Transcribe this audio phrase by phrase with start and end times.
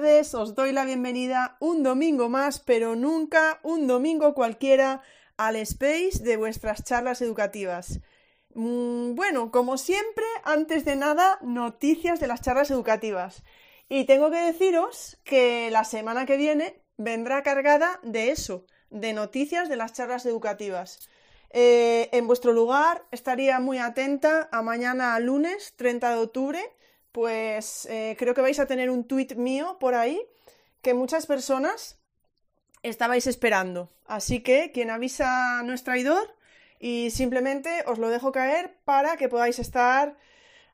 [0.00, 5.02] os doy la bienvenida un domingo más, pero nunca un domingo cualquiera
[5.36, 8.00] al space de vuestras charlas educativas.
[8.54, 13.42] Mm, bueno, como siempre, antes de nada, noticias de las charlas educativas.
[13.90, 19.68] Y tengo que deciros que la semana que viene vendrá cargada de eso, de noticias
[19.68, 21.10] de las charlas educativas.
[21.50, 26.60] Eh, en vuestro lugar estaría muy atenta a mañana lunes 30 de octubre
[27.12, 30.20] pues eh, creo que vais a tener un tuit mío por ahí
[30.82, 31.98] que muchas personas
[32.82, 33.88] estabais esperando.
[34.06, 36.34] Así que quien avisa no es traidor
[36.78, 40.16] y simplemente os lo dejo caer para que podáis estar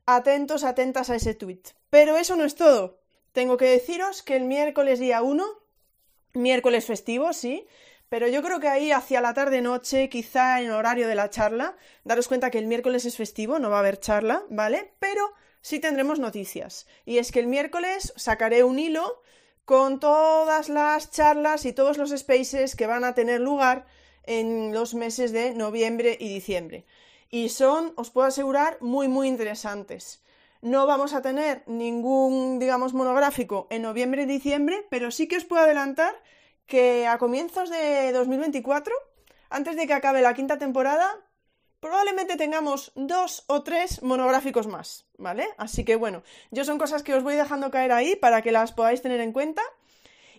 [0.06, 1.68] atentos, atentas a ese tuit.
[1.90, 3.01] Pero eso no es todo.
[3.32, 5.45] Tengo que deciros que el miércoles día 1,
[6.34, 7.66] miércoles festivo, sí,
[8.09, 12.29] pero yo creo que ahí hacia la tarde-noche, quizá en horario de la charla, daros
[12.29, 14.92] cuenta que el miércoles es festivo, no va a haber charla, ¿vale?
[15.01, 15.32] Pero
[15.66, 16.86] sí tendremos noticias.
[17.04, 19.20] Y es que el miércoles sacaré un hilo
[19.64, 23.84] con todas las charlas y todos los spaces que van a tener lugar
[24.23, 26.86] en los meses de noviembre y diciembre.
[27.30, 30.23] Y son, os puedo asegurar, muy, muy interesantes.
[30.62, 35.45] No vamos a tener ningún, digamos, monográfico en noviembre y diciembre, pero sí que os
[35.45, 36.14] puedo adelantar
[36.66, 38.95] que a comienzos de 2024,
[39.51, 41.26] antes de que acabe la quinta temporada,
[41.80, 45.46] probablemente tengamos dos o tres monográficos más, ¿vale?
[45.59, 48.73] Así que bueno, yo son cosas que os voy dejando caer ahí para que las
[48.73, 49.63] podáis tener en cuenta.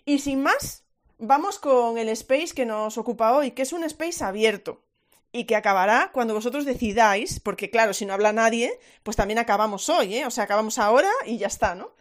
[0.04, 0.84] Y sin más,
[1.18, 4.84] vamos con el space que nos ocupa hoy, que es un space abierto
[5.32, 9.88] y que acabará cuando vosotros decidáis, porque claro, si no habla nadie, pues también acabamos
[9.88, 10.26] hoy, ¿eh?
[10.26, 11.92] O sea, acabamos ahora y ya está, ¿no?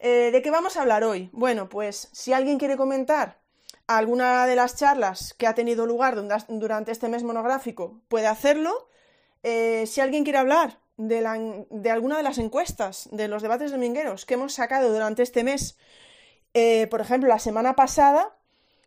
[0.00, 1.30] Eh, ¿De qué vamos a hablar hoy?
[1.32, 3.43] Bueno, pues si alguien quiere comentar
[3.86, 6.16] alguna de las charlas que ha tenido lugar
[6.48, 8.88] durante este mes monográfico puede hacerlo.
[9.42, 14.24] Eh, si alguien quiere hablar de, de, alguna de las encuestas de los debates domingueros
[14.24, 15.76] que hemos sacado durante este mes,
[16.54, 18.36] eh, por ejemplo, la semana pasada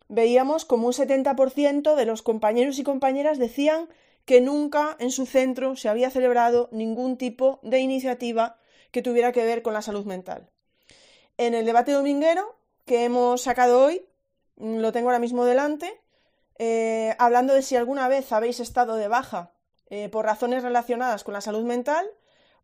[0.08, 3.88] veíamos como un 70% de los compañeros y compañeras decían
[4.24, 8.58] que nunca en su centro se había celebrado ningún tipo de iniciativa
[8.90, 10.50] que tuviera que ver con la salud mental.
[11.36, 14.07] En el debate dominguero que hemos sacado hoy,
[14.58, 16.00] lo tengo ahora mismo delante,
[16.58, 19.52] eh, hablando de si alguna vez habéis estado de baja
[19.90, 22.06] eh, por razones relacionadas con la salud mental,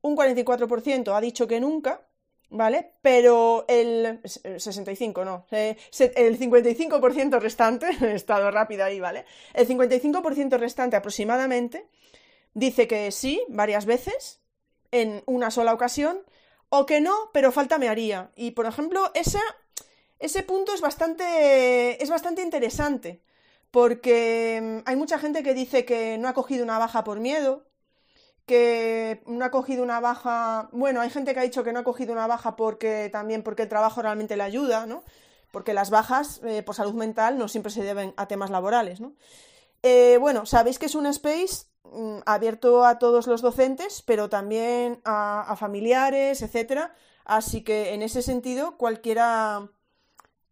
[0.02, 2.02] un 44% ha dicho que nunca,
[2.50, 2.92] ¿vale?
[3.00, 5.76] Pero el 65, no, eh,
[6.16, 9.24] el 55% restante, he estado rápido ahí, ¿vale?
[9.54, 11.88] El 55% restante aproximadamente
[12.52, 14.40] dice que sí, varias veces,
[14.90, 16.18] en una sola ocasión,
[16.68, 18.30] o que no, pero falta me haría.
[18.34, 19.40] Y, por ejemplo, esa
[20.24, 23.22] ese punto es bastante, es bastante interesante,
[23.70, 27.66] porque mm, hay mucha gente que dice que no ha cogido una baja por miedo,
[28.46, 31.84] que no ha cogido una baja, bueno, hay gente que ha dicho que no ha
[31.84, 35.04] cogido una baja porque también porque el trabajo realmente le ayuda, ¿no?
[35.50, 39.14] Porque las bajas eh, por salud mental no siempre se deben a temas laborales, ¿no?
[39.82, 45.02] Eh, bueno, sabéis que es un space mm, abierto a todos los docentes, pero también
[45.04, 46.94] a, a familiares, etcétera.
[47.26, 49.70] Así que en ese sentido, cualquiera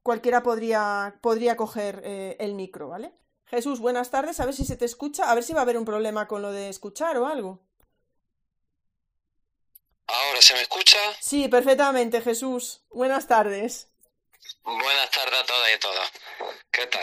[0.03, 3.13] cualquiera podría, podría coger eh, el micro, ¿vale?
[3.47, 5.77] Jesús, buenas tardes, a ver si se te escucha, a ver si va a haber
[5.77, 7.61] un problema con lo de escuchar o algo.
[10.07, 10.99] ¿Ahora se me escucha?
[11.21, 12.83] Sí, perfectamente, Jesús.
[12.91, 13.89] Buenas tardes.
[14.63, 16.13] Buenas tardes a todas y a todas.
[16.71, 17.03] ¿Qué tal?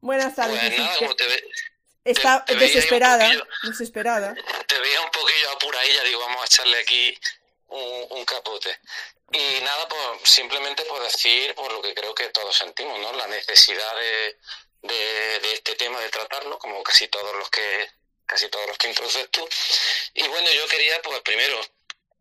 [0.00, 0.58] Buenas tardes.
[0.60, 1.44] Pues nada, como te ve...
[2.04, 3.30] Está desesperada,
[3.62, 4.34] desesperada.
[4.66, 7.18] Te veía un poquillo apuradilla, digo, vamos a echarle aquí
[7.68, 8.78] un, capote.
[9.34, 13.12] Y nada, pues simplemente por decir por lo que creo que todos sentimos, ¿no?
[13.14, 14.38] La necesidad de,
[14.82, 17.90] de, este tema de tratarlo, como casi todos los que
[18.26, 19.46] casi todos los que introduces tú.
[20.14, 21.60] Y bueno, yo quería, pues primero,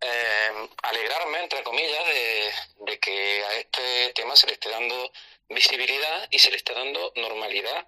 [0.01, 5.11] eh, alegrarme, entre comillas, de, de, que a este tema se le esté dando
[5.49, 7.87] visibilidad y se le esté dando normalidad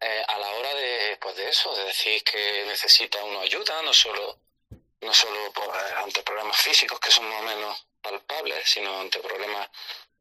[0.00, 3.94] eh, a la hora de, pues de eso, de decir que necesita una ayuda, no
[3.94, 4.38] solo
[5.00, 9.68] no solo eh, ante problemas físicos que son más o menos palpables, sino ante problemas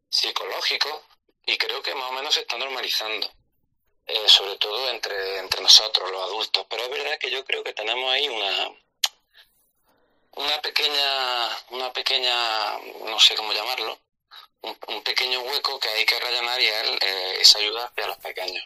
[0.10, 1.02] psicológicos
[1.46, 3.32] y creo que más o menos se está normalizando,
[4.06, 6.66] eh, sobre todo entre, entre nosotros, los adultos.
[6.70, 8.72] Pero es verdad que yo creo que tenemos ahí una
[10.40, 14.00] una pequeña, una pequeña, no sé cómo llamarlo,
[14.62, 18.66] un, pequeño hueco que hay que rellenar y él eh, esa ayuda hacia los pequeños.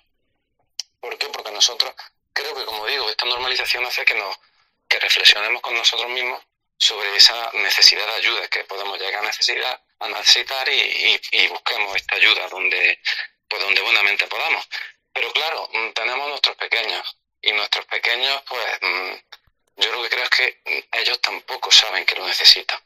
[1.00, 1.28] ¿Por qué?
[1.30, 1.94] Porque nosotros,
[2.32, 4.36] creo que como digo, esta normalización hace que nos
[4.94, 6.40] que reflexionemos con nosotros mismos
[6.78, 12.16] sobre esa necesidad de ayuda que podemos llegar a necesitar, a necesitar y, busquemos esta
[12.16, 13.00] ayuda donde,
[13.48, 14.68] pues donde buenamente podamos.
[15.12, 19.14] Pero claro, mm, tenemos nuestros pequeños y nuestros pequeños, pues mm,
[19.78, 22.80] yo lo que creo es que mm, ellos tampoco saben que lo necesitan,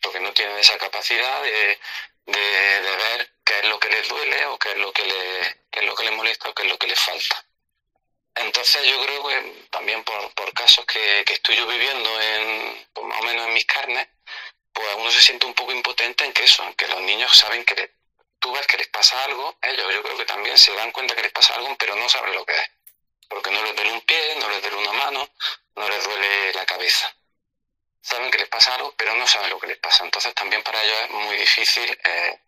[0.00, 1.78] porque no tienen esa capacidad de,
[2.26, 3.32] de, ver
[3.92, 6.54] les duele o qué es lo que le, qué es lo que les molesta o
[6.54, 7.44] qué es lo que les falta.
[8.34, 13.20] Entonces yo creo que también por, por casos que, que estoy yo viviendo en, más
[13.20, 14.08] o menos en mis carnes,
[14.72, 17.64] pues uno se siente un poco impotente en que eso, en que los niños saben
[17.64, 17.92] que
[18.38, 21.22] tú ves que les pasa algo, ellos yo creo que también se dan cuenta que
[21.22, 22.70] les pasa algo, pero no saben lo que es.
[23.28, 25.30] Porque no les duele un pie, no les duele una mano,
[25.76, 27.14] no les duele la cabeza.
[28.00, 30.04] Saben que les pasa algo, pero no saben lo que les pasa.
[30.04, 32.40] Entonces también para ellos es muy difícil eh,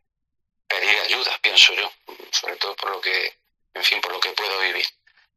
[0.66, 1.90] pedir ayuda, pienso yo,
[2.32, 3.38] sobre todo por lo que,
[3.74, 4.86] en fin, por lo que puedo vivir.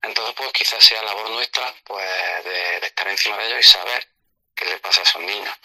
[0.01, 4.07] Entonces, pues quizás sea labor nuestra, pues, de, estar encima de ellos y saber
[4.55, 5.55] qué les pasa a esos niños.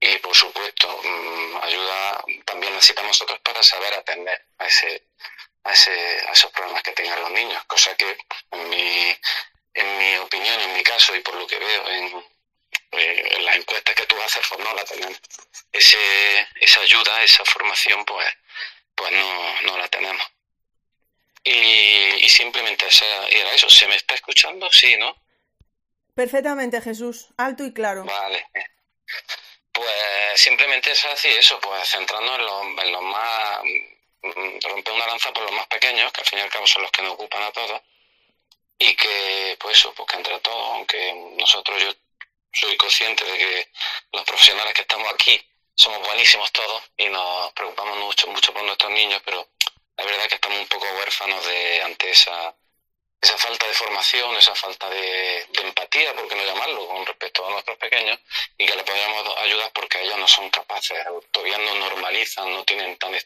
[0.00, 5.08] Y, por supuesto, mm, ayuda también necesitamos nosotros para saber atender a ese,
[5.64, 5.90] a, ese,
[6.28, 8.16] a esos problemas que tengan los niños, cosa que,
[8.52, 9.16] en mi,
[9.74, 12.24] en mi opinión, en mi caso y por lo que veo en,
[12.92, 15.18] eh, las encuestas que tú haces, pues no la tenemos.
[15.72, 18.26] Ese, esa ayuda, esa formación, pues,
[18.94, 20.26] pues no, no la tenemos.
[22.16, 22.86] Y, simplemente
[23.30, 23.68] era eso.
[23.68, 24.68] ¿Se me está escuchando?
[24.70, 25.16] Sí, ¿no?
[26.14, 27.28] Perfectamente, Jesús.
[27.36, 28.04] Alto y claro.
[28.04, 28.46] Vale.
[29.72, 33.60] Pues simplemente es así, eso, pues centrarnos en los, en los más.
[34.22, 36.82] Mm, romper una lanza por los más pequeños, que al fin y al cabo son
[36.82, 37.80] los que nos ocupan a todos.
[38.78, 41.92] Y que, pues eso, pues que entre todos, aunque nosotros yo
[42.52, 43.68] soy consciente de que
[44.12, 45.38] los profesionales que estamos aquí
[45.74, 49.46] somos buenísimos todos y nos preocupamos mucho, mucho por nuestros niños, pero
[49.96, 52.54] la verdad que estamos un poco huérfanos de ante esa,
[53.20, 57.50] esa falta de formación, esa falta de, empatía, por qué no llamarlo, con respecto a
[57.50, 58.18] nuestros pequeños,
[58.58, 60.98] y que le podamos ayudar porque ellos no son capaces,
[61.30, 63.16] todavía no normalizan, no tienen tan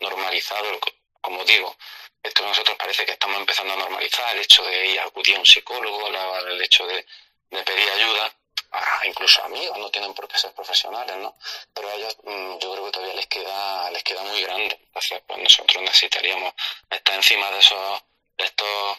[0.00, 0.78] normalizado,
[1.20, 1.76] como digo,
[2.22, 5.40] esto nosotros parece que estamos empezando a normalizar, el hecho de ir a acudir a
[5.40, 7.06] un psicólogo, el hecho de,
[7.50, 8.34] de pedir ayuda,
[8.72, 11.36] Ah, incluso amigos, no tienen por qué ser profesionales, ¿no?
[11.74, 14.78] Pero a ellos mm, yo creo que todavía les queda, les queda muy grande.
[14.80, 16.54] Entonces, pues nosotros necesitaríamos
[16.88, 18.02] estar encima de esos,
[18.38, 18.98] de estos,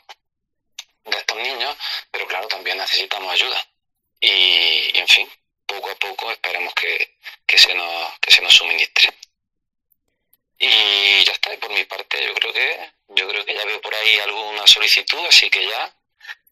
[1.06, 1.76] de estos niños,
[2.12, 3.66] pero claro, también necesitamos ayuda.
[4.20, 5.32] Y, en fin,
[5.66, 9.14] poco a poco esperemos que, que se nos, que se nos suministre.
[10.60, 13.82] Y ya está, y por mi parte yo creo que, yo creo que ya veo
[13.82, 15.96] por ahí alguna solicitud, así que ya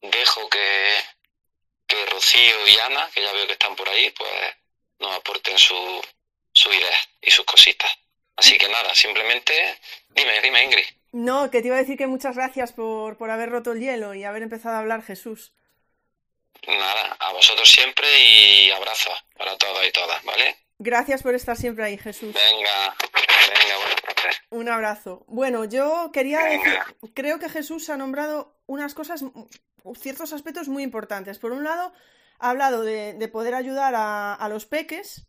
[0.02, 1.04] dejo que,
[1.90, 4.32] que Rocío y Ana, que ya veo que están por ahí, pues
[5.00, 6.02] nos aporten su,
[6.54, 7.92] su idea y sus cositas.
[8.38, 10.86] Así que nada, simplemente dime, dime Ingrid.
[11.12, 14.14] No, que te iba a decir que muchas gracias por, por haber roto el hielo
[14.14, 15.54] y haber empezado a hablar Jesús.
[16.68, 20.58] Nada, a vosotros siempre y abrazos para todos y todas, ¿vale?
[20.78, 22.34] Gracias por estar siempre ahí, Jesús.
[22.34, 24.42] Venga, venga, buenas tardes.
[24.50, 25.26] Un abrazo.
[25.28, 26.80] Bueno, yo quería decir,
[27.14, 29.24] creo que Jesús ha nombrado unas cosas
[29.96, 31.40] ciertos aspectos muy importantes.
[31.40, 31.92] Por un lado,
[32.40, 35.28] ha hablado de, poder ayudar a, los peques,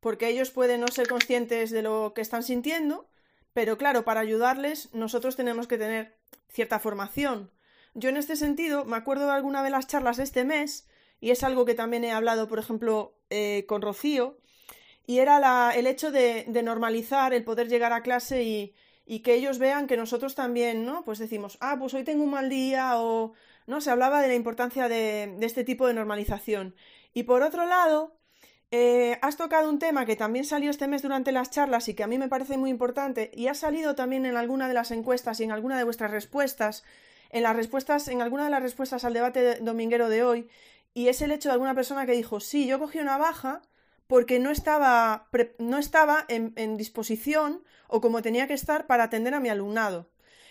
[0.00, 3.08] porque ellos pueden no ser conscientes de lo que están sintiendo,
[3.52, 6.16] pero claro, para ayudarles nosotros tenemos que tener
[6.48, 7.50] cierta formación.
[7.94, 10.88] Yo en este sentido me acuerdo de alguna de las charlas este mes,
[11.18, 14.38] y es algo que también he hablado, por ejemplo, eh, con Rocío,
[15.06, 18.74] y era el hecho de, normalizar el poder llegar a clase
[19.04, 21.04] y que ellos vean que nosotros también, ¿no?
[21.04, 23.34] Pues decimos, ah, pues hoy tengo un mal día o
[23.66, 23.80] ¿no?
[23.80, 26.74] Se hablaba de la importancia de, este tipo de normalización.
[27.12, 28.16] Y por otro lado,
[28.70, 32.02] eh, has tocado un tema que también salió este mes durante las charlas y que
[32.02, 35.40] a mí me parece muy importante y ha salido también en alguna de las encuestas
[35.40, 36.84] y en alguna de vuestras respuestas,
[37.30, 40.48] en las respuestas, en alguna de las respuestas al debate dominguero de hoy,
[40.94, 43.62] y es el hecho de alguna persona que dijo, sí, yo cogí una baja
[44.06, 49.40] porque no estaba, no estaba en disposición o como tenía que estar para atender a
[49.40, 50.08] mi alumnado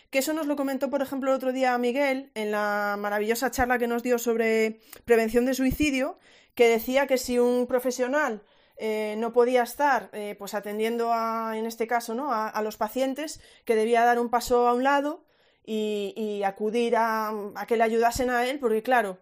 [0.09, 3.77] que eso nos lo comentó, por ejemplo, el otro día Miguel en la maravillosa charla
[3.77, 6.17] que nos dio sobre prevención de suicidio,
[6.53, 8.41] que decía que si un profesional
[8.77, 12.33] eh, no podía estar eh, pues atendiendo a, en este caso, ¿no?
[12.33, 15.23] A, los pacientes, que debía dar un paso a un lado
[15.65, 17.33] y, acudir a,
[17.67, 19.17] que le ayudasen a él, porque claro,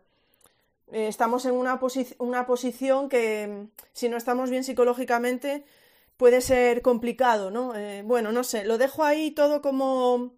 [0.92, 1.80] eh, estamos en una,
[2.18, 5.66] una posición que si no estamos bien psicológicamente
[6.18, 7.74] puede ser complicado, ¿no?
[8.06, 10.34] bueno, no sé, lo dejo ahí todo como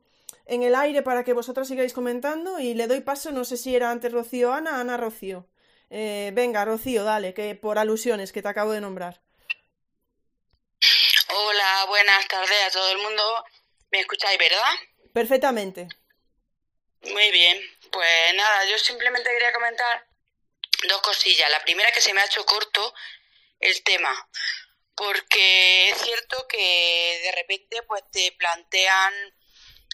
[0.45, 3.75] en el aire para que vosotros sigáis comentando y le doy paso, no sé si
[3.75, 5.47] era antes Rocío Ana, Ana Rocío.
[5.89, 9.21] Eh, venga, Rocío, dale, que por alusiones que te acabo de nombrar.
[11.33, 13.45] Hola, buenas tardes a todo el mundo.
[13.91, 14.71] ¿Me escucháis, verdad?
[15.13, 15.87] Perfectamente.
[17.01, 17.59] Muy bien,
[17.91, 20.07] pues nada, yo simplemente quería comentar
[20.87, 21.49] dos cosillas.
[21.49, 22.93] La primera que se me ha hecho corto
[23.59, 24.13] el tema,
[24.95, 29.13] porque es cierto que de repente pues te plantean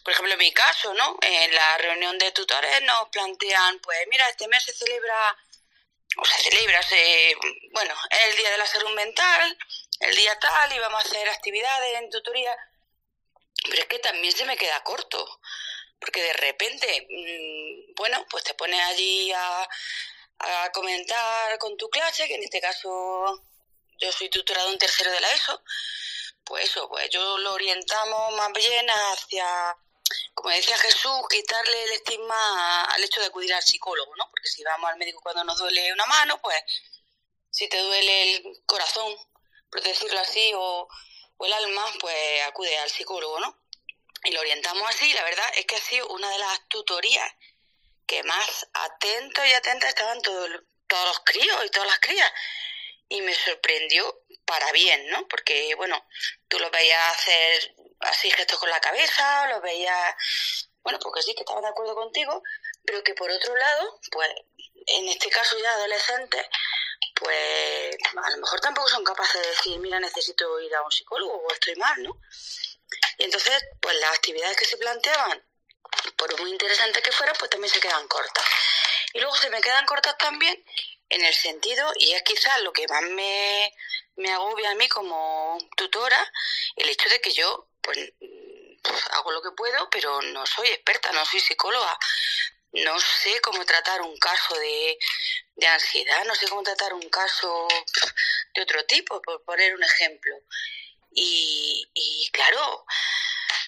[0.03, 1.17] por ejemplo, en mi caso, ¿no?
[1.21, 5.37] En la reunión de tutores nos plantean, pues mira, este mes se celebra,
[6.17, 7.35] o se celebra, se,
[7.71, 7.93] bueno,
[8.27, 9.57] el Día de la Salud Mental,
[9.99, 12.55] el día tal, y vamos a hacer actividades en tutoría.
[13.63, 15.39] pero es que también se me queda corto,
[15.99, 19.69] porque de repente, mm, bueno, pues te pones allí a,
[20.39, 23.43] a comentar con tu clase, que en este caso
[23.99, 25.63] yo soy tutora de un tercero de la ESO,
[26.43, 29.77] pues eso, pues yo lo orientamos más bien hacia,
[30.33, 34.29] como decía Jesús, quitarle el estigma al hecho de acudir al psicólogo, ¿no?
[34.29, 36.57] Porque si vamos al médico cuando nos duele una mano, pues
[37.49, 39.15] si te duele el corazón,
[39.69, 40.87] por decirlo así, o,
[41.43, 43.57] el alma, pues acude al psicólogo, ¿no?
[44.23, 47.33] Y lo orientamos así, la verdad es que ha sido una de las tutorías
[48.05, 52.31] que más atentos y atentas estaban todos los críos y todas las crías
[53.11, 55.27] y me sorprendió para bien, ¿no?
[55.27, 56.07] Porque, bueno,
[56.47, 60.15] tú lo veías hacer así gestos con la cabeza, lo veías,
[60.83, 62.41] bueno, porque sí que estaba de acuerdo contigo,
[62.83, 64.29] pero que por otro lado, pues,
[64.87, 66.45] en este caso ya adolescentes,
[67.15, 71.33] pues a lo mejor tampoco son capaces de decir, mira, necesito ir a un psicólogo
[71.33, 72.19] o estoy mal, ¿no?
[73.17, 75.43] Y entonces, pues las actividades que se planteaban,
[76.17, 78.43] por muy interesantes que fueran, pues también se quedan cortas.
[79.13, 80.63] Y luego se me quedan cortas también
[81.09, 83.75] en el sentido, y es quizás lo que más me,
[84.15, 86.31] me agobia a mí como tutora,
[86.77, 87.97] el hecho de que yo pues
[89.11, 91.97] hago lo que puedo, pero no soy experta, no soy psicóloga,
[92.73, 94.97] no sé cómo tratar un caso de,
[95.55, 97.67] de ansiedad, no sé cómo tratar un caso
[98.53, 100.35] de otro tipo, por poner un ejemplo.
[101.13, 102.85] Y, y claro,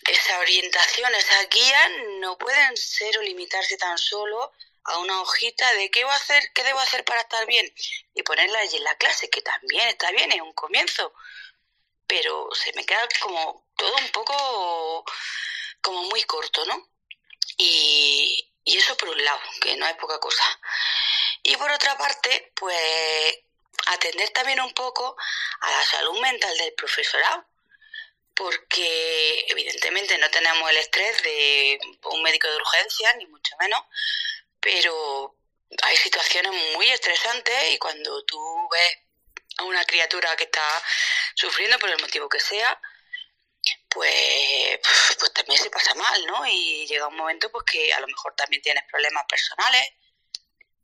[0.08, 1.90] esa orientación, esas guías
[2.20, 4.52] no pueden ser o limitarse tan solo
[4.86, 7.74] a una hojita de qué voy a hacer, qué debo hacer para estar bien
[8.14, 11.14] y ponerla allí en la clase, que también está bien, es un comienzo,
[12.08, 15.06] pero se me queda como todo un poco
[15.82, 16.90] como muy corto, ¿no?
[17.58, 20.44] Y, eso por un lado, que no es poca cosa.
[21.44, 23.40] Y por otra parte, pues
[23.88, 25.16] atender también un poco
[25.60, 27.46] a la salud mental del profesorado,
[28.34, 33.82] porque evidentemente no tenemos el estrés de un médico de urgencia, ni mucho menos,
[34.60, 35.36] pero
[35.82, 38.40] hay situaciones muy estresantes y cuando tú
[38.72, 38.98] ves
[39.58, 40.84] a una criatura que está
[41.36, 42.80] sufriendo por el motivo que sea,
[43.94, 44.80] pues,
[45.20, 46.46] pues también se pasa mal, ¿no?
[46.48, 49.84] Y llega un momento pues que a lo mejor también tienes problemas personales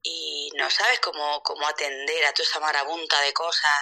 [0.01, 3.77] y no sabes cómo, cómo atender a toda esa marabunta de cosas,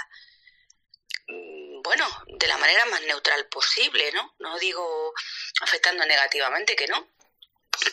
[1.27, 4.35] mm, bueno, de la manera más neutral posible, ¿no?
[4.39, 5.13] No digo
[5.61, 7.09] afectando negativamente, que no,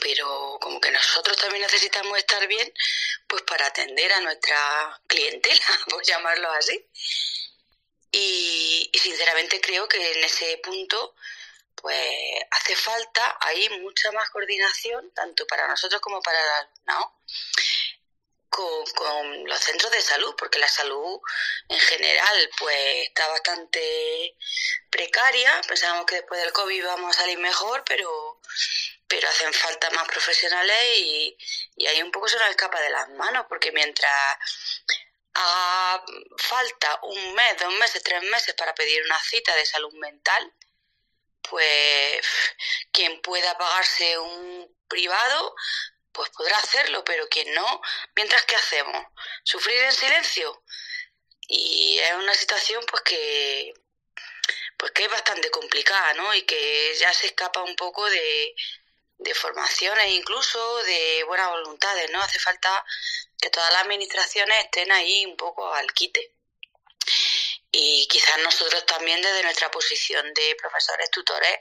[0.00, 2.72] pero como que nosotros también necesitamos estar bien
[3.26, 5.60] pues para atender a nuestra clientela,
[5.90, 6.86] por llamarlo así.
[8.16, 11.14] Y, sinceramente creo que en ese punto
[11.84, 17.12] pues hace falta ahí mucha más coordinación, tanto para nosotros como para el alumnado,
[18.48, 21.20] con, con, los centros de salud, porque la salud
[21.68, 24.34] en general pues está bastante
[24.88, 25.60] precaria.
[25.68, 28.40] Pensábamos que después del COVID íbamos a salir mejor, pero
[29.06, 31.36] pero hacen falta más profesionales y,
[31.76, 34.38] y ahí un poco se nos escapa de las manos, porque mientras
[35.34, 36.02] haga
[36.38, 40.50] falta un mes, dos meses, tres meses para pedir una cita de salud mental,
[41.48, 42.26] pues
[42.92, 45.54] quien pueda pagarse un privado,
[46.12, 47.82] pues podrá hacerlo, pero quien no,
[48.14, 49.06] mientras que hacemos,
[49.42, 50.62] sufrir en silencio.
[51.48, 53.74] Y es una situación pues que
[54.76, 56.34] pues que es bastante complicada, ¿no?
[56.34, 58.54] Y que ya se escapa un poco de,
[59.18, 62.20] de formaciones incluso, de buenas voluntades, ¿no?
[62.20, 62.84] Hace falta
[63.40, 66.33] que todas las administraciones estén ahí un poco al quite.
[67.76, 71.58] Y quizás nosotros también desde nuestra posición de profesores tutores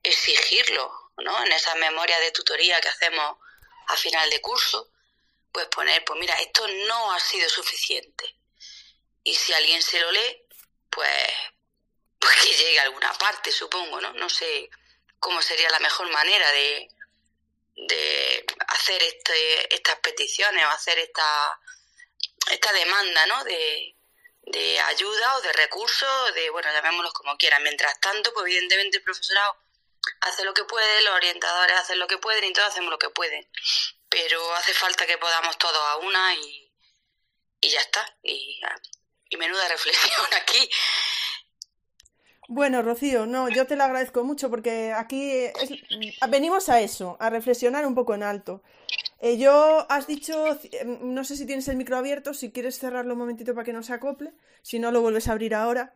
[0.00, 1.44] exigirlo, ¿no?
[1.44, 3.38] En esa memoria de tutoría que hacemos
[3.88, 4.92] a final de curso,
[5.50, 8.36] pues poner, pues mira, esto no ha sido suficiente.
[9.24, 10.46] Y si alguien se lo lee,
[10.88, 11.32] pues,
[12.20, 14.12] pues que llegue a alguna parte, supongo, ¿no?
[14.12, 14.70] No sé
[15.18, 16.88] cómo sería la mejor manera de,
[17.74, 21.60] de hacer este, estas peticiones o hacer esta,
[22.52, 23.42] esta demanda ¿no?
[23.42, 23.95] de,
[24.46, 27.62] de ayuda o de recursos, de, bueno, llamémoslos como quieran.
[27.62, 29.56] Mientras tanto, pues evidentemente el profesorado
[30.20, 33.10] hace lo que puede, los orientadores hacen lo que pueden y todos hacemos lo que
[33.10, 33.46] pueden.
[34.08, 36.72] Pero hace falta que podamos todos a una y,
[37.60, 38.16] y ya está.
[38.22, 38.60] Y,
[39.36, 40.70] menuda reflexión aquí.
[42.48, 45.50] Bueno, Rocío, no, yo te lo agradezco mucho porque aquí
[46.28, 48.62] venimos a eso, a reflexionar un poco en alto.
[49.20, 53.14] Eh, yo has dicho, em, no sé si tienes el micro abierto, si quieres cerrarlo
[53.14, 54.32] un momentito para que no se acople,
[54.62, 55.94] si no lo vuelves a abrir ahora.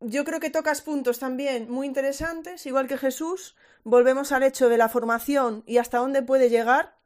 [0.00, 3.56] Yo creo que tocas puntos también muy interesantes, igual que Jesús.
[3.84, 6.96] Volvemos al hecho de la formación y hasta dónde puede llegar,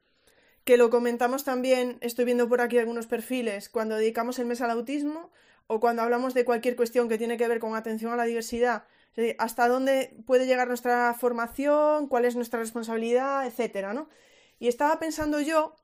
[0.65, 4.71] que lo comentamos también, estoy viendo por aquí algunos perfiles, cuando dedicamos el mes al
[4.71, 5.31] autismo,
[5.69, 8.85] o cuando hablamos de cualquier cuestión que tiene que ver con atención a la diversidad
[9.39, 14.09] hasta dónde puede llegar nuestra formación, cuál es nuestra responsabilidad, etcétera, ¿no?
[14.61, 15.75] Y estaba pensando yo,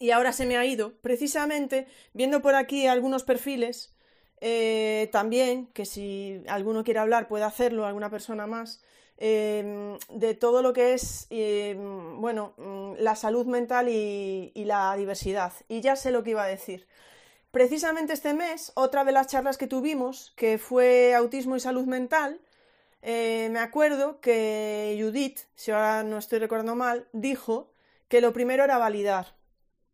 [0.00, 3.94] y ahora se me ha ido, precisamente viendo por aquí algunos perfiles,
[4.40, 8.82] eh, también, que si alguno quiere hablar puede hacerlo, alguna persona más,
[9.18, 15.52] em, de todo lo que es, em, bueno, mm, la salud mental y la diversidad.
[15.68, 16.86] Y ya sé lo que iba a decir.
[17.50, 22.40] Precisamente este mes, otra de las charlas que tuvimos, que fue autismo y salud mental,
[23.02, 27.72] eh, me acuerdo que Judith, si ahora no estoy recordando mal, dijo
[28.10, 29.36] que lo primero era validar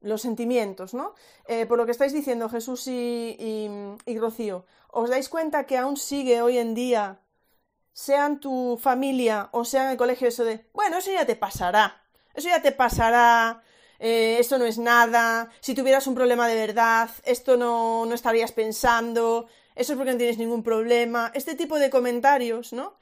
[0.01, 1.15] los sentimientos, ¿no?
[1.47, 3.79] Eh, por lo que estáis diciendo, Jesús y,
[4.19, 7.21] Rocío, ¿os dais cuenta que aún sigue hoy en día,
[7.93, 12.03] sean tu familia o sea en el colegio, eso de, bueno, eso ya te pasará,
[12.35, 13.63] eso ya te pasará,
[13.99, 18.53] eh, esto no es nada, si tuvieras un problema de verdad, esto no, no estarías
[18.53, 22.97] pensando, eso es porque no tienes ningún problema, este tipo de comentarios, ¿no?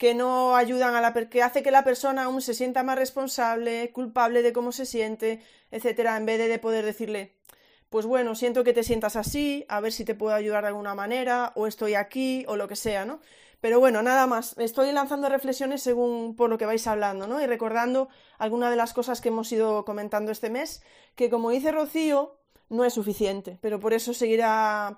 [0.00, 3.92] Que no ayudan a la que hace que la persona aún se sienta más responsable,
[3.92, 7.34] culpable de cómo se siente, etcétera, en vez de, de poder decirle,
[7.90, 10.94] pues bueno, siento que te sientas así, a ver si te puedo ayudar de alguna
[10.94, 13.20] manera, o estoy aquí, o lo que sea, ¿no?
[13.60, 14.56] Pero bueno, nada más.
[14.56, 17.42] Estoy lanzando reflexiones según por lo que vais hablando, ¿no?
[17.42, 20.82] Y recordando algunas de las cosas que hemos ido comentando este mes,
[21.14, 22.39] que como dice Rocío,
[22.70, 24.96] no es suficiente, pero por eso seguirá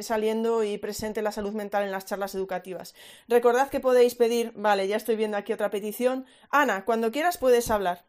[0.00, 2.94] saliendo y presente la salud mental en las charlas educativas.
[3.28, 6.26] Recordad que podéis pedir, vale, ya estoy viendo aquí otra petición.
[6.50, 8.04] Ana, cuando quieras puedes hablar.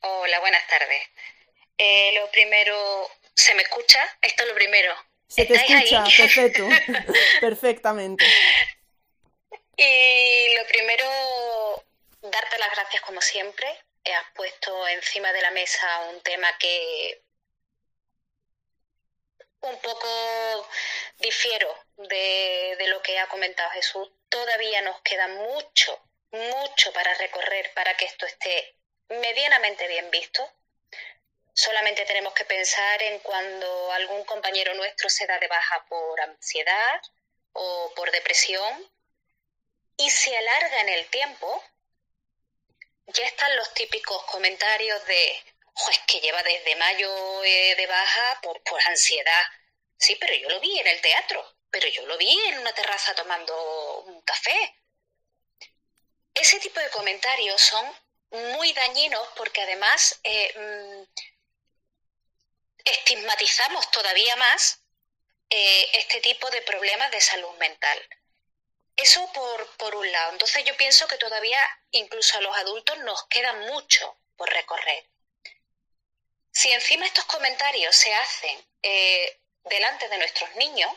[0.00, 1.00] Hola, buenas tardes.
[1.78, 2.76] Eh, lo primero,
[3.34, 3.98] ¿se me escucha?
[4.20, 4.94] Esto es lo primero.
[5.26, 6.68] Se te escucha, perfecto,
[7.40, 8.26] perfectamente.
[9.74, 11.04] Y lo primero,
[12.20, 13.66] darte las gracias como siempre.
[14.04, 17.22] Has puesto encima de la mesa un tema que
[19.60, 20.68] un poco
[21.18, 24.10] difiero de, de lo que ha comentado Jesús.
[24.28, 28.76] Todavía nos queda mucho, mucho para recorrer para que esto esté
[29.08, 30.50] medianamente bien visto
[31.54, 37.00] Solamente tenemos que pensar en cuando algún compañero nuestro se da de baja por ansiedad
[37.52, 38.90] o por depresión
[39.98, 41.62] y se alarga en el tiempo,
[43.06, 45.42] ya están los típicos comentarios de,
[46.06, 49.42] que lleva desde mayo eh, de baja por, por ansiedad.
[49.96, 53.14] Sí, pero yo lo vi en el teatro, pero yo lo vi en una terraza
[53.14, 54.76] tomando un café.
[56.34, 57.84] Ese tipo de comentarios son
[58.30, 61.02] muy dañinos porque además eh, mm,
[62.84, 64.80] estigmatizamos todavía más
[65.50, 67.98] eh, este tipo de problemas de salud mental.
[69.02, 70.32] Eso por, por un lado.
[70.32, 71.58] Entonces yo pienso que todavía
[71.90, 75.06] incluso a los adultos nos queda mucho por recorrer.
[76.50, 80.90] Si encima estos comentarios se hacen eh, delante de nuestros niños,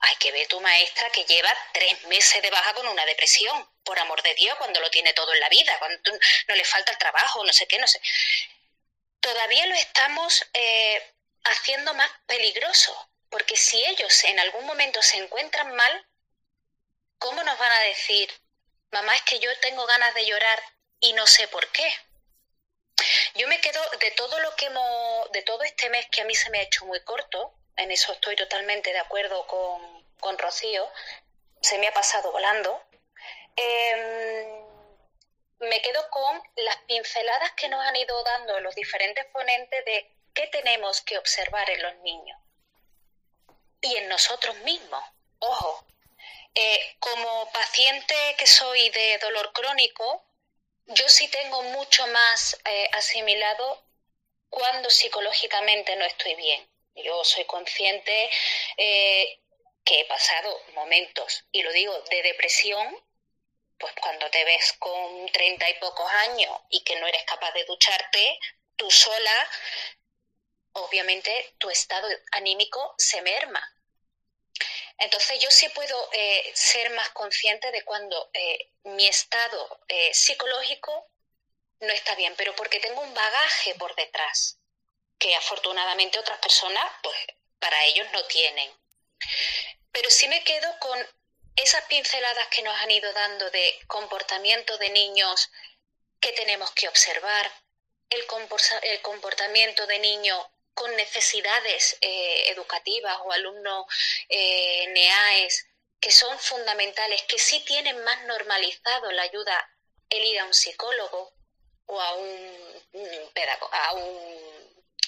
[0.00, 3.98] hay que ver tu maestra que lleva tres meses de baja con una depresión, por
[3.98, 6.12] amor de Dios, cuando lo tiene todo en la vida, cuando
[6.48, 8.00] no le falta el trabajo, no sé qué, no sé
[9.22, 11.00] todavía lo estamos eh,
[11.44, 12.92] haciendo más peligroso,
[13.30, 16.06] porque si ellos en algún momento se encuentran mal,
[17.22, 18.28] ¿cómo nos van a decir,
[18.90, 20.60] mamá, es que yo tengo ganas de llorar
[20.98, 21.88] y no sé por qué?
[23.34, 26.34] Yo me quedo de todo lo que hemos, de todo este mes que a mí
[26.34, 30.90] se me ha hecho muy corto, en eso estoy totalmente de acuerdo con, con Rocío,
[31.60, 32.82] se me ha pasado volando.
[33.56, 34.64] Eh,
[35.60, 40.48] me quedo con las pinceladas que nos han ido dando los diferentes ponentes de qué
[40.48, 42.38] tenemos que observar en los niños
[43.80, 45.04] y en nosotros mismos.
[45.38, 45.86] Ojo,
[46.54, 50.24] eh, como paciente que soy de dolor crónico,
[50.86, 53.84] yo sí tengo mucho más eh, asimilado
[54.48, 56.68] cuando psicológicamente no estoy bien.
[56.94, 58.30] Yo soy consciente
[58.76, 59.40] eh,
[59.84, 63.02] que he pasado momentos, y lo digo, de depresión
[63.82, 67.64] pues cuando te ves con treinta y pocos años y que no eres capaz de
[67.64, 68.38] ducharte,
[68.76, 69.50] tú sola,
[70.74, 73.60] obviamente tu estado anímico se merma.
[75.02, 81.10] Entonces yo sí puedo eh, ser más consciente de cuando eh, mi estado eh, psicológico
[81.80, 84.60] no está bien, pero porque tengo un bagaje por detrás,
[85.18, 87.16] que afortunadamente otras personas, pues
[87.58, 88.72] para ellos no tienen.
[89.90, 91.04] Pero sí me quedo con
[91.56, 95.50] esas pinceladas que nos han ido dando de comportamiento de niños
[96.20, 97.50] que tenemos que observar,
[98.08, 103.86] el, comportamiento de niños con necesidades eh, educativas o alumnos
[104.28, 105.66] eh, NEAES
[106.00, 109.70] que son fundamentales, que sí tienen más normalizado la ayuda,
[110.10, 111.32] el ir a un psicólogo
[111.86, 112.82] o a un,
[113.70, 114.52] a un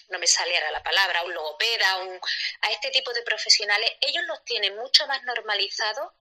[0.09, 2.21] no me sale ahora la palabra, a un logopeda, un,
[2.61, 6.13] a este tipo de profesionales, ellos los tienen mucho más normalizados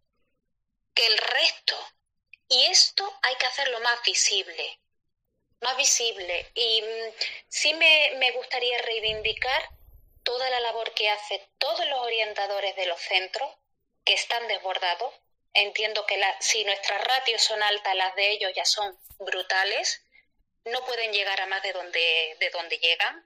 [0.96, 1.78] que el resto.
[2.50, 4.80] Y esto hay que hacerlo más visible,
[5.64, 6.52] más visible.
[6.54, 7.14] Y mm,
[7.48, 9.70] sí me, me gustaría reivindicar
[10.24, 13.50] toda la labor que hacen todos los orientadores de los centros,
[14.06, 15.14] que están desbordados.
[15.54, 20.02] Entiendo que si nuestras ratios son altas, las de ellos ya son brutales.
[20.66, 23.26] No pueden llegar a más de donde, de donde llegan.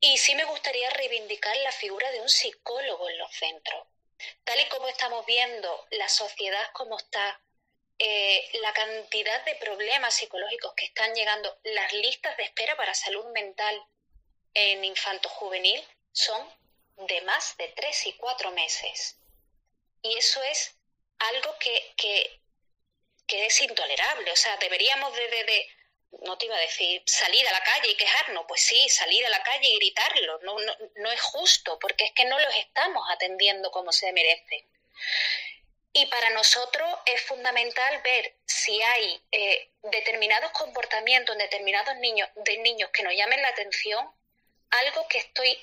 [0.00, 3.86] Y sí me gustaría reivindicar la figura de un psicólogo en los centros.
[4.44, 7.40] Tal y como estamos viendo la sociedad como está,
[8.04, 13.24] eh, la cantidad de problemas psicológicos que están llegando, las listas de espera para salud
[13.26, 13.80] mental
[14.54, 16.52] en infanto juvenil son
[16.96, 19.18] de más de tres y cuatro meses.
[20.02, 20.74] Y eso es
[21.20, 24.32] algo que, que, es intolerable.
[24.32, 25.68] O sea, deberíamos de, de,
[26.26, 29.30] no te iba a decir salir a la calle y quejarnos, pues sí, salir a
[29.30, 30.40] la calle y gritarlo.
[30.42, 34.66] No, no, no es justo, porque es que no los estamos atendiendo como se merece.
[35.94, 42.58] Y para nosotros es fundamental ver si hay eh, determinados comportamientos en determinados niños, de
[42.58, 44.10] niños que nos llamen la atención
[44.70, 45.54] algo que estoy,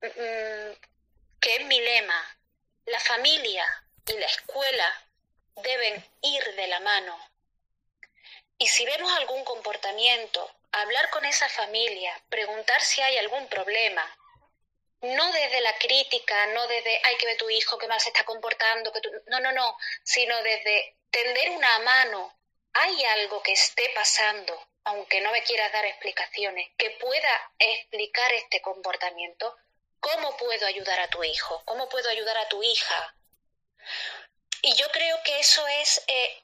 [0.00, 0.72] mm,
[1.40, 2.38] que es mi lema.
[2.86, 3.64] La familia
[4.06, 5.04] y la escuela
[5.56, 7.18] deben ir de la mano.
[8.58, 14.18] Y si vemos algún comportamiento, hablar con esa familia, preguntar si hay algún problema,
[15.02, 18.24] no desde la crítica, no desde, hay que ver tu hijo que mal se está
[18.24, 22.34] comportando, que no, no, no, sino desde tender una mano,
[22.72, 28.60] hay algo que esté pasando, aunque no me quieras dar explicaciones, que pueda explicar este
[28.60, 29.56] comportamiento,
[30.00, 31.62] ¿cómo puedo ayudar a tu hijo?
[31.64, 33.16] ¿Cómo puedo ayudar a tu hija?
[34.62, 36.42] Y yo creo que eso es eh,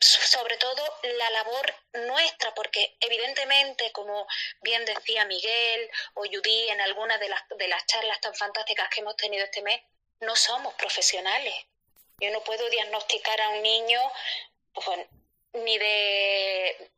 [0.00, 1.74] sobre todo la labor
[2.06, 4.26] nuestra, porque evidentemente, como
[4.62, 9.00] bien decía Miguel o Judy en algunas de las, de las charlas tan fantásticas que
[9.00, 9.80] hemos tenido este mes,
[10.20, 11.54] no somos profesionales.
[12.18, 14.00] Yo no puedo diagnosticar a un niño
[14.72, 14.98] pues,
[15.52, 16.90] ni de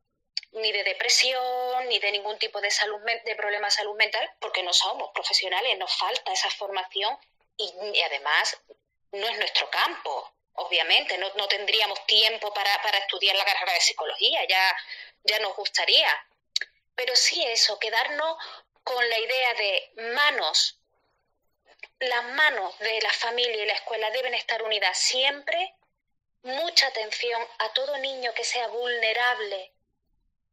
[0.57, 4.62] ni de depresión, ni de ningún tipo de, salud, de problema de salud mental, porque
[4.62, 7.16] no somos profesionales, nos falta esa formación
[7.57, 8.59] y, además
[9.12, 13.81] no es nuestro campo, obviamente, no, no tendríamos tiempo para, para, estudiar la carrera de
[13.81, 14.77] psicología, ya,
[15.25, 16.11] ya nos gustaría.
[16.95, 18.37] Pero sí eso, quedarnos
[18.83, 20.79] con la idea de manos,
[21.99, 25.75] las manos de la familia y la escuela deben estar unidas siempre,
[26.42, 29.73] mucha atención a todo niño que sea vulnerable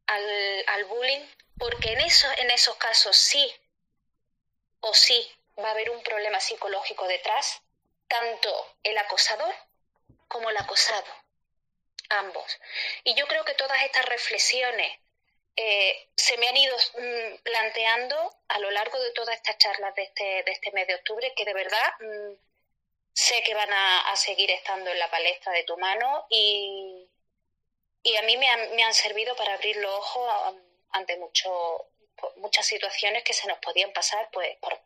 [0.06, 1.24] al, al bullying,
[1.58, 3.52] porque en, eso, en esos casos sí
[4.80, 7.62] o sí va a haber un problema psicológico detrás,
[8.08, 9.54] tanto el acosador
[10.34, 11.06] como el acosado,
[12.08, 12.58] ambos.
[13.04, 14.98] Y yo creo que todas estas reflexiones
[15.54, 18.16] eh, se me han ido mm, planteando
[18.48, 21.44] a lo largo de todas estas charlas de este, de este mes de octubre, que
[21.44, 22.32] de verdad mm,
[23.12, 27.08] sé que van a, seguir estando en la palestra de tu mano y,
[28.02, 30.56] y a mí me han, me han servido para abrir los ojos
[30.90, 31.90] ante mucho,
[32.38, 34.80] muchas situaciones que se nos podían pasar pues, por,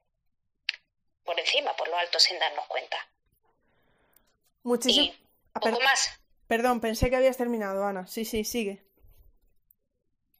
[1.25, 2.99] por encima, por lo alto, sin darnos cuenta.
[4.63, 5.28] Muchísimo.
[5.59, 6.21] Ah, poco más.
[6.47, 8.07] Perdón, pensé que habías terminado, Ana.
[8.07, 8.83] Sí, sí, sigue.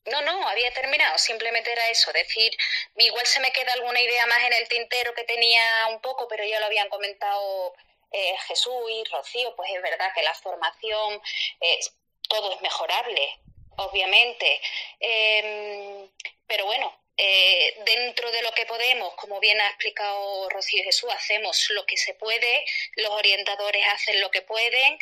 [0.07, 1.19] No, no, había terminado.
[1.19, 2.57] Simplemente era eso, decir,
[2.97, 6.45] igual se me queda alguna idea más en el tintero que tenía un poco, pero
[6.45, 7.75] ya lo habían comentado
[8.11, 11.21] eh, Jesús y Rocío, pues es verdad que la formación,
[11.61, 11.81] eh,
[12.29, 13.41] todo es mejorable,
[13.77, 14.61] obviamente.
[14.99, 16.09] Em,
[16.47, 21.69] pero bueno, eh, dentro de lo que podemos, como bien ha explicado Rocío Jesús, hacemos
[21.71, 24.97] lo que se puede, los orientadores hacen lo que pueden,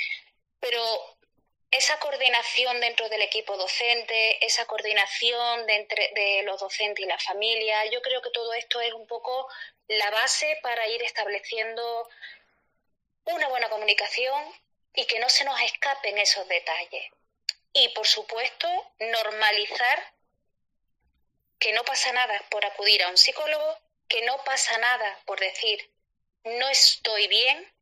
[0.59, 0.81] pero
[1.71, 7.19] esa coordinación dentro del equipo docente, esa coordinación de, entre, de los docentes y la
[7.19, 9.47] familia, yo creo que todo esto es un poco
[9.89, 12.09] la base para ir estableciendo
[13.25, 14.43] una buena comunicación
[14.95, 17.11] y que no se nos escapen esos detalles.
[17.75, 18.69] Y, por supuesto,
[19.01, 20.16] normalizar
[21.59, 25.91] que no pasa nada por acudir a un psicólogo, que no pasa nada por decir
[26.45, 27.73] no estoy bien,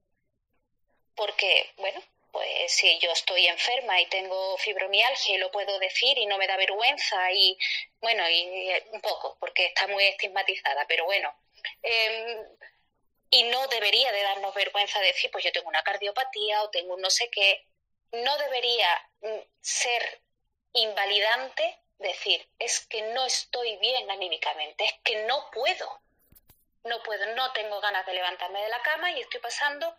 [1.15, 6.27] porque, bueno, pues si yo estoy enferma y tengo fibromialgia y lo puedo decir y
[6.27, 7.57] no me da vergüenza y,
[8.01, 11.33] bueno, y un poco, porque está muy estigmatizada, pero bueno.
[11.83, 12.39] Em,
[13.31, 17.01] y no debería de darnos vergüenza decir, pues yo tengo una cardiopatía o tengo un
[17.01, 17.67] no sé qué.
[18.13, 20.23] No debería mm, ser
[20.73, 26.01] invalidante decir, es que no estoy bien anímicamente, es que no puedo,
[26.85, 29.97] no puedo, no tengo ganas de levantarme de la cama y estoy pasando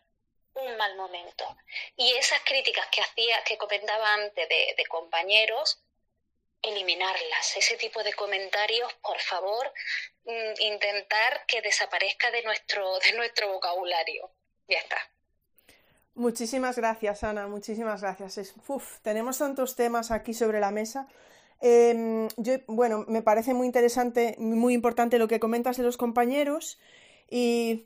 [0.56, 1.46] un mal momento.
[1.96, 5.82] Y esas críticas que hacía, que comentaba antes de, compañeros,
[6.62, 7.58] eliminarlas.
[7.58, 9.72] Ese tipo de comentarios, por favor,
[10.24, 14.32] mm, intentar que desaparezca de nuestro, de nuestro vocabulario.
[14.68, 14.98] Ya está.
[16.16, 18.54] Muchísimas gracias, Ana, muchísimas gracias.
[19.02, 21.10] tenemos tantos temas aquí sobre la mesa.
[21.62, 26.80] Em, yo, bueno, me parece muy interesante, muy importante lo que comentas de los compañeros.
[27.30, 27.86] Y,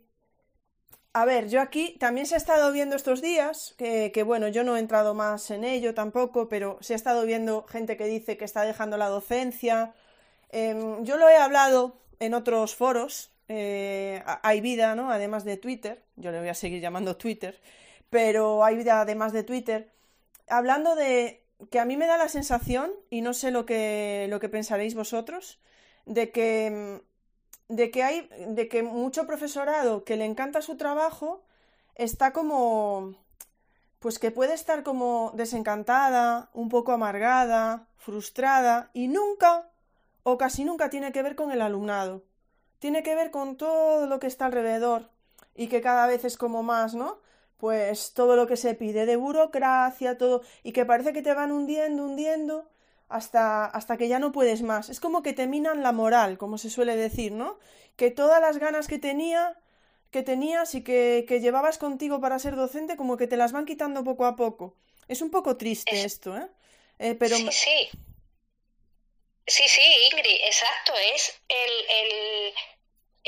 [1.14, 4.76] a ver, yo aquí también se ha estado viendo estos días, que, bueno, yo no
[4.78, 8.46] he entrado más en ello tampoco, pero se ha estado viendo gente que dice que
[8.46, 9.94] está dejando la docencia.
[10.52, 15.12] Em, yo lo he hablado en otros foros, eh, hay vida, ¿no?
[15.12, 17.60] Además de Twitter, yo le voy a seguir llamando Twitter
[18.10, 19.92] pero hay vida además de Twitter,
[20.48, 24.40] hablando de que a mí me da la sensación, y no sé lo que, lo
[24.40, 25.60] que pensaréis vosotros,
[26.06, 27.02] de que,
[27.68, 31.44] de que hay, de que mucho profesorado que le encanta su trabajo
[31.96, 33.16] está como,
[34.00, 39.70] pues que puede estar como desencantada, un poco amargada, frustrada, y nunca,
[40.24, 42.24] o casi nunca tiene que ver con el alumnado.
[42.80, 45.10] Tiene que ver con todo lo que está alrededor
[45.54, 47.20] y que cada vez es como más, ¿no?
[47.60, 51.52] Pues todo lo que se pide de burocracia, todo, y que parece que te van
[51.52, 52.70] hundiendo, hundiendo,
[53.10, 54.88] hasta, hasta que ya no puedes más.
[54.90, 57.60] Es como que te minan la moral, como se suele decir, ¿no?
[57.98, 59.58] Que todas las ganas que tenía,
[60.10, 63.66] que tenías y que, que llevabas contigo para ser docente, como que te las van
[63.66, 64.78] quitando poco a poco.
[65.10, 66.48] Es un poco triste esto, ¿eh?
[66.98, 67.16] ¿eh?
[67.16, 67.36] pero...
[67.36, 67.90] Sí, sí.
[69.48, 69.82] Sí, sí,
[70.14, 70.94] Ingrid, exacto.
[71.14, 72.54] Es el, el,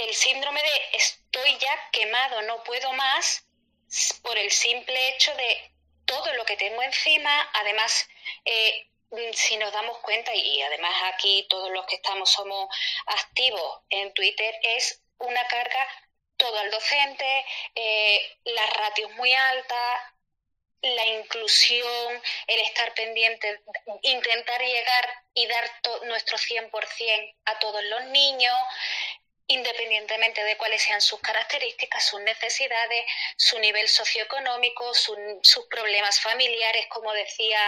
[0.08, 3.44] el síndrome de estoy ya quemado, no puedo más
[4.21, 5.71] por el simple hecho de
[6.06, 8.08] todo lo que tengo encima, además,
[8.45, 8.88] eh,
[9.34, 12.73] si nos damos cuenta, y además aquí todos los que estamos somos
[13.08, 15.88] activos en Twitter, es una carga
[16.38, 20.01] todo al docente, eh, las ratios muy altas,
[20.82, 23.62] la inclusión, el estar pendiente,
[24.01, 25.71] intentar llegar y dar
[26.06, 28.56] nuestro 100% a todos los niños,
[29.51, 37.11] independientemente de cuáles sean sus características, sus necesidades, su nivel socioeconómico, sus problemas familiares, como
[37.11, 37.59] decía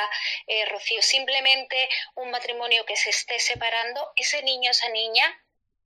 [0.48, 5.26] eh, Rocío, simplemente un matrimonio que se esté separando, ese niño, esa niña,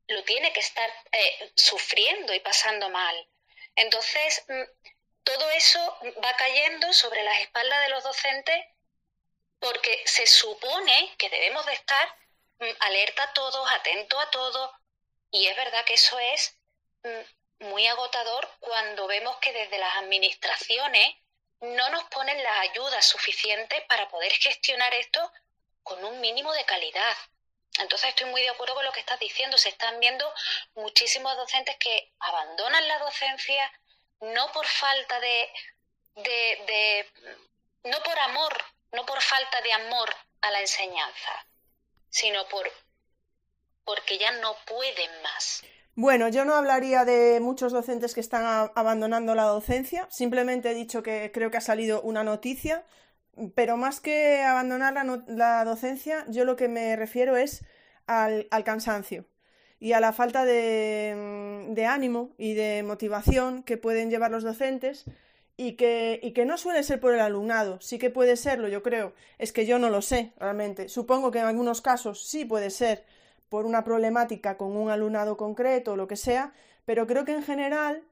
[0.08, 3.28] lo tiene que estar eh, sufriendo y pasando mal.
[3.76, 4.64] Entonces, mm,
[5.24, 8.66] todo eso va cayendo sobre las espaldas de los docentes
[9.60, 12.16] porque se supone que debemos de estar
[12.60, 14.72] mm, alerta a todos, atentos a todos,
[15.32, 16.58] y es verdad que eso es
[17.04, 21.16] mm, muy agotador cuando vemos que desde las administraciones
[21.62, 25.32] no nos ponen las ayudas suficientes para poder gestionar esto
[25.84, 27.18] con un mínimo de calidad.
[27.80, 29.58] Entonces estoy muy de acuerdo con lo que estás diciendo.
[29.58, 30.32] Se están viendo
[30.76, 33.72] muchísimos docentes que abandonan la docencia
[34.20, 35.50] no por falta de,
[36.16, 37.12] de, de
[37.84, 41.48] no por amor, no por falta de amor a la enseñanza,
[42.10, 42.72] sino por
[43.88, 45.64] porque ya no pueden más.
[45.96, 51.02] Bueno, yo no hablaría de muchos docentes que están abandonando la docencia, simplemente he dicho
[51.02, 52.86] que creo que ha salido una noticia,
[53.56, 54.94] pero más que abandonar
[55.28, 57.64] la, docencia, yo lo que me refiero es
[58.06, 59.26] al, cansancio
[59.80, 65.06] y a la falta de, de, ánimo y de motivación que pueden llevar los docentes
[65.56, 68.84] y que, y que no suele ser por el alumnado, sí que puede serlo, yo
[68.84, 72.70] creo, es que yo no lo sé realmente, supongo que en algunos casos sí puede
[72.70, 73.04] ser,
[73.50, 76.54] por una problemática con un alumnado concreto o lo que sea,
[76.86, 78.04] pero creo que en general,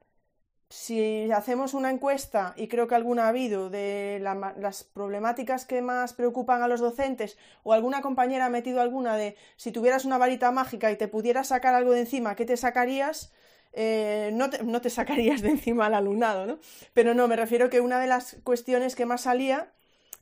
[0.69, 6.13] si hacemos una encuesta, y creo que alguna ha habido, de las problemáticas que más
[6.13, 10.51] preocupan a los docentes, o alguna compañera ha metido alguna de si tuvieras una varita
[10.51, 13.31] mágica y te pudieras sacar algo de encima, ¿qué te sacarías?
[13.77, 16.59] Eh, no, te, no, te, sacarías de encima al alumnado, ¿no?
[16.93, 19.73] Pero no, me refiero que una de las cuestiones que más salía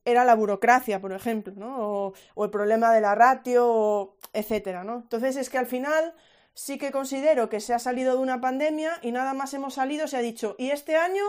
[0.06, 2.14] era la burocracia, por ejemplo, ¿no?
[2.36, 4.96] O, el problema de la ratio, etcétera, ¿no?
[4.98, 6.14] Entonces es que al final
[6.54, 10.08] sí que considero que se ha salido de una pandemia y nada más hemos salido,
[10.08, 11.24] se ha dicho, y este año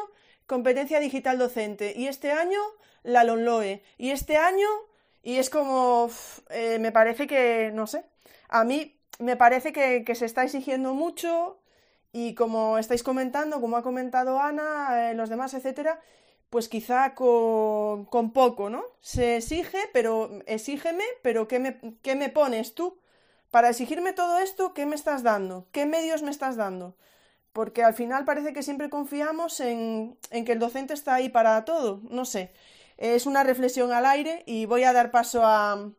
[0.46, 2.60] competencia digital docente, y este año
[3.02, 4.68] la LONLOE, y este año,
[5.22, 6.10] y es como,
[6.50, 8.04] eh, me parece que, no sé,
[8.48, 11.58] a mí me parece que, que, se está exigiendo mucho
[12.12, 16.00] y como estáis comentando, como ha comentado Ana, eh, los demás, etcétera,
[16.54, 18.84] pues quizá con, poco, ¿no?
[19.00, 22.96] Se exige, pero exígeme, pero ¿qué me, ¿qué me pones tú?
[23.50, 25.66] Para exigirme todo esto, ¿qué me estás dando?
[25.72, 26.96] ¿Qué medios me estás dando?
[27.52, 31.64] Porque al final parece que siempre confiamos en, en que el docente está ahí para
[31.64, 32.00] todo.
[32.08, 32.52] No sé.
[32.98, 35.90] Es una reflexión al aire y voy a dar paso a.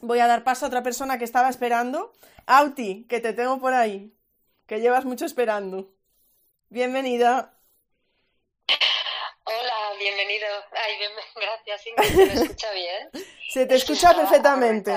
[0.00, 2.14] Voy a dar paso a otra persona que estaba esperando.
[2.46, 4.16] Auti, que te tengo por ahí.
[4.64, 5.92] Que llevas mucho esperando.
[6.70, 7.53] Bienvenida.
[9.60, 10.48] Hola, bienvenido.
[10.72, 13.10] Ay, bien, gracias, ¿Se me escucha bien?
[13.48, 14.90] Se te escucha perfectamente.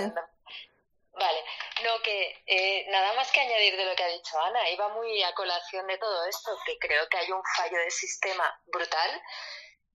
[1.12, 1.44] Vale,
[1.84, 5.22] no, que eh, nada más que añadir de lo que ha dicho Ana, iba muy
[5.24, 9.22] a colación de todo esto, que creo que hay un fallo de sistema brutal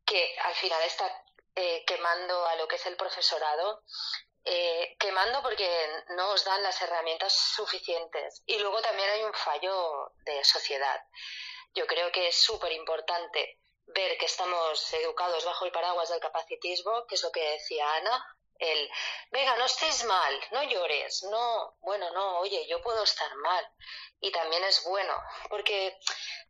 [0.05, 3.83] que al final está eh, quemando a lo que es el profesorado,
[4.45, 5.69] eh, quemando porque
[6.11, 8.43] no os dan las herramientas suficientes.
[8.47, 11.01] Y luego también hay un fallo de sociedad.
[11.75, 17.07] Yo creo que es súper importante ver que estamos educados bajo el paraguas del capacitismo,
[17.07, 18.91] que es lo que decía Ana, el,
[19.31, 23.69] venga, no estés mal, no llores, no, bueno, no, oye, yo puedo estar mal.
[24.21, 25.15] Y también es bueno,
[25.49, 25.99] porque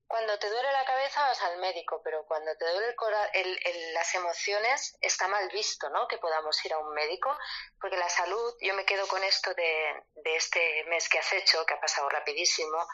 [0.06, 2.94] cuando te duele la cabeza vas al médico, pero cuando te duele
[3.32, 6.06] el, el, las emociones está mal visto, ¿no?
[6.06, 7.34] Que podamos ir a un médico,
[7.80, 11.64] porque la salud, yo me quedo con esto de, de este mes que has hecho,
[11.64, 12.86] que ha pasado rapidísimo,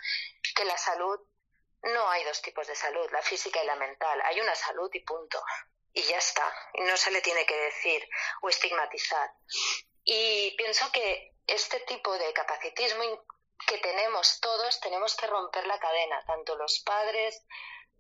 [0.54, 1.18] que la salud
[1.82, 4.20] no hay dos tipos de salud, la física y la mental.
[4.24, 5.42] Hay una salud y punto
[5.92, 6.52] y ya está.
[6.80, 8.08] No se le tiene que decir
[8.42, 9.30] o estigmatizar.
[10.04, 13.24] Y pienso que este tipo de capacitismo
[13.66, 17.42] que tenemos todos, tenemos que romper la cadena, tanto los padres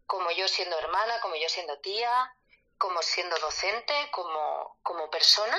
[0.06, 2.34] como yo siendo hermana, como yo siendo tía,
[2.78, 5.58] como siendo docente, como, como persona,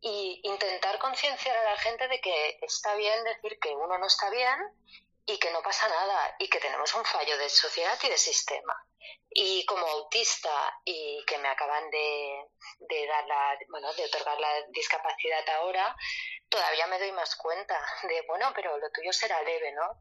[0.00, 4.30] y intentar concienciar a la gente de que está bien decir que uno no está
[4.30, 4.56] bien
[5.26, 8.74] y que no pasa nada y que tenemos un fallo de sociedad y de sistema.
[9.30, 10.50] Y como autista
[10.84, 12.48] y que me acaban de,
[13.08, 15.94] dar la, bueno, de otorgar la discapacidad ahora,
[16.48, 20.00] todavía me doy más cuenta de, bueno, pero lo tuyo será leve, ¿no?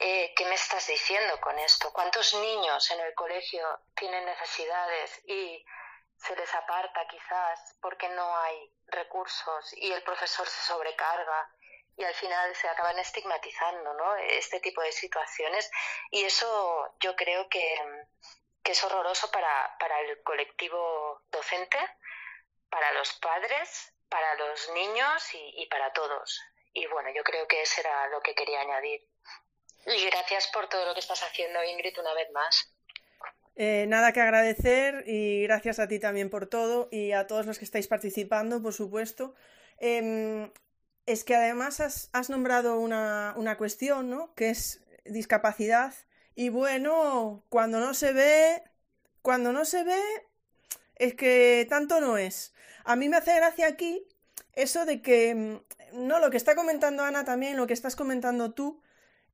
[0.00, 1.92] Eh, ¿Qué me estás diciendo con esto?
[1.92, 5.64] ¿Cuántos niños en el colegio tienen necesidades y
[6.16, 11.50] se les aparta quizás porque no hay recursos y el profesor se sobrecarga
[11.98, 14.16] y al final se acaban estigmatizando ¿no?
[14.16, 15.68] este tipo de situaciones
[16.10, 17.60] y eso yo creo que,
[18.64, 21.78] es horroroso para, para el colectivo docente,
[22.68, 26.38] para los padres, para los niños y, para todos.
[26.74, 29.00] Y bueno, yo creo que eso era lo que quería añadir.
[29.86, 32.70] Y gracias por todo lo que estás haciendo, Ingrid, una vez más.
[33.56, 37.58] Eh, nada que agradecer y gracias a ti también por todo y a todos los
[37.58, 39.34] que estáis participando, por supuesto.
[39.78, 40.52] Em,
[41.08, 44.34] es que además has, nombrado una, cuestión, ¿no?
[44.34, 45.94] Que es discapacidad.
[46.34, 48.62] Y bueno, cuando no se ve,
[49.22, 50.02] cuando no se ve,
[50.96, 52.52] es que tanto no es.
[52.84, 54.06] A mí me hace gracia aquí
[54.52, 58.52] eso de que, mm, no, lo que está comentando Ana también, lo que estás comentando
[58.52, 58.82] tú,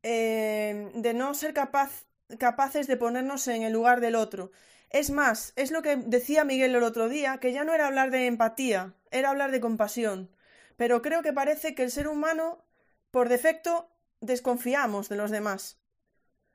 [0.04, 2.04] eh, de no ser capaz,
[2.38, 4.52] capaces de ponernos en el lugar del otro.
[4.90, 8.12] Es más, es lo que decía Miguel el otro día, que ya no era hablar
[8.12, 10.33] de empatía, era hablar de compasión
[10.76, 12.64] pero creo que parece que el ser humano,
[13.10, 15.78] por defecto, desconfiamos de los demás.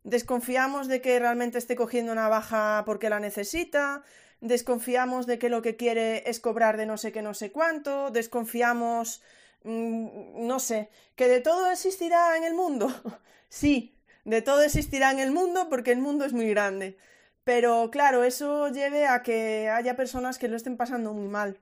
[0.03, 4.03] Desconfiamos de que realmente esté cogiendo una baja porque la necesita,
[4.41, 8.11] desconfiamos de que lo que quiere es cobrar de no sé qué, no sé cuánto,
[8.11, 9.21] desconfiamos,
[9.63, 12.87] mm, no sé, que de todo existirá en el mundo.
[13.49, 16.97] sí, de todo existirá en el mundo porque el mundo es muy grande.
[17.43, 21.59] Pero claro, eso lleve a que haya personas que lo estén pasando muy mal.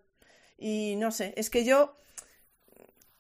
[0.58, 1.96] Y no sé, es que yo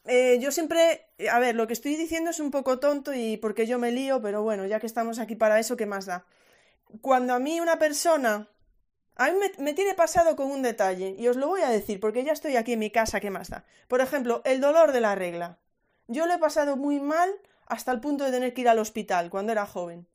[0.07, 3.67] eh, yo siempre, a ver, lo que estoy diciendo es un poco tonto y porque
[3.67, 6.25] yo me lío, pero bueno, ya que estamos aquí para eso, ¿qué más da?
[7.01, 8.49] Cuando a mí una persona,
[9.15, 12.23] a mí me, tiene pasado con un detalle, y os lo voy a decir porque
[12.23, 13.65] ya estoy aquí en mi casa, ¿qué más da?
[13.87, 15.59] Por ejemplo, el dolor de la regla.
[16.07, 17.29] Yo lo he pasado muy mal
[17.65, 20.07] hasta el punto de tener que ir al hospital cuando era joven.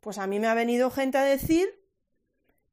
[0.00, 1.79] Pues a mí me ha venido gente a decir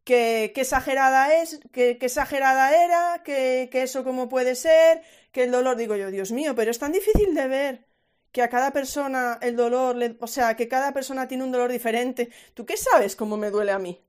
[0.08, 5.02] que, exagerada es, que, exagerada era, que, que, eso cómo puede ser,
[5.34, 7.86] que el dolor, digo yo, Dios mío, pero es tan difícil de ver
[8.32, 12.30] que a cada persona el dolor, o sea, que cada persona tiene un dolor diferente.
[12.54, 14.02] ¿Tú qué sabes cómo me duele a mí?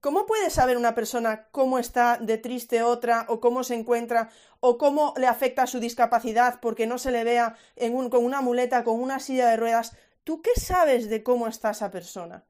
[0.00, 4.78] ¿Cómo puede saber una persona cómo está de triste otra, o cómo se encuentra, o
[4.78, 7.56] cómo le afecta su discapacidad porque no se le vea
[8.10, 9.94] con una muleta, con una silla de ruedas?
[10.24, 12.46] ¿Tú qué sabes de cómo está esa persona?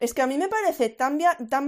[0.00, 1.18] Es que a mí me parece tan,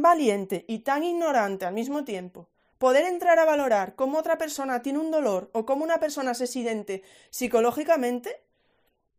[0.02, 5.00] valiente y tan ignorante al mismo tiempo poder entrar a valorar cómo otra persona tiene
[5.00, 8.42] un dolor o cómo una persona se siente psicológicamente,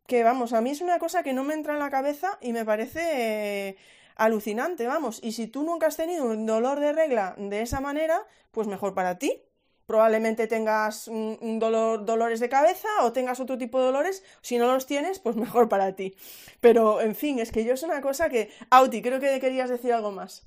[0.06, 2.52] que vamos, a mí es una cosa que no me entra en la cabeza y
[2.52, 3.76] me parece eh,
[4.16, 5.20] alucinante, vamos.
[5.22, 8.94] Y si tú nunca has tenido un dolor de regla de esa manera, pues mejor
[8.94, 9.42] para ti
[9.86, 14.22] probablemente tengas un, dolor, dolores de cabeza o tengas otro tipo de dolores.
[14.40, 16.14] Si no los tienes, pues mejor para ti.
[16.60, 18.50] Pero, en fin, es que yo es una cosa que...
[18.70, 20.46] Auti, creo que querías decir algo más.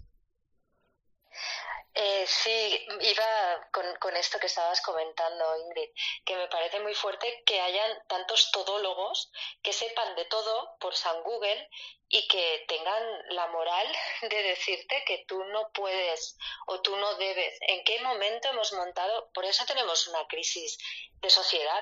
[1.97, 5.89] Eh, sí, iba con, con, esto que estabas comentando, Ingrid,
[6.25, 9.31] que me parece muy fuerte que hayan tantos todólogos
[9.63, 11.69] que sepan de todo por San Google
[12.09, 13.87] y que tengan la moral
[14.21, 16.37] de decirte que tú no puedes
[16.67, 17.57] o tú no debes.
[17.61, 19.31] ¿En qué momento hemos montado?
[19.33, 20.77] Por eso tenemos una crisis
[21.21, 21.81] de sociedad,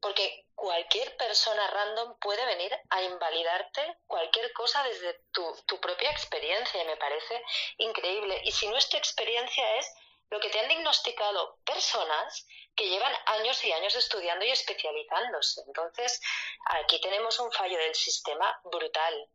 [0.00, 6.82] porque cualquier persona random puede venir a invalidarte cualquier cosa desde tu, tu propia experiencia
[6.82, 7.42] y me parece
[7.78, 8.40] increíble.
[8.44, 9.92] Y si nuestra experiencia es
[10.30, 15.62] lo que te han diagnosticado personas que llevan años y años estudiando y especializándose.
[15.66, 16.20] Entonces,
[16.66, 19.28] aquí tenemos un fallo del sistema brutal,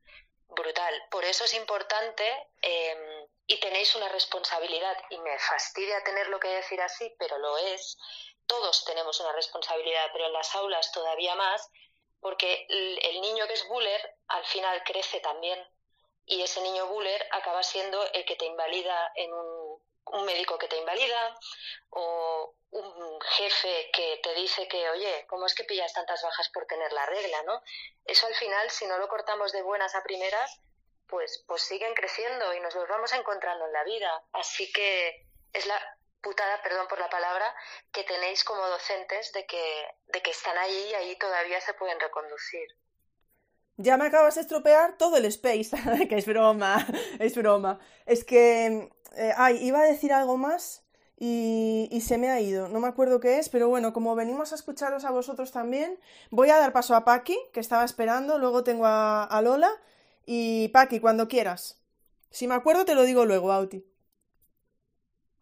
[0.49, 1.07] brutal.
[1.09, 6.81] Por eso es importante em, y tenéis una responsabilidad, y me fastidia tenerlo que decir
[6.81, 7.97] así, pero lo es.
[8.47, 11.69] Todos tenemos una responsabilidad, pero en las aulas todavía más,
[12.19, 15.59] porque el niño que es buller al final crece también.
[16.25, 20.67] Y ese niño buller acaba siendo el que te invalida en un un médico que
[20.67, 21.37] te invalida
[21.89, 26.65] o un jefe que te dice que, oye, ¿cómo es que pillas tantas bajas por
[26.65, 27.61] tener la regla, no?
[28.05, 30.59] Eso al final, si no lo cortamos de buenas a primeras,
[31.07, 34.23] pues, pues siguen creciendo y nos los vamos encontrando en la vida.
[34.31, 37.53] Así que es la putada, perdón por la palabra,
[37.91, 41.99] que tenéis como docentes de que, de que están ahí y ahí todavía se pueden
[41.99, 42.67] reconducir.
[43.77, 45.71] Ya me acabas de estropear todo el space,
[46.09, 46.85] que es broma,
[47.19, 47.79] es broma.
[48.05, 50.83] Es que eh, ay, iba a decir algo más
[51.17, 52.67] y, se me ha ido.
[52.67, 55.99] No me acuerdo qué es, pero bueno, como venimos a escucharos a vosotros también,
[56.31, 59.69] voy a dar paso a Paqui, que estaba esperando, luego tengo a, Lola
[60.25, 61.79] y Paqui, cuando quieras.
[62.31, 63.85] Si me acuerdo te lo digo luego, Auti.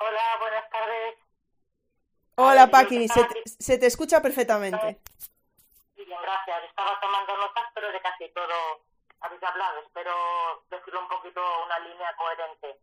[0.01, 1.15] Hola, buenas tardes.
[2.35, 4.97] Hola, Paqui, se te, escucha perfectamente.
[5.95, 6.63] Bien, gracias.
[6.63, 8.85] Estaba tomando notas, pero de casi todo
[9.19, 9.81] habéis hablado.
[9.81, 12.79] Espero decirlo un poquito una línea coherente.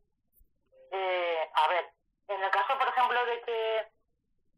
[0.90, 1.90] Eh, a ver,
[2.28, 3.88] en el caso, por ejemplo, de que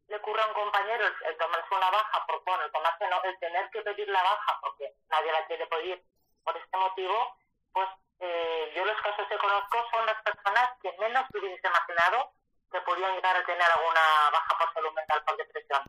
[0.08, 3.38] le ocurra a un compañero el, tomarse una baja, por, bueno, el tomarse no, el
[3.38, 6.02] tener que pedir la baja porque nadie la quiere pedir
[6.42, 7.36] por este motivo,
[7.72, 7.88] pues
[8.18, 12.32] eh, yo los casos que conozco son las personas que menos te hubieses imaginado
[12.70, 15.82] que podían llegar a tener alguna baja por salud mental por depresión.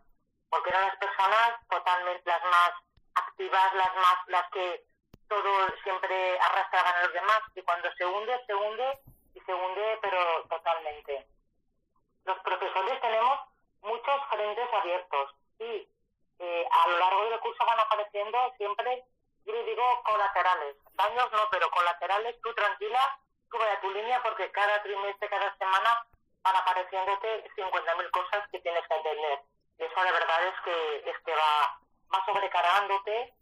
[0.49, 2.71] Porque eran las personas totalmente las más
[3.15, 4.83] activas, las más, las que
[5.27, 8.99] todo siempre arrastraban a los demás y cuando se hunde, se hunde
[9.35, 11.27] y se hunde, pero totalmente.
[12.25, 13.39] Los profesores tenemos
[13.81, 15.87] muchos frentes abiertos y
[16.39, 19.03] eh, a lo largo del curso van apareciendo siempre,
[19.45, 20.75] yo le digo, colaterales.
[20.93, 23.19] Daños no, pero colaterales, tú tranquila,
[23.51, 26.05] tú vaya a tu línea porque cada trimestre, cada semana
[26.49, 29.39] van apareciéndote 50.000 cosas que tienes que entender.
[29.77, 31.79] Y eso de verdad es que, es que va,
[32.13, 33.33] va sobrecargándote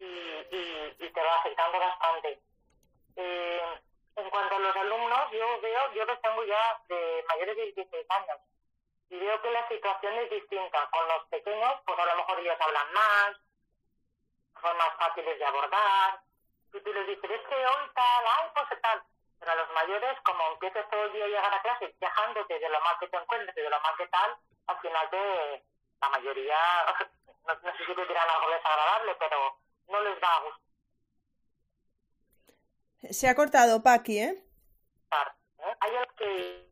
[0.00, 2.40] y, y, y te va afectando bastante.
[3.16, 3.80] Eh,
[4.16, 8.06] en cuanto a los alumnos, yo veo, yo los tengo ya de mayores de 16
[8.10, 8.40] años
[9.10, 10.90] y veo que la situación es distinta.
[10.90, 13.36] Con los pequeños, pues a lo mejor ellos hablan más,
[14.60, 16.20] son más fáciles de abordar.
[16.74, 19.02] Y tú les dices, es que hoy tal, ay, pues tal.
[19.38, 22.68] Pero a los mayores, como empiezas todo el día a llegar a clase quejándote de
[22.68, 24.36] lo mal que te encuentres y de lo mal que tal,
[24.66, 25.64] al final te,
[26.00, 26.58] la mayoría,
[27.46, 30.68] no, no sé si te dirán algo desagradable, pero no les da gusto
[33.10, 34.44] se ha cortado, Paqui, ¿eh?
[35.80, 36.68] Hay que...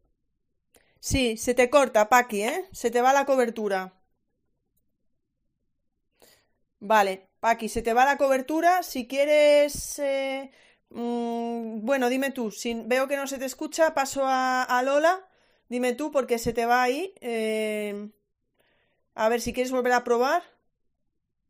[1.01, 2.69] Sí, se te corta, Paqui, ¿eh?
[2.73, 3.93] Se te va la cobertura.
[6.81, 8.83] Vale, Paqui, se te va la cobertura.
[8.83, 9.99] Si quieres...
[9.99, 10.51] Eh,
[10.97, 12.51] mm, bueno, dime tú.
[12.51, 15.27] Si veo que no se te escucha, paso a, Lola.
[15.69, 17.15] Dime tú porque se te va ahí.
[17.21, 18.09] Eh,
[19.15, 20.43] a ver si quieres volver a probar.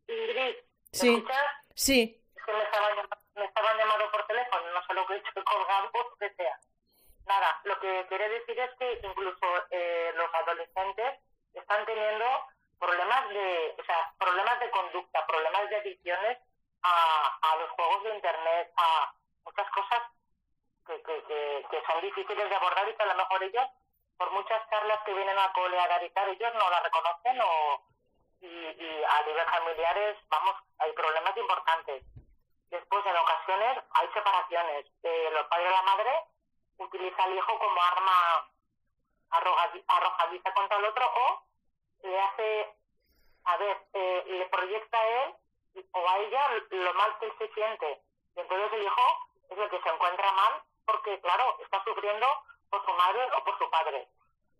[0.07, 0.55] Ingrid,
[0.91, 1.23] sí.
[1.75, 2.23] Sí.
[2.35, 2.63] Es que me
[3.37, 6.59] me estaban llamando por teléfono, no sé lo que he hecho, colgado, lo que sea.
[7.27, 11.19] Nada, lo que quería decir es que incluso eh, los adolescentes
[11.53, 12.25] están teniendo
[12.79, 16.37] problemas de, o sea, problemas de conducta, problemas de adicciones
[16.81, 19.13] a, a los juegos de internet, a
[19.47, 20.01] muchas cosas
[20.85, 23.67] que, que, que, son difíciles de abordar y que a lo mejor ellos,
[24.17, 27.83] por muchas charlas que vienen a colear y tal, ellos no las reconocen o
[28.41, 32.03] y, y a nivel familiares, vamos, hay problemas importantes.
[32.69, 34.85] Después, en ocasiones, hay separaciones.
[35.03, 36.11] Eh, el padre y la madre
[36.77, 38.49] utiliza al hijo como arma
[39.29, 41.43] arrojadiza contra el otro o
[42.03, 42.75] le hace,
[43.45, 45.35] a ver, eh, le proyecta a él
[45.91, 48.01] o a ella lo mal que él se siente.
[48.35, 49.01] Y entonces el hijo
[49.49, 52.27] es el que se encuentra mal porque, claro, está sufriendo
[52.69, 54.07] por su madre o por su padre.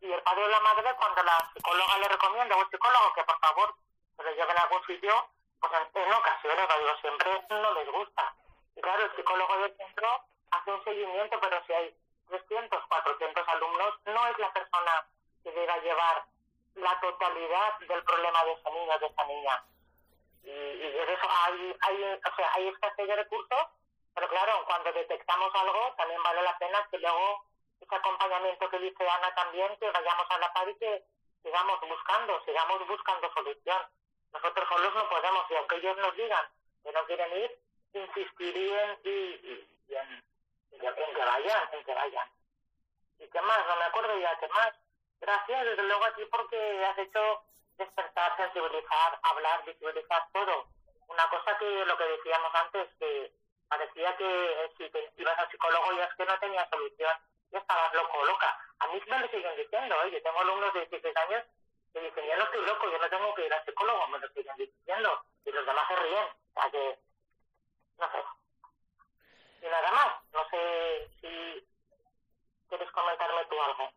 [0.02, 3.24] Y el padre o la madre, cuando la psicóloga le recomienda o el psicólogo que
[3.24, 3.76] por favor
[4.16, 5.30] se lo lleven a algún sitio,
[5.60, 8.36] pues en, ocasiones, lo digo siempre, no les gusta.
[8.76, 10.22] Y claro, el psicólogo del centro
[10.52, 11.96] hace un seguimiento, pero si hay
[12.30, 15.06] 300, 400 alumnos, no es la persona
[15.44, 16.26] que deba llevar
[16.76, 19.64] la totalidad del problema de ese niño de esa niña.
[20.44, 23.68] Y, y eso hay, hay, o sea, hay escasez de recursos,
[24.18, 27.46] pero claro, cuando detectamos algo, también vale la pena que luego
[27.80, 31.04] ese acompañamiento que dice Ana también, que vayamos a la par y que
[31.44, 33.86] sigamos buscando, sigamos buscando solución
[34.34, 36.46] nosotros solos no podemos, y aunque ellos nos digan
[36.84, 37.60] que no quieren ir,
[37.94, 40.24] insistirían y, y, en,
[40.72, 42.30] que vayan, en que vayan.
[43.20, 43.68] ¿Y qué más?
[43.68, 44.74] No me acuerdo ya, ¿qué más?
[45.22, 47.44] Gracias, desde luego a ti porque has hecho
[47.78, 50.68] despertar, sensibilizar, hablar, visibilizar todo.
[51.08, 53.32] Una cosa que lo que decíamos antes, que
[53.68, 57.12] parecía que si te ibas al psicólogo ya es que no tenía solución,
[57.52, 58.58] ya estabas loco o loca.
[58.80, 60.12] A mí me lo siguen diciendo, ¿eh?
[60.12, 61.44] yo tengo alumnos de 16 años
[61.94, 64.28] que dicen, yo no estoy loco, yo no tengo que ir al psicólogo, me lo
[64.30, 66.26] siguen diciendo, y los demás se ríen.
[66.26, 67.00] O sea que,
[68.00, 68.18] no sé.
[69.62, 71.68] Y nada más, no sé si
[72.70, 73.90] quieres comentarme tú algo.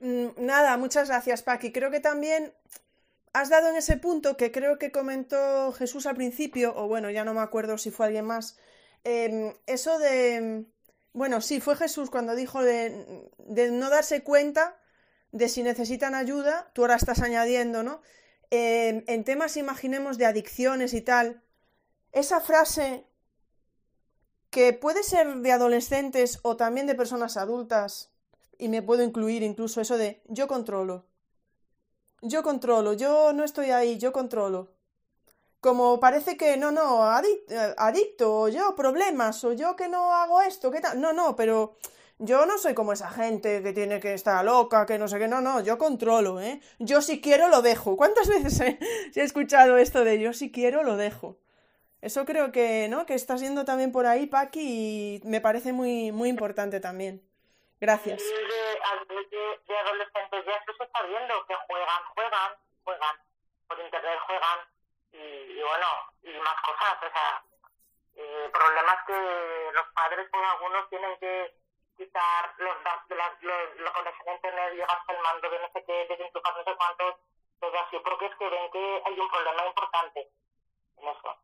[0.00, 1.72] Mm, nada, muchas gracias, Paqui.
[1.72, 2.54] Creo que también
[3.32, 7.24] has dado en ese punto que creo que comentó Jesús al principio, o bueno, ya
[7.24, 8.58] no me acuerdo si fue alguien más,
[9.08, 10.66] em, eso de...
[11.12, 13.30] Bueno, sí, fue Jesús cuando dijo de,
[13.72, 14.76] no darse cuenta
[15.32, 18.00] de si necesitan ayuda, tú ahora estás añadiendo, ¿no?
[18.50, 21.42] Em, en temas, imaginemos, de adicciones y tal,
[22.12, 23.04] esa frase
[24.50, 28.10] que puede ser de adolescentes o también de personas adultas,
[28.58, 31.06] y me puedo incluir incluso eso de yo controlo.
[32.20, 34.72] Yo controlo, yo no estoy ahí, yo controlo.
[35.60, 40.70] Como parece que no, no, adicto, o yo problemas, o yo que no hago esto,
[40.70, 41.00] ¿qué tal?
[41.00, 41.76] No, no, pero
[42.18, 45.26] yo no soy como esa gente que tiene que estar loca, que no sé qué,
[45.26, 46.60] no, no, yo controlo, ¿eh?
[46.78, 47.96] Yo si quiero lo dejo.
[47.96, 48.78] ¿Cuántas veces he,
[49.14, 51.38] he escuchado esto de yo si quiero lo dejo?
[52.00, 53.06] Eso creo que, ¿no?
[53.06, 57.22] Que está siendo también por ahí, Paqui, y me parece muy, muy importante también.
[57.80, 58.18] Gracias.
[58.18, 62.52] De, de, adolescentes ya se está viendo que juegan, juegan,
[62.84, 63.16] juegan,
[63.68, 64.58] por internet juegan
[65.12, 65.86] y, bueno,
[66.22, 66.98] y más cosas.
[67.02, 67.42] O sea,
[68.16, 71.54] eh, problemas que los padres, pues algunos tienen que
[71.96, 76.06] quitar los datos de la, los, a internet, llevarse el mando de no sé qué,
[76.06, 77.14] desenchufar no sé cuántos,
[77.60, 80.30] todo así, porque es que ven que hay un problema importante
[80.98, 81.36] en eso.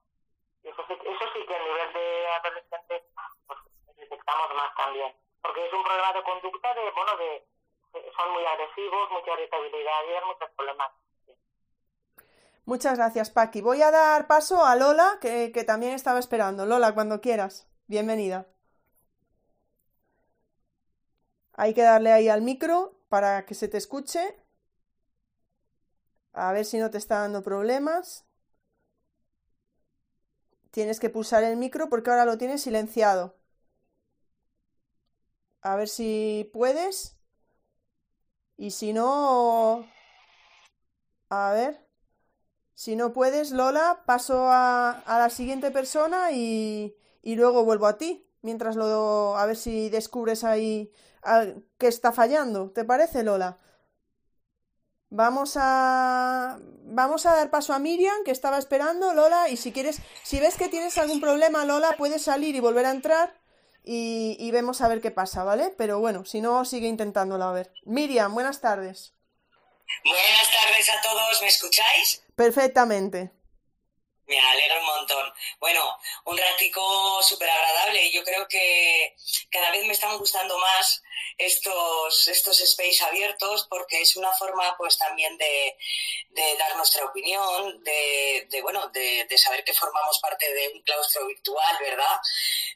[0.62, 3.02] Y eso sí, eso sí que a nivel de adolescentes,
[3.46, 3.58] pues
[3.96, 7.44] detectamos más también porque es un problema de conducta de, bueno, de,
[8.16, 10.90] son muy agresivos, mucha irritabilidad y hay muchos problemas.
[12.66, 13.60] Muchas gracias, Paqui.
[13.60, 16.66] Voy a dar paso a Lola, que, que también estaba esperando.
[16.66, 17.66] Lola, cuando quieras.
[17.86, 18.46] Bienvenida.
[21.54, 24.36] Hay que darle ahí al micro para que se te escuche.
[26.34, 28.26] A ver si no te está dando problemas.
[30.70, 33.34] Tienes que pulsar el micro porque ahora lo tienes silenciado.
[35.62, 37.16] A ver si puedes.
[38.56, 39.86] Y si no...
[41.28, 41.83] A ver.
[42.74, 48.26] Si no puedes, Lola, paso a, la siguiente persona y, y, luego vuelvo a ti.
[48.42, 49.36] Mientras lo...
[49.36, 50.90] A ver si descubres ahí
[51.78, 52.70] qué está fallando.
[52.70, 53.58] ¿Te parece, Lola?
[55.10, 60.00] Vamos a vamos a dar paso a Miriam, que estaba esperando, Lola, y si quieres,
[60.22, 63.34] si ves que tienes algún problema, Lola, puedes salir y volver a entrar
[63.84, 65.74] y, vemos a ver qué pasa, ¿vale?
[65.76, 67.72] Pero bueno, si no, sigue intentándolo a ver.
[67.84, 69.13] Miriam, buenas tardes.
[70.02, 72.22] Buenas tardes a todos, ¿me escucháis?
[72.34, 73.30] Perfectamente.
[74.26, 75.34] Me alegra un montón.
[75.60, 79.14] Bueno, un ratico súper agradable y yo creo que
[79.50, 81.02] cada vez me están gustando más
[81.36, 85.76] estos, estos space abiertos porque es una forma pues también de,
[86.58, 91.76] dar nuestra opinión, de, bueno, de, de, saber que formamos parte de un claustro virtual,
[91.80, 92.18] ¿verdad?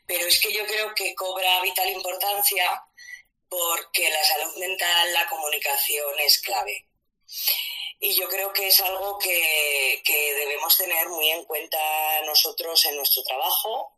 [0.06, 2.84] Pero es que yo creo que cobra vital importancia
[3.48, 6.88] porque la salud mental, la comunicación es clave
[8.00, 11.78] y yo creo que es algo que, debemos tener muy en cuenta
[12.26, 13.92] nosotros en nuestro trabajo,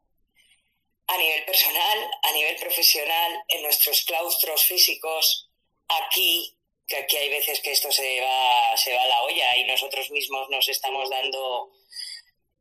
[1.06, 5.50] a nivel personal, a nivel profesional, en nuestros claustros físicos,
[5.88, 6.56] aquí,
[6.86, 10.10] que aquí hay veces que esto se va, se va a la olla y nosotros
[10.10, 11.70] mismos nos estamos dando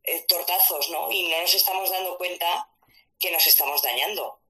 [0.03, 1.11] eh, tortazos, ¿no?
[1.11, 2.70] Y no nos estamos dando cuenta
[3.20, 4.41] que nos estamos dañando.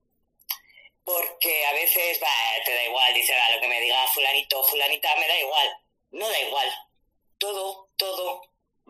[1.04, 5.16] Porque a veces, va, te da igual, dice, a lo que me diga fulanito, fulanita,
[5.18, 5.80] me da igual
[6.12, 6.74] no da igual.
[7.38, 8.42] Todo, todo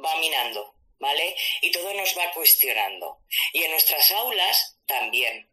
[0.03, 1.35] va minando, ¿vale?
[1.61, 3.19] Y todo nos va cuestionando.
[3.53, 5.49] Y en nuestras aulas también.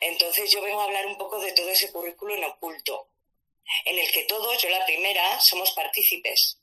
[0.00, 3.08] Entonces yo vengo a hablar un poco de todo ese currículo en oculto,
[3.84, 6.58] en el que todos, yo la primera, somos partícipes.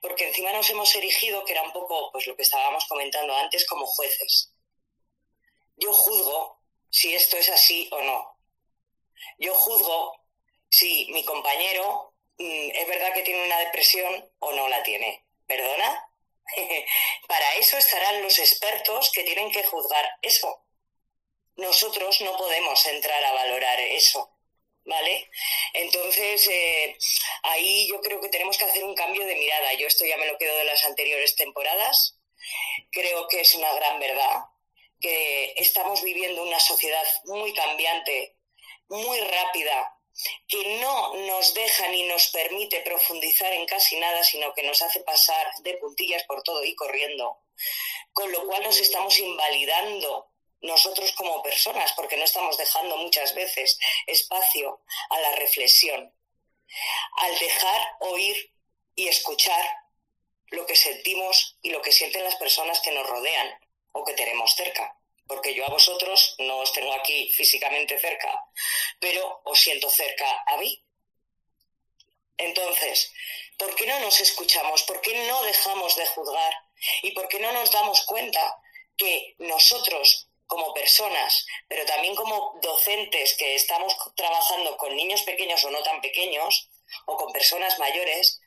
[0.00, 3.66] Porque encima nos hemos erigido, que era un poco pues lo que estábamos comentando antes,
[3.66, 4.52] como jueces.
[5.76, 8.36] Yo juzgo si esto es así o no.
[9.38, 10.20] Yo juzgo
[10.68, 12.09] si mi compañero
[12.40, 15.24] ¿es verdad que tiene una depresión o no la tiene?
[15.46, 16.08] ¿Perdona?
[17.28, 20.64] Para eso estarán los expertos que tienen que juzgar eso.
[21.56, 24.36] Nosotros no podemos entrar a valorar eso.
[24.82, 25.30] ¿Vale?
[25.74, 26.96] Entonces, eh,
[27.42, 29.74] ahí yo creo que tenemos que hacer un cambio de mirada.
[29.74, 32.16] Yo esto ya me lo quedo de las anteriores temporadas.
[32.90, 34.40] Creo que es una gran verdad
[34.98, 38.36] que estamos viviendo una sociedad muy cambiante,
[38.88, 39.99] muy rápida,
[40.48, 45.00] que no nos deja ni nos permite profundizar en casi nada, sino que nos hace
[45.00, 47.38] pasar de puntillas por todo y corriendo,
[48.12, 50.28] con lo cual nos estamos invalidando
[50.62, 56.14] nosotros como personas, porque no estamos dejando muchas veces espacio a la reflexión.
[57.16, 58.52] Al dejar oír
[58.94, 59.64] y escuchar
[60.48, 63.58] lo que sentimos y lo que sienten las personas que nos rodean
[63.92, 64.99] o que tenemos cerca
[65.30, 68.44] porque yo a vosotros no os tengo aquí físicamente cerca,
[68.98, 70.82] pero os siento cerca a mí.
[72.36, 73.12] Entonces,
[73.56, 74.82] ¿por qué no nos escuchamos?
[74.82, 76.52] ¿Por qué no dejamos de juzgar?
[77.02, 78.60] ¿Y por qué no nos damos cuenta
[78.96, 85.70] que nosotros como personas, pero también como docentes que estamos trabajando con niños pequeños o
[85.70, 86.68] no tan pequeños,
[87.06, 88.40] o con personas mayores,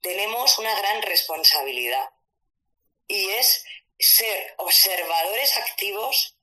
[0.00, 2.08] tenemos una gran responsabilidad.
[3.08, 3.66] Y es
[4.04, 6.36] ser observadores activos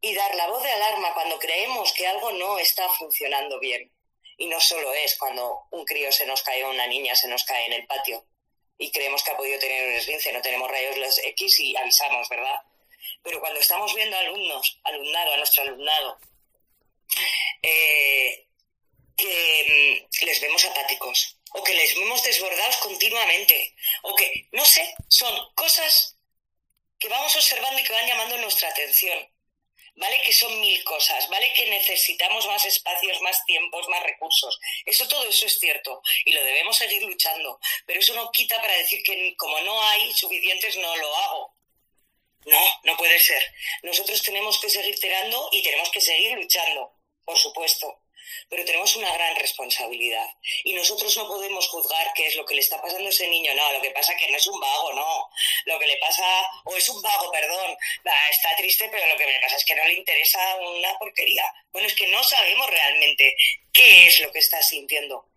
[0.00, 3.92] y dar la voz de alarma cuando creemos que algo no está funcionando bien.
[4.36, 7.44] Y no solo es cuando un crío se nos cae o una niña se nos
[7.44, 8.24] cae en el patio
[8.78, 12.28] y creemos que ha podido tener un esguince, no tenemos rayos los X y avisamos,
[12.28, 12.60] ¿verdad?
[13.22, 16.18] Pero cuando estamos viendo alumnos, alumnado, a nuestro alumnado,
[17.62, 18.46] eh,
[19.16, 24.94] que mm, les vemos apáticos o que les vemos desbordados continuamente o que, no sé,
[25.08, 26.17] son cosas
[26.98, 29.18] que vamos observando y que van llamando nuestra atención.
[29.96, 30.20] ¿Vale?
[30.22, 31.52] Que son mil cosas, ¿vale?
[31.54, 34.56] Que necesitamos más espacios, más tiempos, más recursos.
[34.86, 37.58] Eso, todo eso es cierto y lo debemos seguir luchando.
[37.84, 41.56] Pero eso no quita para decir que como no hay suficientes, no lo hago.
[42.46, 43.42] No, no puede ser.
[43.82, 46.94] Nosotros tenemos que seguir tirando y tenemos que seguir luchando,
[47.24, 48.00] por supuesto
[48.48, 50.28] pero tenemos una gran responsabilidad.
[50.64, 53.54] Y nosotros no podemos juzgar qué es lo que le está pasando a ese niño.
[53.54, 55.28] No, lo que pasa que no es un vago, no.
[55.66, 56.24] Lo que le pasa,
[56.64, 57.76] o es un vago, perdón,
[58.30, 61.44] está triste, pero lo que le pasa es que no le interesa una porquería.
[61.72, 63.36] Bueno, es que no sabemos realmente
[63.72, 65.28] qué es lo que está sintiendo.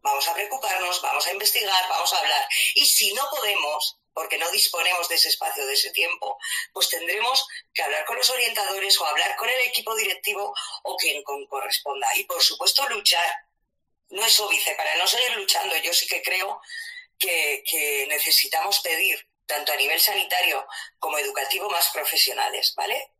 [0.00, 2.48] Vamos a preocuparnos, vamos a investigar, vamos a hablar.
[2.74, 6.36] Y si no podemos, porque no disponemos de ese espacio, de ese tiempo,
[6.72, 10.52] pues tendremos que hablar con los orientadores o hablar con el equipo directivo
[10.82, 12.08] o quien corresponda.
[12.16, 13.32] Y por supuesto luchar.
[14.10, 16.60] No es óbice, para no seguir luchando, yo sí que creo
[17.16, 20.66] que, que necesitamos pedir, tanto a nivel sanitario
[20.98, 23.12] como educativo, más profesionales, ¿vale?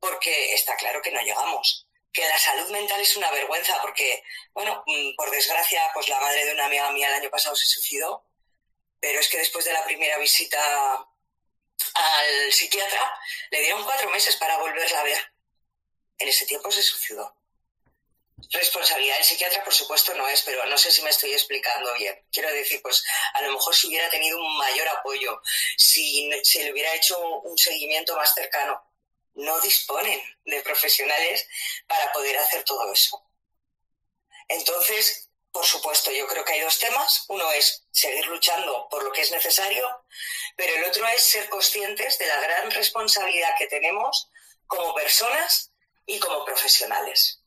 [0.00, 4.82] Porque está claro que no llegamos que la salud mental es una vergüenza porque, bueno,
[4.86, 8.24] mm, por desgracia, pues la madre de una amiga mía el año pasado se suicidó
[9.02, 11.04] pero es que después de la primera visita
[11.94, 15.32] al psiquiatra, le dieron cuatro meses para volverla a ver.
[16.18, 17.34] En ese tiempo se suicidó.
[18.52, 22.24] Responsabilidad del psiquiatra, por supuesto, no es, pero no sé si me estoy explicando bien.
[22.30, 25.42] Quiero decir, pues a lo mejor si hubiera tenido un mayor apoyo,
[25.76, 28.80] si se le hubiera hecho un seguimiento más cercano,
[29.34, 31.48] no disponen de profesionales
[31.88, 33.20] para poder hacer todo eso.
[34.46, 37.24] Entonces, por supuesto, yo creo que hay dos temas.
[37.28, 39.86] Uno es seguir luchando por lo que es necesario,
[40.56, 44.28] pero el otro es ser conscientes de la gran responsabilidad que tenemos
[44.66, 45.70] como personas
[46.06, 47.42] y como profesionales.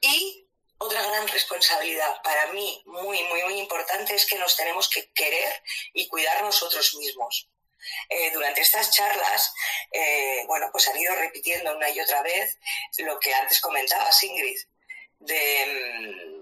[0.00, 0.46] Y
[0.78, 5.62] otra gran responsabilidad para mí muy, muy, muy importante es que nos tenemos que querer
[5.92, 7.48] y cuidar nosotros mismos.
[8.08, 9.52] Eh, durante estas charlas,
[9.92, 12.58] eh, bueno, pues han ido repitiendo una y otra vez
[12.98, 14.58] lo que antes comentaba Ingrid,
[15.20, 16.35] de mm,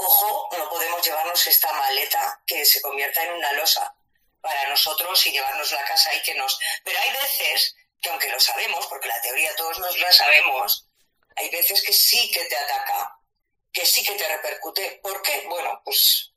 [0.00, 3.94] ojo, no podemos llevarnos esta maleta que se convierta en una losa
[4.40, 6.58] para nosotros y llevarnos la casa y que nos...
[6.84, 10.86] Pero hay veces que aunque lo sabemos, porque la teoría todos nos la sabemos,
[11.36, 13.18] hay veces que sí que te ataca,
[13.72, 15.00] que sí que te repercute.
[15.02, 15.44] ¿Por qué?
[15.48, 16.32] Bueno, pues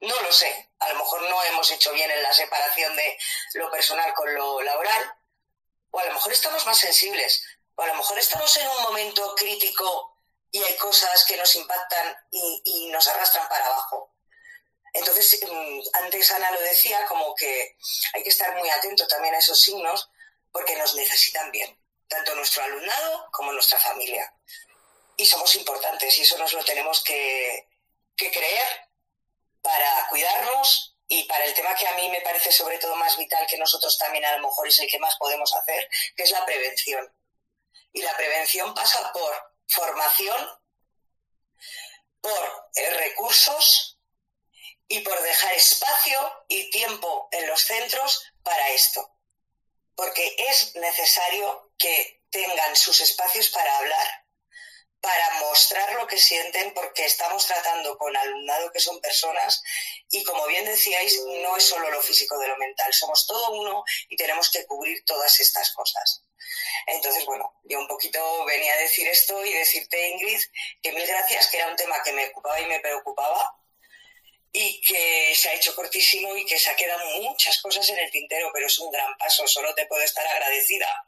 [0.00, 0.70] no lo sé.
[0.78, 3.18] A lo mejor no hemos hecho bien en la separación de
[3.54, 5.14] lo personal con lo laboral,
[5.90, 9.34] o a lo mejor estamos más sensibles, o a lo mejor estamos en un momento
[9.34, 10.17] crítico
[10.50, 14.14] y hay cosas que nos impactan y, nos arrastran para abajo.
[14.94, 17.76] Entonces, mm, antes Ana lo decía, como que
[18.14, 20.10] hay que estar muy atento también a esos signos
[20.50, 21.78] porque nos necesitan bien,
[22.08, 24.32] tanto nuestro alumnado como nuestra familia.
[25.16, 27.68] Y somos importantes y eso nos lo tenemos que,
[28.16, 28.88] que creer
[29.60, 33.46] para cuidarnos y para el tema que a mí me parece sobre todo más vital
[33.46, 36.44] que nosotros también a lo mejor es el que más podemos hacer, que es la
[36.46, 37.12] prevención.
[37.92, 40.60] Y la prevención pasa por formación,
[42.20, 43.98] por eh, recursos
[44.88, 49.16] y por dejar espacio y tiempo en los centros para esto.
[49.94, 54.26] Porque es necesario que tengan sus espacios para hablar,
[55.00, 59.62] para mostrar lo que sienten porque estamos tratando con alumnado que son personas
[60.10, 63.84] y como bien decíais, no es solo lo físico de lo mental, somos todo uno
[64.08, 66.24] y tenemos que cubrir todas estas cosas.
[66.86, 70.40] Entonces, bueno, yo un poquito venía a decir esto y decirte, Ingrid,
[70.82, 73.54] que mil gracias, que era un tema que me ocupaba y me preocupaba
[74.52, 78.10] y que se ha hecho cortísimo y que se ha quedado muchas cosas en el
[78.10, 81.06] tintero, pero es un gran paso, solo te puedo estar agradecida.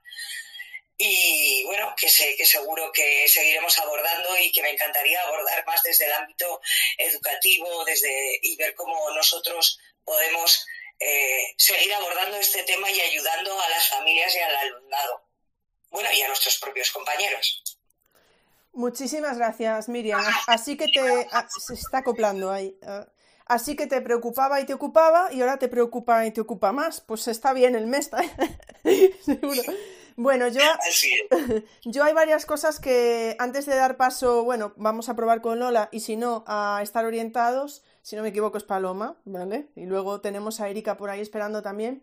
[1.02, 5.82] Y bueno, que sé que seguro que seguiremos abordando y que me encantaría abordar más
[5.82, 6.60] desde el ámbito
[6.98, 10.66] educativo, desde y ver cómo nosotros podemos
[10.98, 15.22] eh, seguir abordando este tema y ayudando a las familias y al alumnado.
[15.90, 17.62] Bueno, y a nuestros propios compañeros.
[18.74, 20.22] Muchísimas gracias, Miriam.
[20.48, 22.76] Así que te ah, se está acoplando ahí.
[22.82, 23.06] Ah,
[23.46, 27.00] así que te preocupaba y te ocupaba y ahora te preocupa y te ocupa más.
[27.00, 28.10] Pues está bien el mes,
[29.24, 29.62] seguro.
[30.22, 30.60] Bueno, yo,
[31.86, 35.88] yo hay varias cosas que antes de dar paso, bueno, vamos a probar con Lola
[35.92, 39.68] y si no, a estar orientados, si no me equivoco es Paloma, ¿vale?
[39.76, 42.02] Y luego tenemos a Erika por ahí esperando también.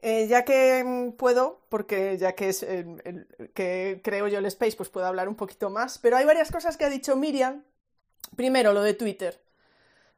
[0.00, 4.78] Eh, ya que mm, puedo, porque ya que es el, que creo yo el space,
[4.78, 7.62] pues puedo hablar un poquito más, pero hay varias cosas que ha dicho Miriam.
[8.36, 9.38] Primero, lo de Twitter.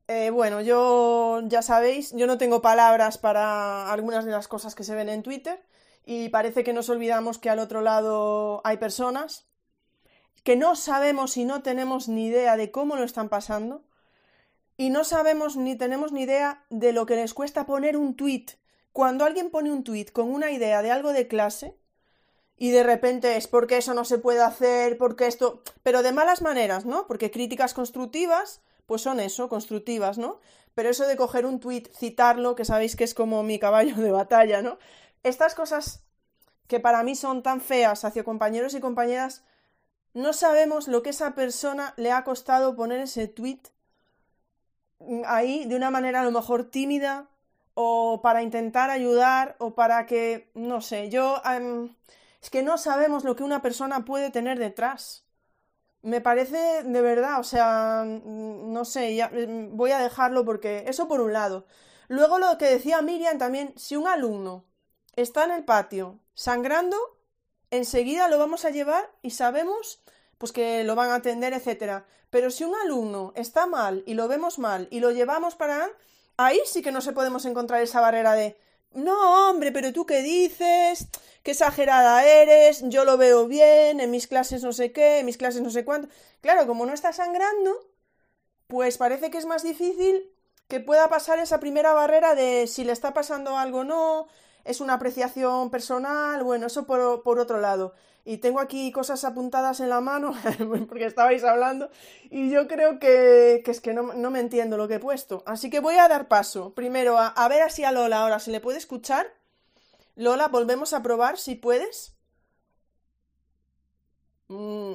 [0.07, 4.85] Eh, bueno, yo ya sabéis, yo no tengo palabras para algunas de las cosas que
[4.85, 5.59] se ven en Twitter
[6.05, 9.47] y parece que nos olvidamos que al otro lado hay personas
[10.43, 13.85] que no sabemos y no tenemos ni idea de cómo lo están pasando
[14.77, 18.47] y no sabemos ni tenemos ni idea de lo que les cuesta poner un tweet
[18.93, 21.77] cuando alguien pone un tuit con una idea de algo de clase
[22.57, 26.43] y de repente es porque eso no se puede hacer, porque esto, pero de malas
[26.43, 27.07] maneras, ¿no?
[27.07, 30.39] Porque críticas constructivas, pues son eso, constructivas, ¿no?
[30.75, 34.13] Pero eso de coger un tuit, citarlo, que sabéis que es como mi caballo de
[34.13, 34.79] batalla, ¿no?
[35.23, 36.05] Estas cosas
[36.67, 39.45] que para mí son tan feas hacia compañeros y compañeras,
[40.15, 43.69] no sabemos lo que esa persona le ha costado poner ese tuit
[45.27, 47.29] ahí de una manera a lo mejor tímida,
[47.75, 51.41] o para intentar ayudar o para que, no sé, yo...
[52.43, 55.25] Es que no sabemos lo que una persona puede tener detrás.
[56.03, 60.85] Me parece de verdad, o sea, mm, no sé, ya, mm, voy a dejarlo porque
[60.89, 61.67] eso por un lado.
[62.09, 64.65] Luego lo que decía Miriam también, si un alumno
[65.15, 66.97] está en el patio sangrando,
[67.71, 70.03] enseguida lo vamos a llevar y sabemos
[70.39, 72.05] pues que lo van a atender, etcétera.
[72.31, 75.89] Pero si un alumno está mal y lo vemos mal y lo llevamos para
[76.37, 78.57] ahí sí que no se podemos encontrar esa barrera de
[78.95, 81.09] no, hombre, pero tú qué dices,
[81.43, 85.39] qué exagerada eres, yo lo veo bien, en mis clases no sé qué, en mis
[85.39, 86.09] clases no sé cuánto.
[86.43, 87.89] Claro, como no está sangrando,
[88.67, 90.31] pues parece que es más difícil
[90.69, 94.29] que pueda pasar esa primera barrera de si le está pasando algo o no,
[94.65, 97.95] es una apreciación personal, bueno, eso por, por otro lado
[98.25, 100.33] y tengo aquí cosas apuntadas en la mano
[100.89, 101.91] porque estabais hablando
[102.31, 105.43] y yo creo que, es que no, me entiendo lo que he puesto.
[105.47, 108.61] Así que voy a dar paso primero a, ver así a Lola ahora, ¿se le
[108.61, 109.27] puede escuchar?
[110.15, 112.15] Lola, volvemos a probar si puedes.
[114.49, 114.95] Mm,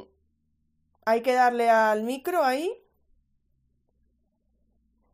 [1.06, 2.72] hay que darle al micro ahí.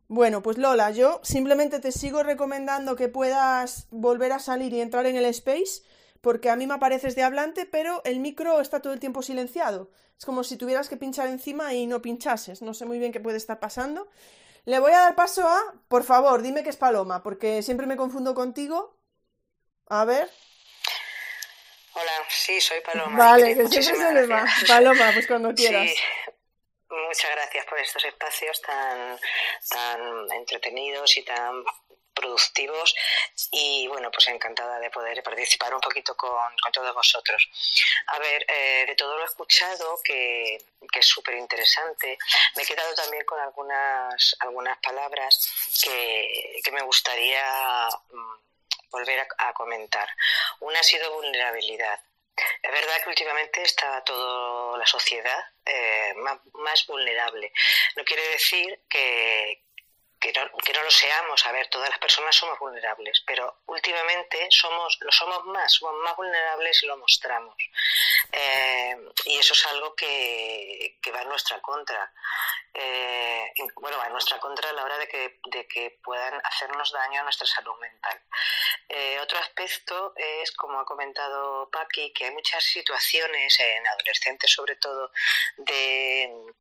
[0.08, 5.06] Bueno, pues Lola, yo simplemente te sigo recomendando que puedas volver a salir y entrar
[5.06, 5.82] en el space
[6.24, 9.90] porque a mí me apareces de hablante, pero el micro está todo el tiempo silenciado.
[10.18, 12.62] Es como si tuvieras que pinchar encima y no pinchases.
[12.62, 14.08] No sé muy bien qué puede estar pasando.
[14.64, 17.98] Le voy a dar paso a, por favor, dime que es Paloma, porque siempre me
[17.98, 18.96] confundo contigo.
[19.88, 20.30] A ver.
[21.92, 23.18] Hola, sí, soy Paloma.
[23.18, 24.46] Vale, que siempre se va.
[24.66, 25.90] Paloma, pues cuando quieras.
[27.06, 29.18] Muchas gracias por estos espacios tan,
[29.68, 31.64] tan entretenidos y tan
[32.14, 32.94] productivos
[33.50, 36.30] y bueno, pues encantada de poder participar un poquito con,
[36.72, 37.48] todos vosotros.
[38.06, 40.56] A ver, eh, de todo lo escuchado, que,
[40.94, 42.16] es súper interesante,
[42.54, 50.08] me he quedado también con algunas, algunas palabras que, me gustaría mm, volver a, comentar.
[50.60, 52.00] Una ha sido vulnerabilidad.
[52.62, 57.52] Es verdad que últimamente está toda la sociedad eh, más, más, vulnerable.
[57.96, 59.64] No quiere decir que,
[60.32, 65.12] que no, lo seamos, a ver, todas las personas somos vulnerables, pero últimamente somos, lo
[65.12, 67.54] somos más, somos más vulnerables y lo mostramos.
[68.32, 68.96] Eh,
[69.26, 72.10] y eso es algo que, va en nuestra contra.
[72.72, 76.90] Eh, bueno, va en nuestra contra a la hora de que, de que puedan hacernos
[76.90, 78.20] daño a nuestra salud mental.
[78.88, 84.76] Eh, otro aspecto es, como ha comentado Paqui, que hay muchas situaciones, en adolescentes sobre
[84.76, 85.12] todo,
[85.58, 86.54] de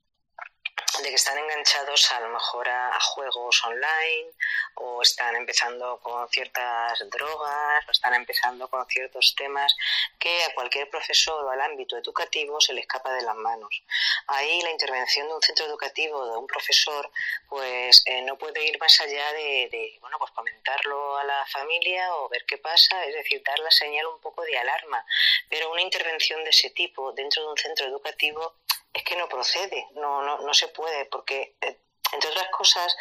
[1.01, 4.29] de que están enganchados a lo mejor a, juegos online
[4.75, 9.75] o están empezando con ciertas drogas o están empezando con ciertos temas
[10.19, 13.83] que a cualquier profesor o al ámbito educativo se le escapa de las manos.
[14.27, 17.09] Ahí la intervención de un centro educativo de un profesor
[17.49, 22.15] pues eh, no puede ir más allá de, de, bueno pues comentarlo a la familia
[22.15, 25.05] o ver qué pasa, es decir, dar la señal un poco de alarma,
[25.49, 28.55] pero una intervención de ese tipo dentro de un centro educativo
[28.93, 31.79] es que no procede, no, no, no se puede, porque eh,
[32.13, 32.95] entre otras cosas,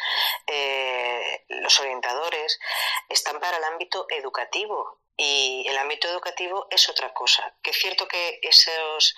[0.47, 2.59] eh, los orientadores
[3.09, 7.55] están para el ámbito educativo y el ámbito educativo es otra cosa.
[7.61, 9.15] Que es cierto que esos,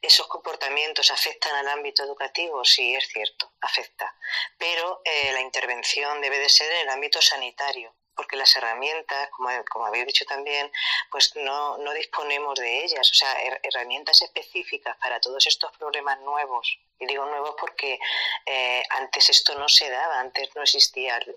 [0.00, 4.16] esos comportamientos afectan al ámbito educativo, sí, es cierto, afecta.
[4.56, 9.48] Pero eh, la intervención debe de ser en el ámbito sanitario porque las herramientas, como,
[9.70, 10.70] como habéis dicho también,
[11.10, 13.10] pues no, no disponemos de ellas.
[13.10, 17.98] O sea, herramientas específicas para todos estos problemas nuevos y digo nuevo porque
[18.46, 21.36] eh, antes esto no se daba, antes no existía el,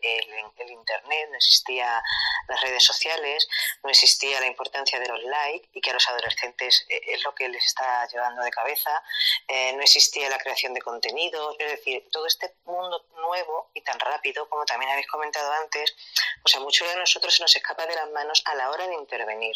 [0.69, 2.01] Internet, no existía
[2.47, 3.47] las redes sociales,
[3.83, 7.33] no existía la importancia de los likes y que a los adolescentes eh, es lo
[7.33, 9.01] que les está llevando de cabeza,
[9.47, 13.99] eh, no existía la creación de contenidos, es decir, todo este mundo nuevo y tan
[13.99, 15.95] rápido, como también habéis comentado antes,
[16.41, 18.95] pues a muchos de nosotros se nos escapa de las manos a la hora de
[18.95, 19.55] intervenir.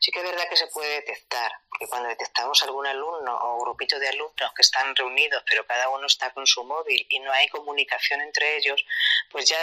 [0.00, 3.98] Sí que es verdad que se puede detectar, porque cuando detectamos algún alumno o grupito
[3.98, 7.48] de alumnos que están reunidos, pero cada uno está con su móvil y no hay
[7.48, 8.84] comunicación entre ellos,
[9.30, 9.56] pues ya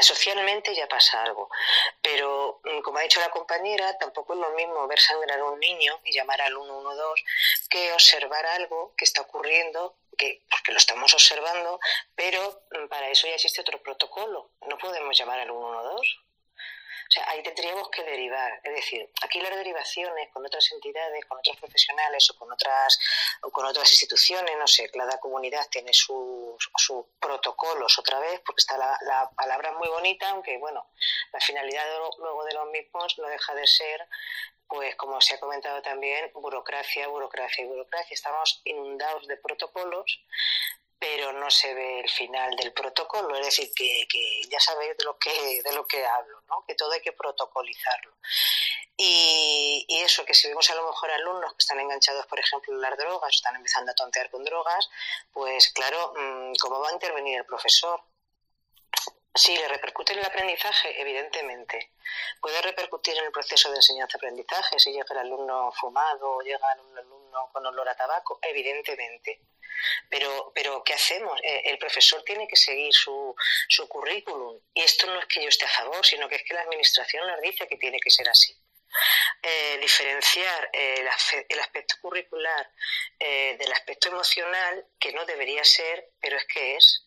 [0.00, 1.48] socialmente ya pasa algo.
[2.02, 5.58] Pero, mm, como ha dicho la compañera, tampoco es lo mismo ver sangrar a un
[5.58, 7.24] niño y llamar al 112
[7.70, 11.78] que observar algo que está ocurriendo que, porque lo estamos observando,
[12.14, 14.50] pero mm, para eso ya existe otro protocolo.
[14.68, 16.26] No podemos llamar al 112
[17.08, 18.60] o sea, ahí tendríamos que derivar.
[18.64, 22.98] Es decir, aquí las derivaciones con otras entidades, con otros profesionales o con otras,
[23.42, 28.60] o con otras instituciones, no sé, cada comunidad tiene sus, sus protocolos otra vez, porque
[28.60, 30.90] está la, la palabra muy bonita, aunque bueno,
[31.32, 31.84] la finalidad
[32.18, 34.08] luego de los mismos no deja de ser
[34.68, 38.14] pues como se ha comentado también, burocracia, burocracia y burocracia.
[38.14, 40.20] Estamos inundados de protocolos
[40.98, 45.04] pero no se ve el final del protocolo, es decir, que, que, ya sabéis de
[45.04, 46.64] lo que, de lo que hablo, ¿no?
[46.66, 48.12] que todo hay que protocolizarlo.
[48.96, 52.72] Y, y, eso, que si vemos a lo mejor alumnos que están enganchados, por ejemplo,
[52.72, 54.88] en las drogas, están empezando a tontear con drogas,
[55.32, 58.02] pues claro, mm, ¿cómo va a intervenir el profesor?
[59.36, 61.92] Sí, le repercute en el aprendizaje, evidentemente.
[62.40, 66.98] Puede repercutir en el proceso de enseñanza-aprendizaje si llega el alumno fumado o llega el
[66.98, 69.42] alumno con olor a tabaco, evidentemente.
[70.08, 71.38] Pero, pero ¿qué hacemos?
[71.42, 73.34] Eh, el profesor tiene que seguir su,
[73.68, 74.58] su currículum.
[74.72, 77.26] Y esto no es que yo esté a favor, sino que es que la Administración
[77.26, 78.56] nos dice que tiene que ser así.
[79.42, 81.06] Eh, diferenciar eh,
[81.48, 82.70] el, aspecto curricular
[83.18, 87.06] del aspecto emocional, que no debería ser, pero es que es.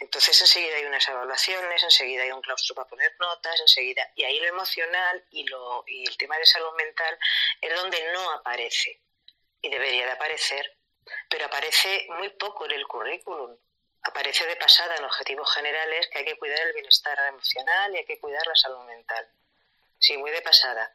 [0.00, 4.38] Entonces enseguida hay unas evaluaciones, enseguida hay un claustro para poner notas, enseguida, y ahí
[4.40, 7.18] lo emocional y, lo, y el tema de salud mental
[7.60, 9.00] es donde no aparece
[9.62, 10.78] y debería de aparecer
[11.28, 13.56] pero aparece muy poco en el currículum.
[14.02, 18.04] Aparece de pasada en objetivos generales que hay que cuidar el bienestar emocional y hay
[18.04, 19.26] que cuidar la salud mental.
[19.98, 20.92] Sí, muy de pasada.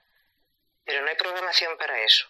[0.86, 2.28] Pero no hay programación para eso.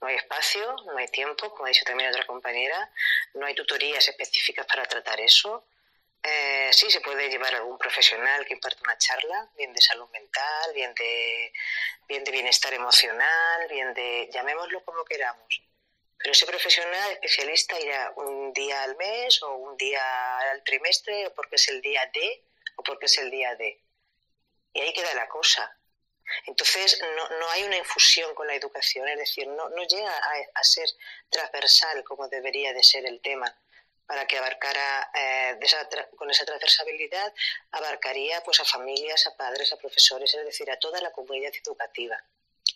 [0.00, 2.90] No hay espacio, no hay tiempo, como ha dicho también otra compañera,
[3.34, 5.66] no hay tutorías específicas para tratar eso.
[6.26, 10.72] Eh, sí, se puede llevar algún profesional que imparte una charla, bien de salud mental,
[10.72, 11.52] bien de,
[12.08, 15.62] bien de bienestar emocional, bien de, llamémoslo como queramos.
[16.16, 20.00] Pero ese profesional especialista irá un día al mes o un día
[20.50, 22.42] al trimestre o porque es el día D
[22.76, 23.78] o porque es el día D.
[24.72, 25.78] Y ahí queda la cosa.
[26.46, 30.64] Entonces no, no hay una infusión con la educación, es decir, no, no llega a,
[30.64, 30.88] ser
[31.28, 33.54] transversal como debería de ser el tema
[34.06, 35.58] para que abarcara eh,
[36.16, 37.32] con esa transversalidad
[37.70, 42.22] abarcaría pues a familias, a padres, a profesores, es decir, a toda la comunidad educativa.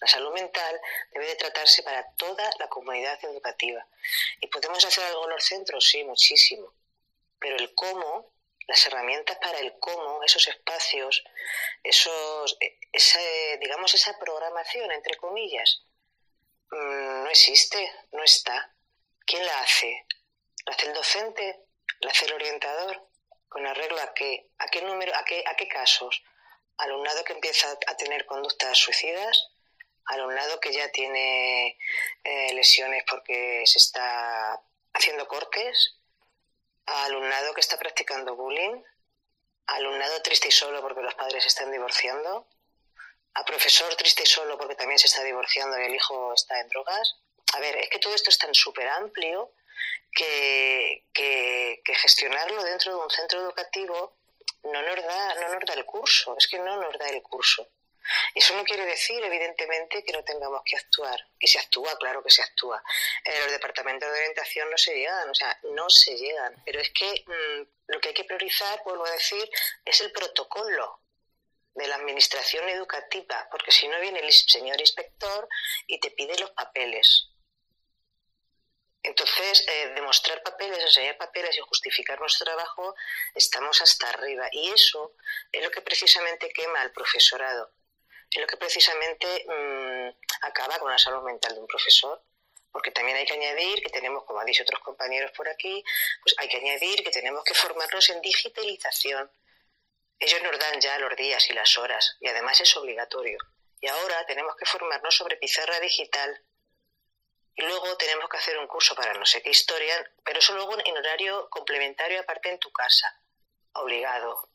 [0.01, 0.81] La salud mental
[1.13, 3.85] debe de tratarse para toda la comunidad educativa.
[4.41, 5.85] ¿Y podemos hacer algo en los centros?
[5.85, 6.73] Sí, muchísimo.
[7.41, 8.33] Pero el cómo,
[8.69, 11.25] las herramientas para el cómo, esos espacios,
[11.83, 12.57] esos,
[12.93, 13.19] esa,
[13.61, 15.83] digamos, esa programación, entre comillas,
[16.71, 18.73] mm, no existe, no está.
[19.27, 20.07] ¿Quién la hace?
[20.69, 21.65] ¿La hace el docente?
[22.01, 23.09] ¿La hace el orientador?
[23.49, 24.51] ¿Con arreglo a qué?
[24.59, 25.15] ¿A qué número?
[25.17, 26.23] ¿A qué, a qué casos?
[26.77, 29.49] ¿Alumnado que empieza a tener conductas suicidas?
[30.09, 31.79] alumnado que ya tiene
[32.25, 34.61] eh, lesiones porque se está
[34.95, 35.97] haciendo cortes,
[36.87, 38.83] alumnado que está practicando bullying,
[39.67, 42.49] alumnado triste y solo porque los padres se están divorciando,
[43.35, 46.69] a profesor triste y solo porque también se está divorciando y el hijo está en
[46.69, 47.17] drogas.
[47.53, 49.53] A ver, es que todo esto es tan súper amplio
[50.13, 54.17] que, que, que gestionarlo dentro de un centro educativo
[54.65, 57.69] no nos da, no nos da el curso, es que no nos da el curso.
[58.35, 61.21] Eso no quiere decir, evidentemente, que no tengamos que actuar.
[61.39, 62.83] Y se actúa, claro que se actúa.
[63.25, 66.55] En los departamentos de orientación no se llegan, o sea, no se llegan.
[66.65, 69.49] Pero es que mm, lo que hay que priorizar, vuelvo a decir,
[69.85, 71.01] es el protocolo
[71.75, 75.49] de la administración educativa, porque si no viene el señor inspector
[75.87, 77.29] y te pide los papeles.
[79.03, 82.95] Entonces, eh, demostrar papeles, enseñar papeles y justificar nuestro trabajo,
[83.35, 84.49] estamos hasta arriba.
[84.53, 85.15] Y eso
[85.53, 87.71] es lo que precisamente quema al profesorado
[88.31, 92.23] es lo que precisamente mm, acaba con la salud mental de un profesor.
[92.71, 95.83] Porque también hay que añadir que tenemos, como han dicho otros compañeros por aquí,
[96.23, 99.31] pues hay que añadir que tenemos que formarnos en digitalización.
[100.19, 103.39] Ellos nos dan ya los días y las horas y además es obligatorio.
[103.81, 106.43] Y ahora tenemos que formarnos sobre pizarra digital.
[107.59, 110.79] Y luego tenemos que hacer un curso para no sé qué historia, pero eso luego
[110.79, 113.21] en horario complementario aparte en tu casa,
[113.73, 114.49] obligado.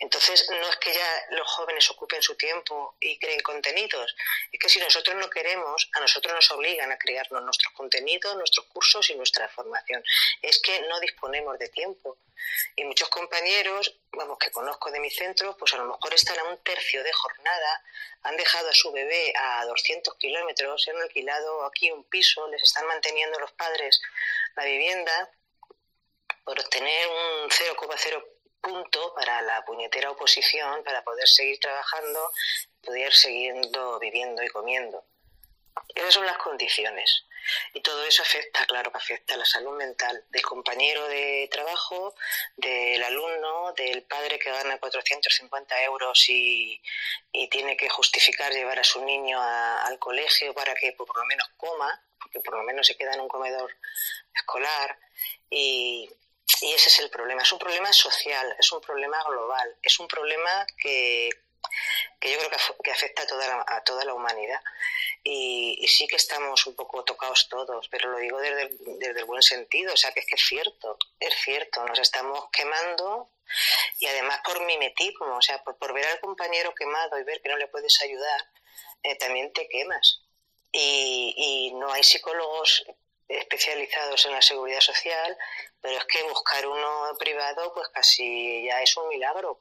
[0.00, 4.16] Entonces, no es que ya los jóvenes ocupen su tiempo y creen contenidos,
[4.50, 8.66] es que si nosotros no queremos, a nosotros nos obligan a crearnos nuestros contenidos, nuestros
[8.66, 10.02] cursos y nuestra formación.
[10.40, 12.16] Es que no disponemos de tiempo.
[12.76, 16.44] Y muchos compañeros, vamos, que conozco de mi centro, pues a lo mejor están a
[16.44, 17.84] un tercio de jornada,
[18.22, 22.62] han dejado a su bebé a 200 kilómetros, se han alquilado aquí un piso, les
[22.62, 24.00] están manteniendo los padres
[24.56, 25.30] la vivienda
[26.44, 28.29] por obtener un 0,0
[28.60, 32.32] punto para la puñetera oposición para poder seguir trabajando,
[32.82, 33.54] poder seguir
[34.00, 35.04] viviendo y comiendo.
[35.94, 37.24] Esas son las condiciones.
[37.72, 42.14] Y todo eso afecta, claro que afecta a la salud mental del compañero de trabajo,
[42.56, 46.80] del alumno, del padre que gana 450 euros y,
[47.32, 51.48] y tiene que justificar llevar a su niño al colegio para que por lo menos
[51.56, 53.74] coma, porque por lo menos se queda en un comedor
[54.34, 54.98] escolar.
[55.48, 56.10] Y,
[56.60, 57.42] y ese es el problema.
[57.42, 61.30] Es un problema social, es un problema global, es un problema que,
[62.20, 62.50] yo creo
[62.82, 64.60] que, afecta a toda la, a toda la humanidad.
[65.22, 69.26] Y, sí que estamos un poco tocados todos, pero lo digo desde el, desde el
[69.26, 73.30] buen sentido, o sea que es que es cierto, es cierto, nos estamos quemando
[73.98, 77.48] y además por mimetismo, o sea, por, por ver al compañero quemado y ver que
[77.48, 78.48] no le puedes ayudar,
[79.02, 80.22] eh, también te quemas.
[80.72, 82.84] Y, y no hay psicólogos
[83.30, 85.36] especializados en la seguridad social,
[85.80, 89.60] pero es que buscar uno privado pues casi ya es un milagro.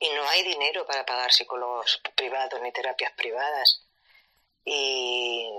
[0.00, 3.82] Y no hay dinero para pagar psicólogos privados ni terapias privadas.
[4.64, 5.50] Y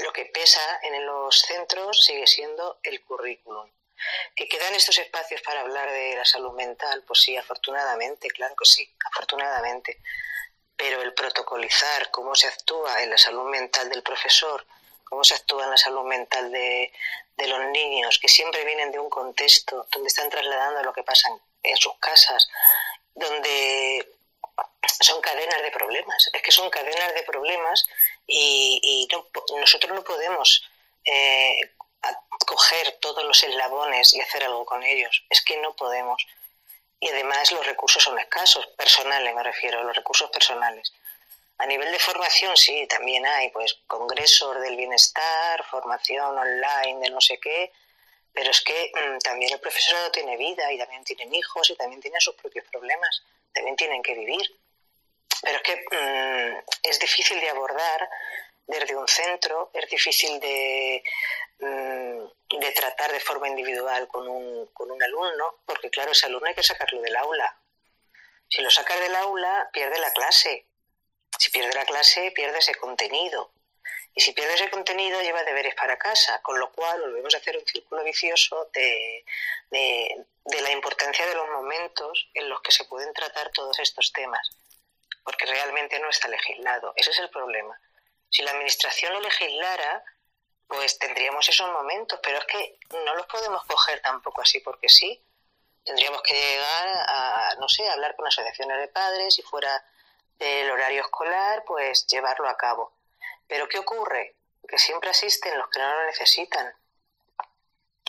[0.00, 3.70] lo que pesa en los centros sigue siendo el currículum.
[4.34, 7.02] ¿Que quedan estos espacios para hablar de la salud mental?
[7.06, 10.00] Pues sí, afortunadamente, claro que sí, afortunadamente.
[10.76, 14.64] Pero el protocolizar cómo se actúa en la salud mental del profesor,
[15.08, 16.92] cómo se actúa en la salud mental de,
[17.46, 21.28] los niños, que siempre vienen de un contexto donde están trasladando lo que pasa
[21.62, 22.48] en, sus casas,
[23.14, 24.06] donde
[25.00, 27.86] son cadenas de problemas, es que son cadenas de problemas
[28.26, 29.08] y,
[29.60, 30.68] nosotros no podemos
[31.04, 31.74] eh,
[32.46, 36.26] coger todos los eslabones y hacer algo con ellos, es que no podemos.
[37.00, 40.92] Y además los recursos son escasos, personales me refiero, los recursos personales.
[41.58, 47.20] A nivel de formación, sí, también hay pues congresos del bienestar, formación online de no
[47.20, 47.72] sé qué,
[48.32, 52.00] pero es que mm, también el profesorado tiene vida y también tienen hijos y también
[52.00, 54.56] tienen sus propios problemas, también tienen que vivir.
[55.42, 58.08] Pero es que mm, es difícil de abordar
[58.68, 61.02] desde un centro, es difícil de,
[61.58, 66.46] mm, de tratar de forma individual con un, con un alumno, porque claro, ese alumno
[66.46, 67.58] hay que sacarlo del aula.
[68.48, 70.67] Si lo sacas del aula, pierde la clase
[71.38, 73.52] si pierde la clase, pierde ese contenido.
[74.14, 77.56] Y si pierde ese contenido, lleva deberes para casa, con lo cual volvemos a hacer
[77.56, 79.24] un círculo vicioso de,
[79.70, 80.26] de,
[80.60, 84.50] la importancia de los momentos en los que se pueden tratar todos estos temas,
[85.22, 86.92] porque realmente no está legislado.
[86.96, 87.80] Ese es el problema.
[88.28, 90.02] Si la Administración lo legislara,
[90.66, 95.22] pues tendríamos esos momentos, pero es que no los podemos coger tampoco así porque sí.
[95.84, 99.82] Tendríamos que llegar a, no sé, hablar con asociaciones de padres, si fuera
[100.38, 102.92] el horario escolar, pues llevarlo a cabo.
[103.46, 104.36] Pero ¿qué ocurre?
[104.68, 106.72] Que siempre asisten los que no lo necesitan.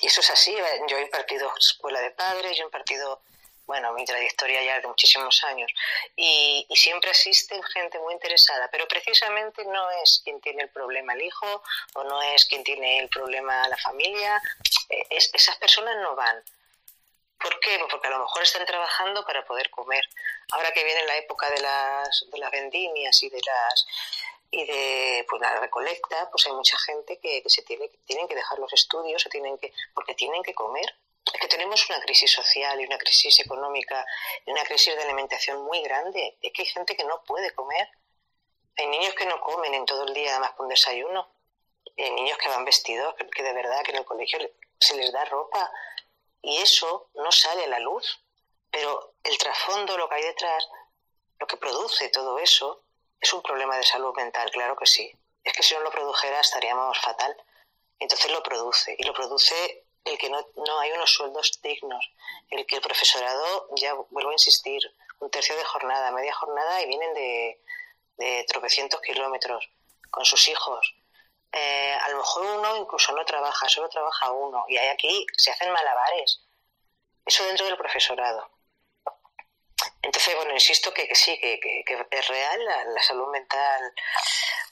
[0.01, 0.55] Y eso es así.
[0.87, 3.21] Yo he impartido escuela de padres, yo he impartido,
[3.65, 5.71] bueno, mi trayectoria ya de muchísimos años.
[6.15, 11.21] Y, siempre asisten gente muy interesada, pero precisamente no es quien tiene el problema el
[11.21, 11.63] hijo
[11.95, 14.41] o no es quien tiene el problema la familia.
[14.89, 16.41] Eh, esas personas no van.
[17.41, 17.77] ¿Por qué?
[17.79, 20.03] Pues porque a lo mejor están trabajando para poder comer.
[20.51, 23.87] Ahora que viene la época de las, de las vendimias y de las
[24.51, 28.57] y de pues la recolecta, pues hay mucha gente que, se tiene, tienen que dejar
[28.57, 30.95] los estudios, se tienen que, porque tienen que comer.
[31.31, 34.03] Es que tenemos una crisis social y una crisis económica
[34.45, 36.37] y una crisis de alimentación muy grande.
[36.41, 37.87] Es que hay gente que no puede comer.
[38.77, 41.29] Hay niños que no comen en todo el día, además con desayuno.
[41.97, 44.39] hay niños que van vestidos, que de verdad que en el colegio
[44.79, 45.71] se les da ropa.
[46.41, 48.19] Y eso no sale a la luz.
[48.71, 50.67] Pero el trasfondo, lo que hay detrás,
[51.39, 52.83] lo que produce todo eso,
[53.19, 55.11] es un problema de salud mental, claro que sí.
[55.43, 57.35] Es que si no lo produjera estaríamos fatal.
[57.99, 58.95] Entonces lo produce.
[58.97, 62.11] Y lo produce el que no, no hay unos sueldos dignos.
[62.49, 64.81] El que el profesorado, ya vuelvo a insistir,
[65.19, 67.61] un tercio de jornada, media jornada y vienen de,
[68.17, 69.69] de tropecientos kilómetros
[70.09, 70.95] con sus hijos.
[71.51, 74.65] Eh, a lo mejor uno incluso no trabaja, solo trabaja uno.
[74.67, 76.41] Y hay aquí se hacen malabares.
[77.25, 78.49] Eso dentro del profesorado.
[80.01, 83.93] Entonces, bueno, insisto que, sí, que, es real, la, salud mental,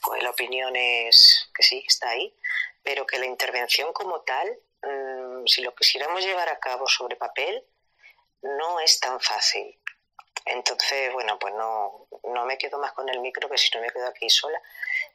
[0.02, 2.34] pues la opinión es que sí, está ahí,
[2.82, 7.62] pero que la intervención como tal, mm, si lo quisiéramos llevar a cabo sobre papel,
[8.42, 9.78] no es tan fácil.
[10.46, 13.90] Entonces, bueno, pues no, no me quedo más con el micro que si no me
[13.90, 14.60] quedo aquí sola.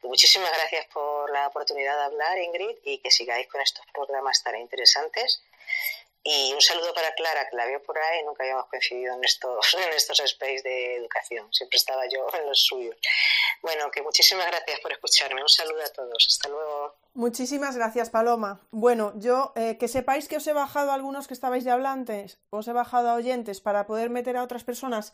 [0.04, 4.58] Muchísimas gracias por la oportunidad de hablar, Ingrid, y que sigáis con estos programas tan
[4.58, 5.42] interesantes.
[6.26, 9.74] Y un saludo para Clara, que la veo por ahí, nunca habíamos coincidido en estos,
[9.88, 12.96] en estos space de educación, siempre estaba yo en los suyos.
[13.62, 16.96] Bueno, que muchísimas gracias por escucharme, un saludo a todos, hasta luego.
[17.14, 18.62] Muchísimas gracias, Paloma.
[18.72, 22.40] Bueno, yo eh, que sepáis que os he bajado a algunos que estabais de hablantes,
[22.50, 25.14] os he bajado a oyentes para poder meter a otras personas,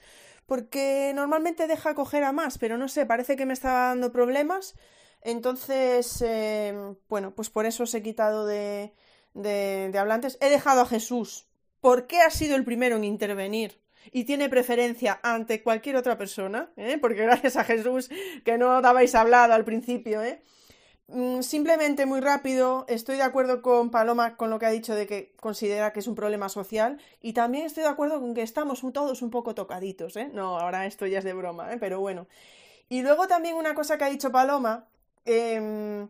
[0.50, 4.74] porque normalmente deja coger a más, pero no sé, parece que me estaba dando problemas.
[5.22, 6.74] Entonces, eh,
[7.08, 8.96] bueno, pues por eso os he quitado de,
[9.36, 11.48] de, hablantes, he dejado a Jesús.
[11.82, 13.80] ¿Por qué ha sido el primero en intervenir?
[14.12, 16.98] y tiene preferencia ante cualquier otra persona, ¿eh?
[17.00, 18.10] porque gracias a Jesús
[18.44, 20.42] que no dabais hablado al principio, ¿eh?
[21.12, 25.08] Mm, Simplemente muy rápido, estoy de acuerdo con Paloma con lo que ha dicho de
[25.08, 28.82] que considera que es un problema social y también estoy de acuerdo con que estamos
[28.94, 30.30] todos un poco tocaditos, ¿eh?
[30.34, 31.78] No, ahora esto ya es de broma, ¿eh?
[31.80, 32.28] Pero bueno.
[32.90, 34.88] Y luego también una cosa que ha dicho Paloma,
[35.26, 36.08] eh,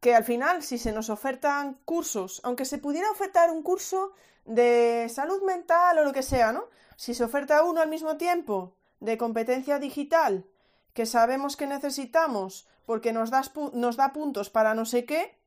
[0.00, 4.12] que al final, si se nos ofertan cursos, aunque se pudiera ofertar un curso
[4.46, 6.64] de salud mental o lo que sea, ¿no?
[6.96, 10.46] Si se oferta uno al mismo tiempo de competencia digital,
[10.94, 13.30] que sabemos que necesitamos porque nos,
[13.72, 15.38] nos da puntos para no sé qué,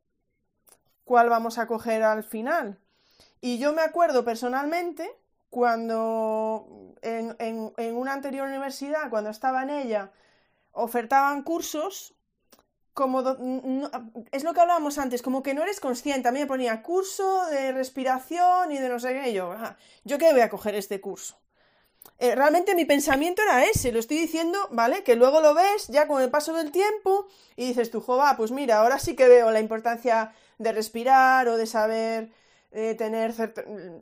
[1.03, 2.79] ¿cuál vamos a coger al final?
[3.41, 5.11] Y yo me acuerdo personalmente
[5.49, 10.13] cuando en, en una anterior universidad, cuando estaba en ella,
[10.71, 12.15] ofertaban cursos
[12.93, 13.19] como
[14.31, 16.29] es lo que hablábamos antes, como que no eres consciente.
[16.29, 19.31] A mí me ponía curso de respiración y de no sé qué.
[19.31, 19.75] Y yo, ah,
[20.05, 21.42] ¿yo qué voy a coger este curso?
[22.23, 25.03] Eh, realmente mi pensamiento era ese, lo estoy diciendo, ¿vale?
[25.03, 28.51] Que luego lo ves ya con el paso del tiempo y dices tú, jova, pues
[28.51, 32.29] mira, ahora sí que veo la importancia de respirar o de saber
[32.71, 33.33] eh, tener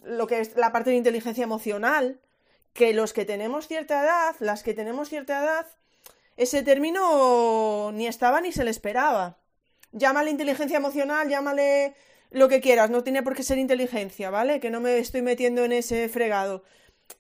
[0.03, 2.19] lo que es la parte de inteligencia emocional,
[2.74, 5.65] que los que tenemos cierta edad, las que tenemos cierta edad,
[6.38, 9.39] ese término ni estaba ni se le esperaba.
[9.93, 11.95] Llámale inteligencia emocional, llámale
[12.30, 14.59] lo que quieras, no tiene por qué ser inteligencia, ¿vale?
[14.59, 16.63] Que no me estoy metiendo en ese fregado.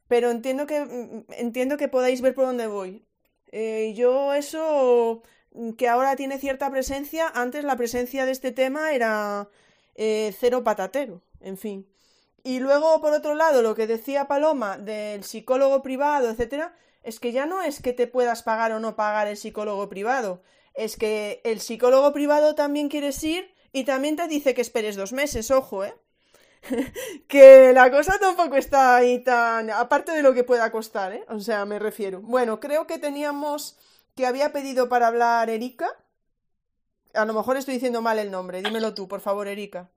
[0.07, 3.05] Pero entiendo que mm, entiendo que podáis ver por dónde voy.
[3.51, 5.23] Eh, yo eso
[5.77, 9.49] que ahora tiene cierta presencia, antes la presencia de este tema era
[9.95, 11.87] eh, cero patatero, en fin.
[12.43, 16.73] Y luego, por otro lado, lo que decía Paloma del psicólogo privado, etcétera,
[17.03, 20.41] es que ya no es que te puedas pagar o no pagar el psicólogo privado,
[20.73, 25.13] es que el psicólogo privado también quieres ir y también te dice que esperes dos
[25.13, 25.93] meses, ojo, ¿eh?
[27.27, 29.69] que la cosa tampoco está ahí tan...
[29.69, 31.25] aparte de lo que pueda costar, ¿eh?
[31.29, 32.21] O sea, me refiero.
[32.21, 33.77] Bueno, creo que teníamos
[34.15, 35.89] que había pedido para hablar Erika.
[37.13, 39.89] A lo mejor estoy diciendo mal el nombre, dímelo tú, por favor, Erika.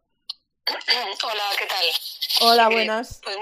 [1.22, 1.86] Hola, ¿qué tal?
[2.40, 3.20] Hola, buenas.
[3.22, 3.36] Pues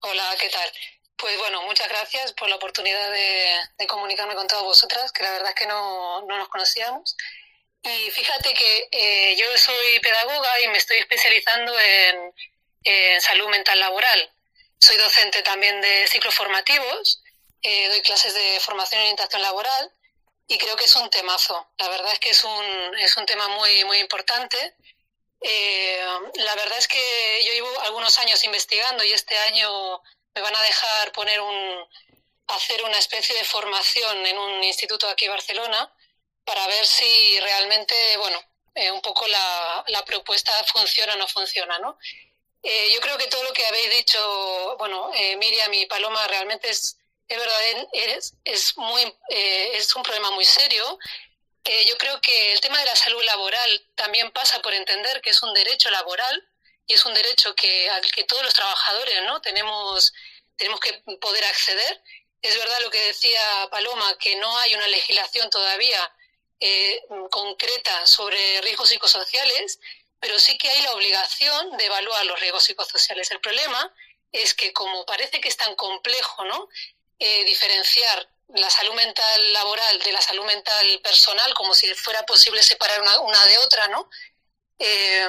[0.00, 0.70] Hola, ¿qué tal?
[1.16, 5.50] Pues bueno, muchas gracias por la oportunidad de, comunicarme con todas vosotras, que la verdad
[5.50, 7.16] es que no, nos conocíamos.
[7.84, 12.32] Y fíjate que eh, yo soy pedagoga y me estoy especializando en,
[13.20, 14.30] salud mental laboral.
[14.78, 17.22] Soy docente también de ciclos formativos,
[17.62, 19.92] eh, doy clases de formación y orientación laboral
[20.48, 21.66] y creo que es un temazo.
[21.78, 24.74] La verdad es que es un, es un tema muy, muy importante.
[25.40, 26.04] Eh,
[26.34, 30.02] la verdad es que yo llevo algunos años investigando y este año
[30.34, 31.88] me van a dejar poner un,
[32.48, 35.92] hacer una especie de formación en un instituto aquí en Barcelona
[36.44, 38.40] para ver si realmente, bueno,
[38.74, 41.98] eh, un poco la, la, propuesta funciona o no funciona, ¿no?
[42.62, 46.70] Eh, yo creo que todo lo que habéis dicho, bueno, eh, Miriam y Paloma, realmente
[46.70, 46.96] es,
[47.28, 47.58] es verdad,
[47.92, 50.98] es, es, muy, es un problema muy serio
[51.64, 55.30] eh, yo creo que el tema de la salud laboral también pasa por entender que
[55.30, 56.46] es un derecho laboral
[56.86, 60.12] y es un derecho que al que todos los trabajadores no tenemos
[60.56, 62.02] tenemos que poder acceder.
[62.42, 63.40] Es verdad lo que decía
[63.70, 66.12] Paloma, que no hay una legislación todavía
[66.66, 69.78] eh, concreta sobre riesgos psicosociales,
[70.18, 73.30] pero sí que hay la obligación de evaluar los riesgos psicosociales.
[73.30, 73.92] El problema
[74.32, 76.70] es que como parece que es tan complejo ¿no?
[77.18, 82.62] Eh, diferenciar la salud mental laboral de la salud mental personal, como si fuera posible
[82.62, 84.08] separar una, de otra, ¿no?
[84.78, 85.28] Eh,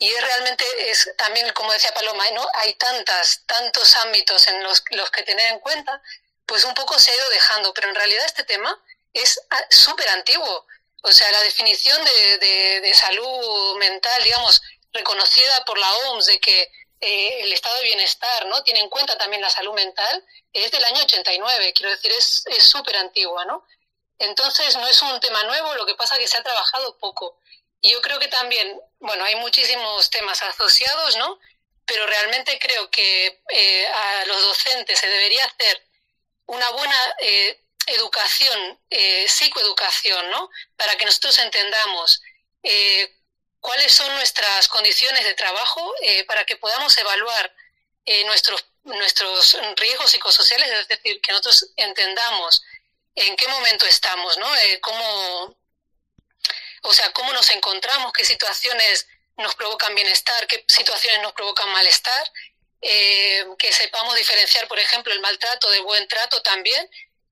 [0.00, 2.44] y es realmente, es también, como decía Paloma, ¿no?
[2.54, 6.02] hay tantas, tantos ámbitos en los que tener en cuenta,
[6.46, 8.76] pues un poco se ha ido dejando, pero en realidad este tema
[9.14, 10.66] es ah, súper antiguo.
[11.02, 14.62] O sea, la definición de, de, salud mental, digamos,
[14.92, 16.62] reconocida por la OMS de que
[17.00, 20.84] eh, el estado de bienestar no tiene en cuenta también la salud mental, es del
[20.84, 23.64] año 89, quiero decir, es súper antigua, ¿no?
[24.18, 27.38] Entonces no es un tema nuevo, lo que pasa es que se ha trabajado poco.
[27.80, 31.38] Y yo creo que también, bueno, hay muchísimos temas asociados, ¿no?
[31.84, 35.86] Pero realmente creo que eh, a los docentes se debería hacer
[36.46, 40.50] una buena eh, educación, eh, psicoeducación, ¿no?
[40.76, 42.20] Para que nosotros entendamos
[42.62, 43.14] eh,
[43.60, 47.54] cuáles son nuestras condiciones de trabajo, eh, para que podamos evaluar
[48.26, 52.62] nuestros, nuestros riesgos psicosociales, es decir, que nosotros entendamos
[53.14, 54.46] en qué momento estamos, ¿no?
[54.82, 55.56] cómo,
[56.82, 59.06] o sea, cómo nos encontramos, qué situaciones
[59.38, 62.30] nos provocan bienestar, qué situaciones nos provocan malestar,
[62.82, 66.86] que sepamos diferenciar, por ejemplo, el maltrato del buen trato también,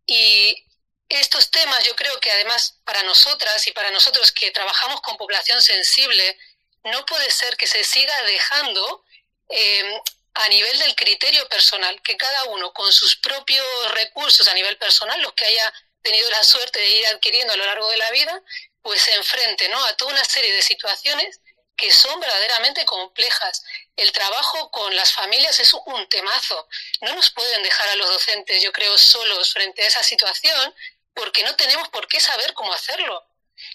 [0.06, 0.64] y
[1.08, 5.60] estos temas yo creo que además para nosotras y para nosotros que trabajamos con población
[5.62, 6.38] sensible,
[6.84, 9.04] no puede ser que se siga dejando
[9.48, 10.00] eh,
[10.34, 15.20] a nivel del criterio personal, que cada uno con sus propios recursos a nivel personal,
[15.20, 18.42] los que haya tenido la suerte de ir adquiriendo a lo largo de la vida,
[18.82, 19.84] pues se enfrente ¿no?
[19.84, 21.40] a toda una serie de situaciones
[21.76, 23.64] que son verdaderamente complejas.
[23.96, 26.68] El trabajo con las familias es un temazo.
[27.00, 30.74] No nos pueden dejar a los docentes, yo creo, solos frente a esa situación
[31.14, 33.26] porque no tenemos por qué saber cómo hacerlo.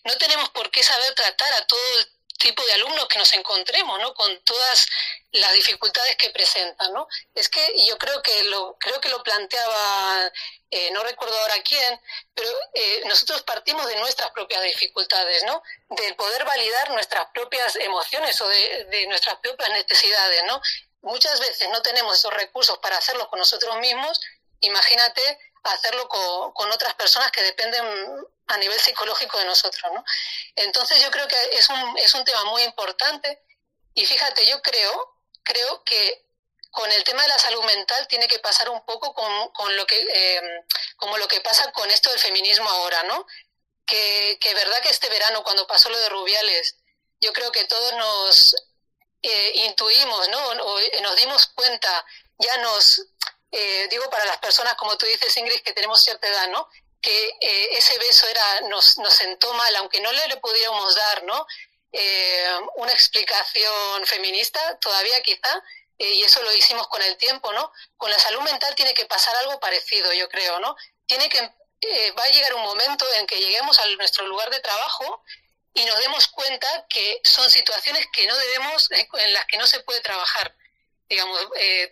[0.04, 4.00] No tenemos por qué saber tratar a todo el tipo de alumnos que nos encontremos,
[4.00, 4.14] ¿no?
[4.14, 4.88] Con todas
[5.32, 7.08] las dificultades que presentan, ¿no?
[7.34, 10.32] Es que yo creo que lo creo que lo planteaba
[10.70, 12.00] eh, no recuerdo ahora quién,
[12.34, 15.64] pero eh, nosotros partimos de nuestras propias dificultades, ¿no?
[15.90, 20.62] Del poder validar nuestras propias emociones o de, de nuestras propias necesidades, ¿no?
[21.02, 24.20] Muchas veces no tenemos esos recursos para hacerlo con nosotros mismos,
[24.60, 27.86] imagínate hacerlo con, con otras personas que dependen
[28.48, 30.04] a nivel psicológico de nosotros, ¿no?
[30.56, 33.44] Entonces yo creo que es un, es un tema muy importante
[33.94, 36.26] y fíjate, yo creo, creo que
[36.72, 39.86] con el tema de la salud mental tiene que pasar un poco con, con lo
[39.86, 40.42] que eh,
[40.96, 43.26] como lo que pasa con esto del feminismo ahora, ¿no?
[43.86, 46.76] Que, que verdad que este verano cuando pasó lo de Rubiales,
[47.20, 48.56] yo creo que todos nos
[49.22, 50.40] eh, intuimos, ¿no?
[50.48, 52.06] O, nos dimos cuenta,
[52.38, 53.02] ya nos
[53.52, 56.70] eh, digo para las personas como tú dices Ingrid que tenemos cierta edad, ¿no?
[57.02, 57.32] Que
[57.72, 61.46] ese beso era nos, nos sentó mal, aunque no le, le pudiéramos dar, ¿no?
[62.76, 65.64] una explicación feminista, todavía quizá,
[66.00, 67.72] eh, y eso lo hicimos con el tiempo, ¿no?
[67.98, 70.76] Con la salud mental tiene que pasar algo parecido, yo creo, ¿no?
[71.08, 71.40] Tiene que,
[71.82, 75.24] eh, va a llegar un momento en que lleguemos a nuestro lugar de trabajo
[75.74, 79.66] y nos demos cuenta que son situaciones que no debemos, eh, en las que no
[79.66, 80.56] se puede trabajar.
[81.10, 81.40] Digamos,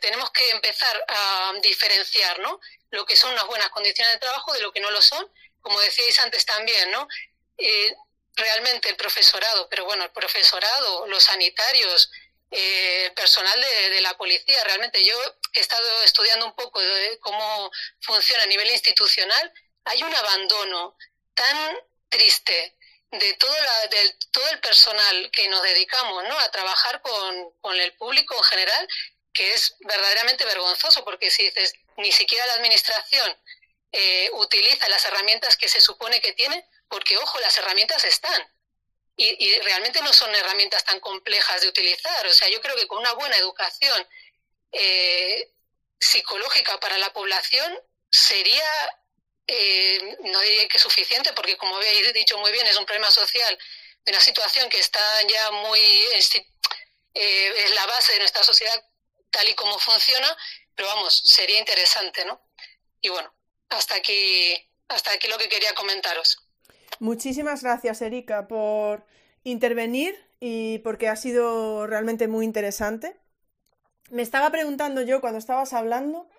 [0.01, 2.59] tenemos que empezar a diferenciar, ¿no?
[2.91, 5.25] Lo que son unas buenas condiciones de trabajo de lo que no lo son,
[5.61, 7.07] como decíais antes también, ¿no?
[8.35, 12.11] realmente el profesorado, pero bueno, el profesorado, los sanitarios,
[12.51, 14.63] eh, personal de, la policía.
[14.63, 15.13] Realmente yo
[15.53, 19.51] he estado estudiando un poco de cómo funciona a nivel institucional.
[19.83, 20.95] Hay un abandono
[21.33, 21.77] tan
[22.07, 22.74] triste
[23.19, 23.89] de todo, la,
[24.31, 26.39] todo el personal que nos dedicamos ¿no?
[26.39, 28.87] a trabajar con, con el público en general,
[29.33, 33.37] que es verdaderamente vergonzoso, porque si dices, ni siquiera la administración
[33.91, 38.49] eh, utiliza las herramientas que se supone que tiene, porque ojo, las herramientas están
[39.17, 42.27] y, realmente no son herramientas tan complejas de utilizar.
[42.27, 44.07] O sea, yo creo que con una buena educación
[44.71, 45.51] eh,
[45.99, 47.79] psicológica para la población
[48.11, 48.69] sería,
[49.47, 53.57] eh, no diría que suficiente, porque como habéis dicho muy bien, es un problema social
[54.07, 58.75] una situación que está ya muy, eh, es la base de nuestra sociedad
[59.31, 60.27] tal y como funciona,
[60.75, 62.41] pero vamos, sería interesante, ¿no?
[63.01, 63.33] Y bueno,
[63.69, 64.55] hasta aquí,
[64.87, 66.47] hasta aquí lo que quería comentaros.
[66.99, 69.05] Muchísimas gracias, Erika, por
[69.43, 73.19] intervenir y porque ha sido realmente muy interesante.
[74.09, 76.29] Me estaba preguntando yo cuando estabas hablando,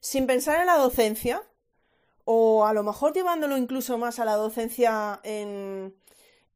[0.00, 1.42] sin pensar en la docencia,
[2.24, 5.94] o a lo mejor llevándolo incluso más a la docencia en,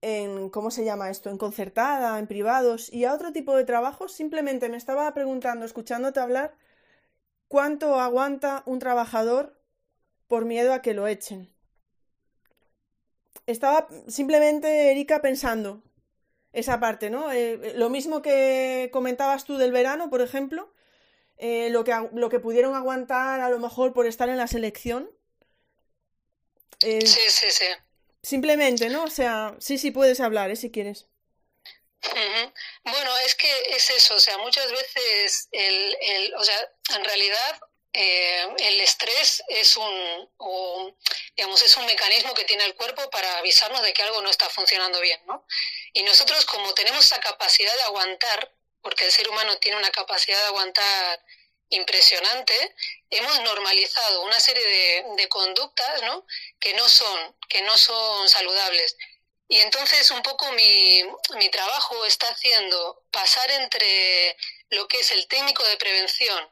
[0.00, 1.30] en ¿cómo se llama esto?
[1.30, 6.20] En concertada, en privados y a otro tipo de trabajos, simplemente me estaba preguntando, escuchándote
[6.20, 6.54] hablar,
[7.48, 9.60] ¿cuánto aguanta un trabajador
[10.26, 11.52] por miedo a que lo echen?
[13.46, 15.82] Estaba simplemente, Erika, pensando
[16.52, 17.32] esa parte, ¿no?
[17.32, 20.72] Eh, lo mismo que comentabas tú del verano, por ejemplo,
[21.36, 25.10] eh, lo, que, lo que pudieron aguantar a lo mejor por estar en la selección.
[26.80, 27.66] Eh, sí, sí, sí.
[28.22, 29.04] Simplemente, ¿no?
[29.04, 30.56] O sea, sí, sí puedes hablar, ¿eh?
[30.56, 31.06] Si quieres.
[32.84, 36.56] Bueno, es que es eso, o sea, muchas veces el, el o sea,
[36.96, 37.60] en realidad
[37.92, 40.96] eh, el estrés es un,
[41.36, 44.48] digamos, es un mecanismo que tiene el cuerpo para avisarnos de que algo no está
[44.48, 45.44] funcionando bien, ¿no?
[45.92, 50.38] Y nosotros como tenemos esa capacidad de aguantar, porque el ser humano tiene una capacidad
[50.40, 51.24] de aguantar
[51.70, 52.74] impresionante,
[53.10, 56.26] hemos normalizado una serie de, conductas, ¿no?
[56.58, 58.96] Que no son, que no son saludables.
[59.48, 61.02] Y entonces un poco mi,
[61.36, 64.36] mi trabajo está haciendo pasar entre
[64.70, 66.48] lo que es el técnico de prevención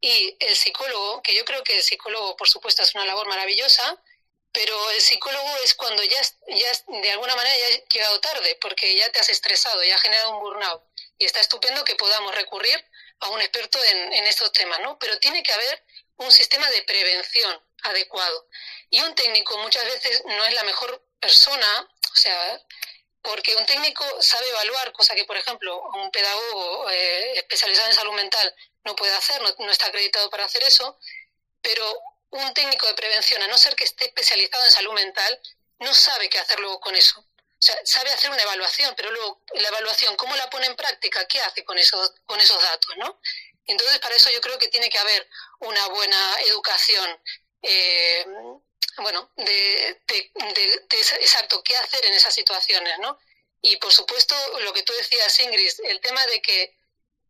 [0.00, 3.98] y el psicólogo, que yo creo que el psicólogo, por supuesto, es una labor maravillosa,
[4.52, 8.94] pero el psicólogo es cuando ya, ya de alguna manera ya has llegado tarde, porque
[8.96, 10.82] ya te has estresado, ya has generado un burnout.
[11.18, 12.84] Y está estupendo que podamos recurrir
[13.24, 14.98] a un experto en, en estos temas, ¿no?
[14.98, 15.84] Pero tiene que haber
[16.16, 18.48] un sistema de prevención adecuado.
[18.90, 22.60] Y un técnico muchas veces no es la mejor persona, o sea,
[23.22, 28.12] porque un técnico sabe evaluar, cosa que, por ejemplo, un pedagogo eh, especializado en salud
[28.12, 30.98] mental no puede hacer, no, está acreditado para hacer eso,
[31.62, 31.84] pero
[32.30, 35.40] un técnico de prevención, a no ser que esté especializado en salud mental,
[35.78, 37.24] no sabe qué hacer luego con eso.
[37.84, 41.26] Sabe hacer una evaluación, pero luego la evaluación, ¿cómo la pone en práctica?
[41.26, 42.96] ¿Qué hace con esos, con esos datos?
[42.96, 43.20] ¿no?
[43.66, 45.28] Entonces, para eso yo creo que tiene que haber
[45.60, 47.18] una buena educación,
[47.62, 48.26] eh,
[48.98, 50.32] bueno, de, de,
[51.20, 53.18] exacto, qué hacer en esas situaciones, ¿no?
[53.62, 56.76] Y por supuesto, lo que tú decías, Ingrid, el tema de que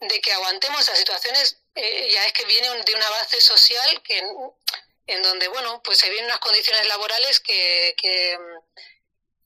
[0.00, 4.22] de que aguantemos esas situaciones eh, ya es que viene de una base social que
[5.06, 7.94] en donde bueno pues se vienen unas condiciones laborales que,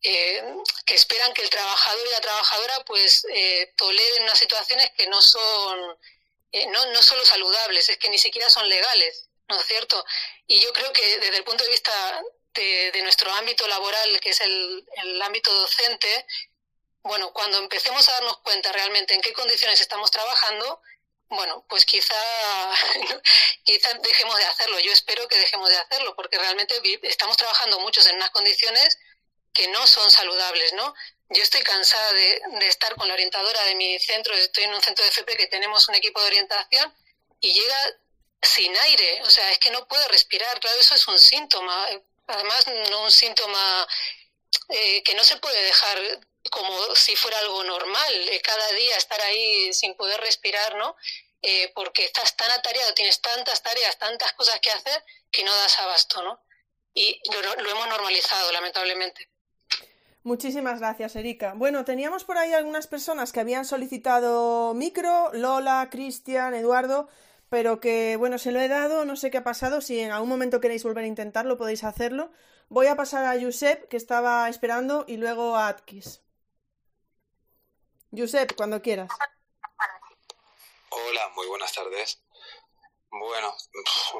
[0.03, 0.43] eh,
[0.87, 5.21] que esperan que el trabajador y la trabajadora pues eh, toleren unas situaciones que no
[5.21, 5.99] son
[6.71, 10.05] no, no solo saludables es que ni siquiera son legales no es cierto
[10.47, 12.23] y yo creo que desde el punto de vista
[12.55, 16.27] de, de nuestro ámbito laboral que es el, el ámbito docente
[17.09, 20.83] bueno, cuando empecemos a darnos cuenta realmente en qué condiciones estamos trabajando,
[21.29, 22.15] bueno, pues quizá,
[23.65, 24.79] quizá dejemos de hacerlo.
[24.81, 28.99] Yo espero que dejemos de hacerlo, porque realmente estamos trabajando muchos en unas condiciones
[29.59, 30.95] que no son saludables, ¿no?
[31.31, 35.05] Yo estoy cansada de, estar con la orientadora de mi centro, estoy en un centro
[35.05, 36.95] de FP que tenemos un equipo de orientación
[37.41, 37.77] y llega
[38.41, 41.89] sin aire, o sea, es que no puede respirar, claro, eso es un síntoma,
[42.29, 43.89] además no un síntoma
[44.69, 45.99] eh, que no se puede dejar
[46.53, 50.95] como si fuera algo normal, eh, cada día estar ahí sin poder respirar, ¿no?
[51.43, 55.81] Eh, porque estás tan atareado, tienes tantas tareas, tantas cosas que hacer que no das
[55.81, 56.41] abasto, ¿no?
[56.95, 59.29] Y lo, hemos normalizado, lamentablemente.
[60.29, 61.55] Muchísimas gracias, Erika.
[61.57, 67.09] Bueno, teníamos por ahí algunas personas que habían solicitado micro, Lola, Cristian, Eduardo,
[67.49, 70.29] pero que, bueno, se lo he dado, no sé qué ha pasado, si en algún
[70.29, 72.31] momento queréis volver a intentarlo, podéis hacerlo.
[72.69, 76.21] Voy a pasar a Josep, que estaba esperando, y luego a Atkis.
[78.15, 79.09] Josep, cuando quieras.
[80.91, 82.23] Hola, muy buenas tardes.
[83.11, 83.57] Bueno,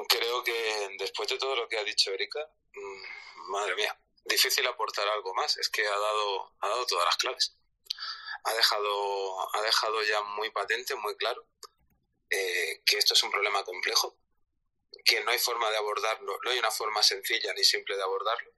[0.07, 2.39] creo que después de todo lo que ha dicho Erika,
[2.73, 5.57] mm, madre mía, difícil aportar algo más.
[5.57, 7.55] Es que ha dado, ha dado todas las claves.
[8.43, 11.45] Ha dejado, ha dejado ya muy patente, muy claro,
[12.29, 14.17] eh, que esto es un problema complejo,
[15.03, 18.49] que no hay forma de abordarlo, no hay una forma sencilla ni simple de abordarlo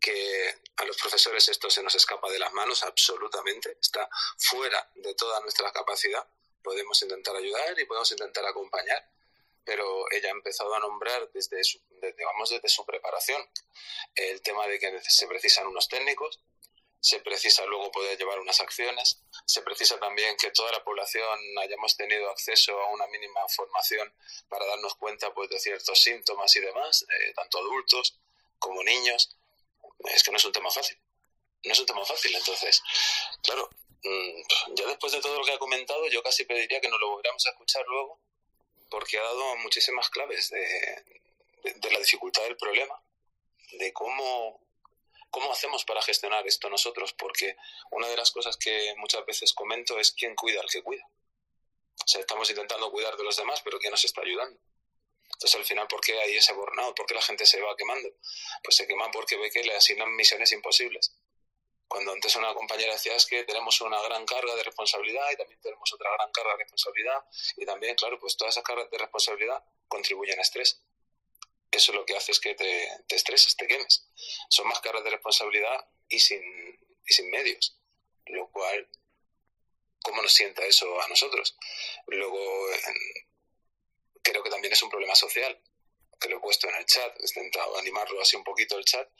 [0.00, 4.08] que a los profesores esto se nos escapa de las manos absolutamente, está
[4.38, 6.26] fuera de toda nuestra capacidad.
[6.62, 9.06] Podemos intentar ayudar y podemos intentar acompañar,
[9.70, 13.40] pero ella ha empezado a nombrar desde su, desde su preparación
[14.16, 16.40] el tema de que se precisan unos técnicos,
[16.98, 21.96] se precisa luego poder llevar unas acciones, se precisa también que toda la población hayamos
[21.96, 24.12] tenido acceso a una mínima formación
[24.48, 28.18] para darnos cuenta pues, de ciertos síntomas y demás, eh, tanto adultos
[28.58, 29.38] como niños
[30.06, 30.98] es que no es un tema fácil.
[31.62, 32.34] No es un tema fácil.
[32.34, 32.82] Entonces,
[33.44, 33.70] claro,
[34.02, 37.10] mm, ya después de todo lo que ha comentado, yo casi pediría que nos lo
[37.10, 38.20] volviéramos a escuchar luego,
[38.90, 41.22] porque ha dado muchísimas claves de,
[41.90, 43.00] la dificultad del problema,
[43.72, 44.60] de cómo,
[45.30, 47.56] cómo hacemos para gestionar esto nosotros, porque
[47.92, 51.04] una de las cosas que muchas veces comento es quién cuida al que cuida.
[52.04, 54.58] O sea, estamos intentando cuidar de los demás, pero ¿quién nos está ayudando?
[55.34, 56.96] Entonces, al final, ¿por qué hay ese burnout?
[56.96, 58.10] ¿Por qué la gente se va quemando?
[58.62, 61.14] Pues se quema porque ve que le asignan misiones imposibles.
[61.90, 65.60] Cuando antes una compañera decía es que tenemos una gran carga de responsabilidad y también
[65.60, 67.24] tenemos otra gran carga de responsabilidad
[67.56, 70.84] y también, claro, pues todas esas cargas de responsabilidad contribuyen a estrés.
[71.68, 74.06] Eso lo que hace es que te, estreses, te quemes.
[74.48, 76.40] Son más cargas de responsabilidad y sin,
[77.08, 77.76] y sin medios,
[78.26, 78.88] lo cual
[80.00, 81.56] cómo nos sienta eso a nosotros.
[82.06, 82.68] Luego,
[84.22, 85.60] creo que también es un problema social,
[86.20, 89.10] que lo he puesto en el chat, he intentado animarlo así un poquito el chat,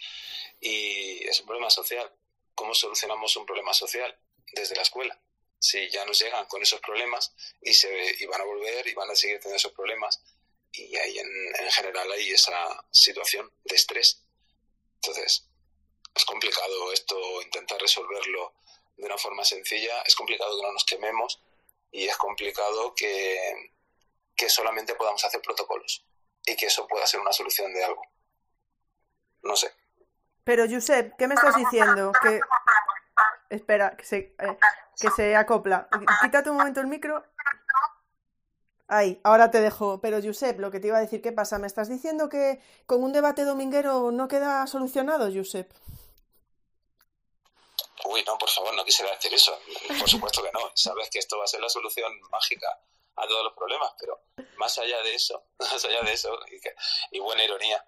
[0.60, 2.14] y es un problema social.
[2.60, 4.14] ¿Cómo solucionamos un problema social?
[4.52, 5.18] Desde la escuela.
[5.58, 7.88] Si ya nos llegan con esos problemas y, se,
[8.18, 10.22] y van a volver y van a seguir teniendo esos problemas,
[10.70, 11.26] y ahí en,
[11.58, 14.26] en general hay esa situación de estrés.
[14.96, 15.48] Entonces,
[16.14, 18.52] es complicado esto, intentar resolverlo
[18.94, 21.40] de una forma sencilla, es complicado que no nos quememos
[21.90, 23.72] y es complicado que,
[24.36, 26.04] que solamente podamos hacer protocolos
[26.44, 28.02] y que eso pueda ser una solución de algo.
[29.44, 29.79] No sé.
[30.44, 32.12] Pero, Josep, ¿qué me estás diciendo?
[32.22, 32.40] Que...
[33.50, 34.58] Espera, que se, eh,
[34.98, 35.88] que se acopla.
[36.22, 37.24] Quítate un momento el micro.
[38.86, 40.00] Ahí, ahora te dejo.
[40.00, 41.58] Pero, Josep, lo que te iba a decir, ¿qué pasa?
[41.58, 45.72] ¿Me estás diciendo que con un debate dominguero no queda solucionado, Josep?
[48.04, 49.58] Uy, no, por favor, no quisiera decir eso.
[49.98, 50.70] Por supuesto que no.
[50.74, 52.68] Sabes que esto va a ser la solución mágica
[53.16, 54.22] a todos los problemas, pero
[54.56, 56.38] más allá de eso, más allá de eso,
[57.10, 57.84] y, buena ironía,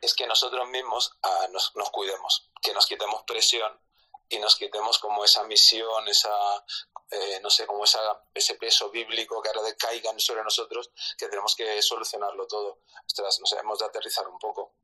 [0.00, 3.80] es que nosotros mismos ah, nos, cuidemos, que nos quitemos presión
[4.28, 6.64] y nos quitemos como esa misión, esa,
[7.10, 8.00] eh, no sé, como esa,
[8.34, 12.80] ese peso bíblico que ahora caigan sobre nosotros, que tenemos que solucionarlo todo.
[13.06, 14.74] Ostras, nos hemos de aterrizar un poco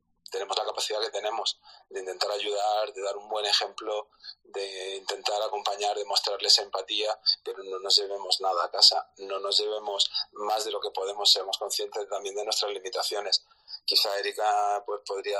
[0.83, 1.61] capacidad que tenemos
[1.91, 4.09] de intentar ayudar, de dar un buen ejemplo,
[4.43, 9.59] de intentar acompañar, de mostrarles empatía, pero no nos llevemos nada a casa, no nos
[9.59, 13.45] llevemos más de lo que podemos, seamos conscientes también de nuestras limitaciones.
[13.85, 15.39] Quizá Erika pues, podría,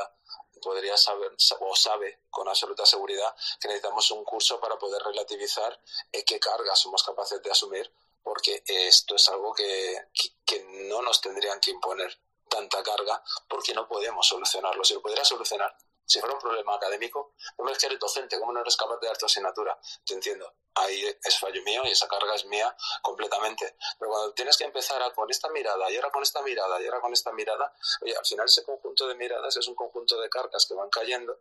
[0.63, 5.81] podría saber o sabe con absoluta seguridad que necesitamos un curso para poder relativizar
[6.13, 7.93] eh, qué cargas somos capaces de asumir,
[8.23, 9.97] porque esto es algo que,
[10.45, 12.17] que no nos tendrían que imponer
[12.53, 14.85] tanta carga porque no podemos solucionarlo.
[14.85, 15.75] Si lo pudiera solucionar,
[16.05, 19.07] si fuera un problema académico, no me que eres docente, ¿cómo no eres capaz de
[19.07, 19.79] dar tu asignatura?
[20.05, 20.53] Te entiendo.
[20.75, 23.77] Ahí es fallo mío y esa carga es mía completamente.
[23.99, 27.01] Pero cuando tienes que empezar con esta mirada y ahora con esta mirada y ahora
[27.01, 27.73] con esta mirada,
[28.03, 31.41] oye, al final ese conjunto de miradas es un conjunto de cargas que van cayendo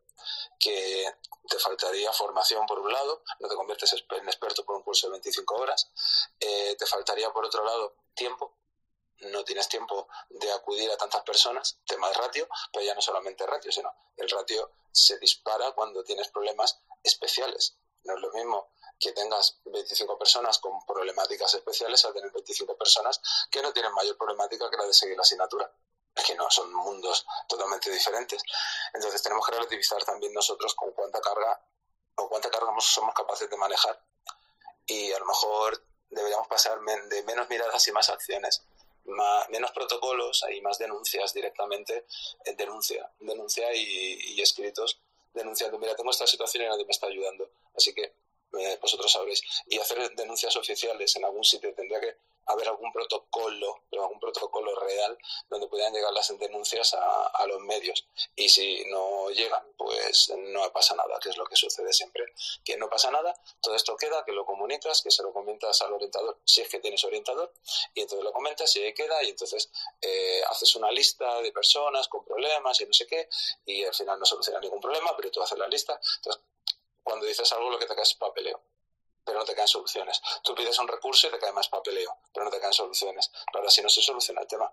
[0.60, 1.06] que
[1.50, 5.12] te faltaría formación por un lado, no te conviertes en experto por un curso de
[5.12, 5.90] 25 horas,
[6.40, 8.61] eh, te faltaría por otro lado tiempo,
[9.22, 13.46] no tienes tiempo de acudir a tantas personas, tema de ratio, pero ya no solamente
[13.46, 17.78] ratio, sino el ratio se dispara cuando tienes problemas especiales.
[18.04, 23.22] No es lo mismo que tengas 25 personas con problemáticas especiales a tener 25 personas
[23.50, 25.72] que no tienen mayor problemática que la de seguir la asignatura.
[26.16, 28.44] Es que no, son mundos totalmente diferentes.
[28.94, 31.64] Entonces tenemos que relativizar también nosotros con cuánta carga
[32.16, 34.04] o cuánta carga somos capaces de manejar.
[34.86, 38.64] Y a lo mejor deberíamos pasar de menos miradas y más acciones
[39.50, 42.06] menos protocolos y más denuncias directamente,
[42.46, 45.00] eh, denuncia, denuncia y, y, escritos
[45.34, 48.14] denunciando, mira, tengo esta situación y nadie me está ayudando, así que
[48.54, 49.42] eh, vosotros sabréis.
[49.68, 52.16] Y hacer denuncias oficiales en algún sitio tendría que
[52.52, 55.18] haber algún protocolo, pero algún protocolo real
[55.50, 58.08] donde pudieran llegar las denuncias a, los medios.
[58.36, 62.26] Y si no llegan, pues no pasa nada, que es lo que sucede siempre.
[62.64, 65.94] Que no pasa nada, todo esto queda, que lo comunicas, que se lo comentas al
[65.94, 67.52] orientador, si es que tienes orientador,
[67.94, 69.72] y entonces lo comentas y ahí queda, y entonces
[70.02, 73.28] eh, haces una lista de personas con problemas y no sé qué,
[73.66, 76.00] y al final no soluciona ningún problema, pero tú haces la lista.
[76.18, 76.44] Entonces,
[77.04, 78.62] cuando dices algo, lo que te cae es papeleo
[79.24, 80.22] pero no te caen soluciones.
[80.44, 83.32] Tú pides un recurso y te cae más papeleo, pero no te caen soluciones.
[83.52, 84.72] Claro, así no se soluciona el tema.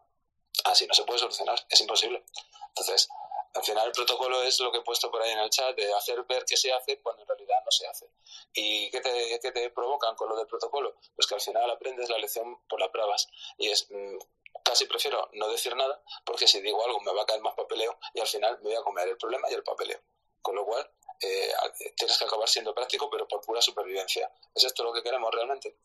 [0.65, 2.25] Así no se puede solucionar, es imposible.
[2.69, 3.09] Entonces,
[3.55, 5.93] al final el protocolo es lo que he puesto por ahí en el chat, de
[5.95, 8.11] hacer ver que se hace cuando en realidad no se hace.
[8.55, 10.97] ¿Y qué te, qué te provocan con lo del protocolo?
[11.15, 13.29] Pues que al final aprendes la lección por las pruebas.
[13.57, 14.19] Y es, mm,
[14.63, 17.99] casi prefiero no decir nada, porque si digo algo me va a caer más papeleo
[18.15, 20.01] y al final me voy a comer el problema y el papeleo.
[20.43, 20.89] Con lo cual,
[21.21, 21.53] eh,
[21.97, 24.31] tienes que acabar siendo práctico, pero por pura supervivencia.
[24.55, 25.77] ¿Es esto lo que queremos realmente?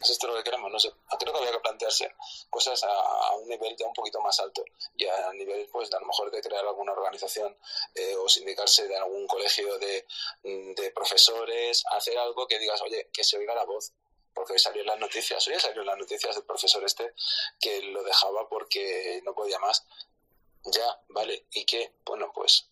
[0.00, 0.70] ¿Es esto lo que queremos?
[0.70, 0.92] No sé.
[1.18, 2.14] Creo que había que plantearse
[2.48, 4.64] cosas a, un nivel ya un poquito más alto
[4.96, 7.56] y a nivel, pues, a lo mejor de crear alguna organización
[7.94, 10.06] eh, o sindicarse de algún colegio de,
[10.42, 13.92] de profesores, hacer algo que digas, oye, que se oiga la voz
[14.38, 17.12] porque hoy salió las noticias, hoy salió las noticias del profesor este
[17.58, 19.84] que lo dejaba porque no podía más.
[20.64, 21.94] Ya, vale, ¿y qué?
[22.04, 22.67] Bueno, pues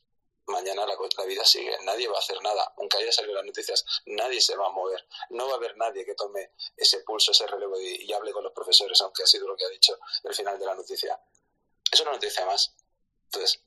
[0.46, 4.40] mañana la, vida sigue, nadie va a hacer nada, aunque haya salido las noticias, nadie
[4.40, 7.78] se va a mover, no va a haber nadie que tome ese pulso, ese relevo
[7.80, 10.66] y, hable con los profesores, aunque ha sido lo que ha dicho el final de
[10.66, 11.20] la noticia.
[11.90, 12.74] es una noticia más.
[13.24, 13.60] Entonces,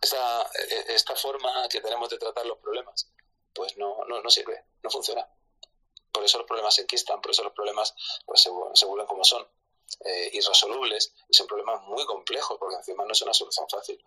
[0.00, 3.08] esta, e, esta forma que tenemos de tratar los problemas,
[3.54, 5.28] pues no, no, no sirve, no funciona.
[6.10, 7.94] Por eso los problemas se enquistan, por eso los problemas
[8.26, 9.46] pues, se, se vuelven como son,
[10.04, 14.02] eh, irresolubles, y son problemas muy complejos, porque encima no es una solución fácil.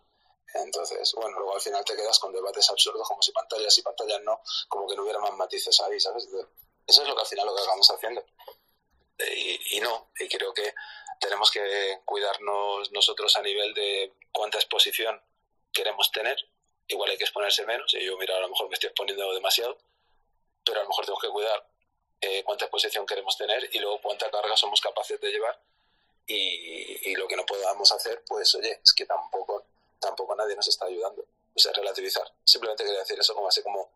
[0.53, 4.22] Entonces, bueno, luego al final te quedas con debates absurdos como si pantallas y pantallas
[4.23, 6.27] no, como que no hubiera más matices ahí, ¿sabes?
[6.88, 8.26] Eso es lo que al final lo que acabamos haciendo.
[9.19, 10.73] Y, y no, y creo que
[11.19, 15.22] tenemos que cuidarnos nosotros a nivel de cuánta exposición
[15.73, 16.38] queremos tener.
[16.88, 19.77] Igual hay que exponerse menos, y yo, mira, a lo mejor me estoy exponiendo demasiado,
[20.63, 21.67] pero a lo mejor tengo que cuidar
[22.22, 25.59] eh, cuánta exposición queremos tener y luego cuánta carga somos capaces de llevar.
[26.27, 29.64] Y, y, lo que no podamos hacer, pues oye, es que tampoco,
[29.99, 31.26] tampoco nadie nos está ayudando.
[31.55, 32.31] O sea, relativizar.
[32.43, 33.91] Simplemente quería decir eso como así como,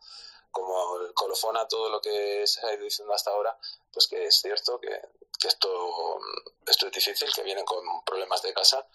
[0.51, 3.57] como el colofón a todo lo que se ha ido diciendo hasta ahora,
[3.91, 4.89] pues que es cierto que,
[5.45, 6.19] esto,
[6.65, 8.87] esto es difícil, que vienen con problemas de casa.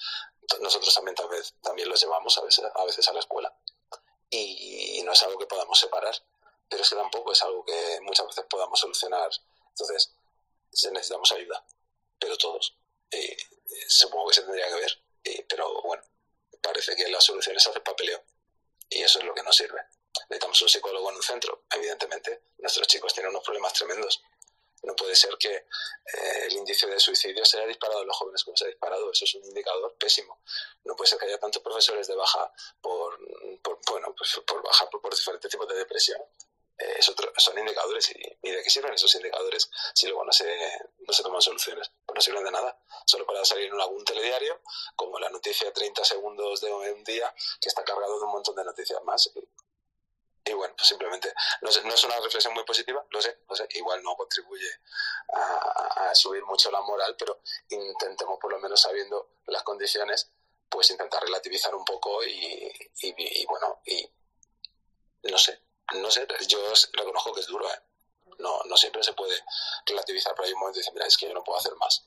[0.60, 3.54] Nosotros también, tal vez, también los llevamos a veces, a veces a la escuela.
[4.30, 6.14] Y, no es algo que podamos separar
[6.66, 9.30] pero es que tampoco es algo que muchas veces podamos solucionar.
[9.68, 10.16] Entonces,
[10.90, 11.64] necesitamos ayuda,
[12.18, 12.76] pero todos.
[13.10, 13.36] Eh,
[13.86, 15.02] supongo que se tendría que ver,
[15.48, 16.02] pero bueno,
[16.64, 18.24] parece que las soluciones hacen papeleo
[18.88, 19.80] y eso es lo que nos sirve.
[20.28, 22.44] Necesitamos un psicólogo en un centro, evidentemente.
[22.58, 24.22] Nuestros chicos tienen unos problemas tremendos.
[24.82, 28.44] No puede ser que eh, el índice de suicidio se haya disparado en los jóvenes
[28.44, 29.10] como se ha disparado.
[29.10, 30.40] Eso es un indicador pésimo.
[30.84, 33.18] No puede ser que haya tantos profesores de baja por,
[33.62, 36.20] por bueno, pues por baja por, por diferentes tipos de depresión
[36.76, 37.00] eh,
[37.36, 40.44] son indicadores y, de qué sirven esos indicadores si luego no se,
[41.06, 41.90] no se toman soluciones.
[42.04, 44.60] Pues no sirven de nada, solo para salir en algún telediario,
[44.96, 48.64] como la noticia 30 segundos de un día, que está cargado de un montón de
[48.64, 49.30] noticias más.
[50.46, 51.32] Y, bueno, pues simplemente,
[51.62, 54.68] no, no, es una reflexión muy positiva, lo sé, lo sé, igual no contribuye
[55.32, 57.40] a, a subir mucho la moral, pero
[57.70, 60.30] intentemos por lo menos sabiendo las condiciones,
[60.68, 62.70] pues intentar relativizar un poco y,
[63.02, 64.06] y, y bueno, y
[65.30, 65.58] no sé,
[65.92, 66.58] no sé, yo
[66.92, 67.78] reconozco que es duro, ¿eh?
[68.38, 69.38] No, no siempre se puede
[69.86, 72.04] relativizar, pero hay un momento y decir, mira, es que yo no puedo hacer más.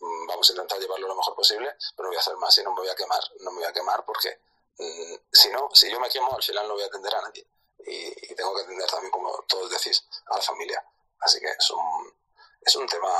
[0.00, 2.62] Mm, vamos a intentar llevarlo lo mejor posible, pero no voy a hacer más y
[2.62, 3.22] no me voy a quemar.
[3.40, 4.40] No me voy a quemar porque
[4.78, 7.46] mm, si no, si yo me quemo, al final no voy a atender a nadie.
[7.86, 10.84] Y, tengo que atender también, como todos decís, a la familia.
[11.20, 12.14] Así que es un,
[12.60, 13.10] es un tema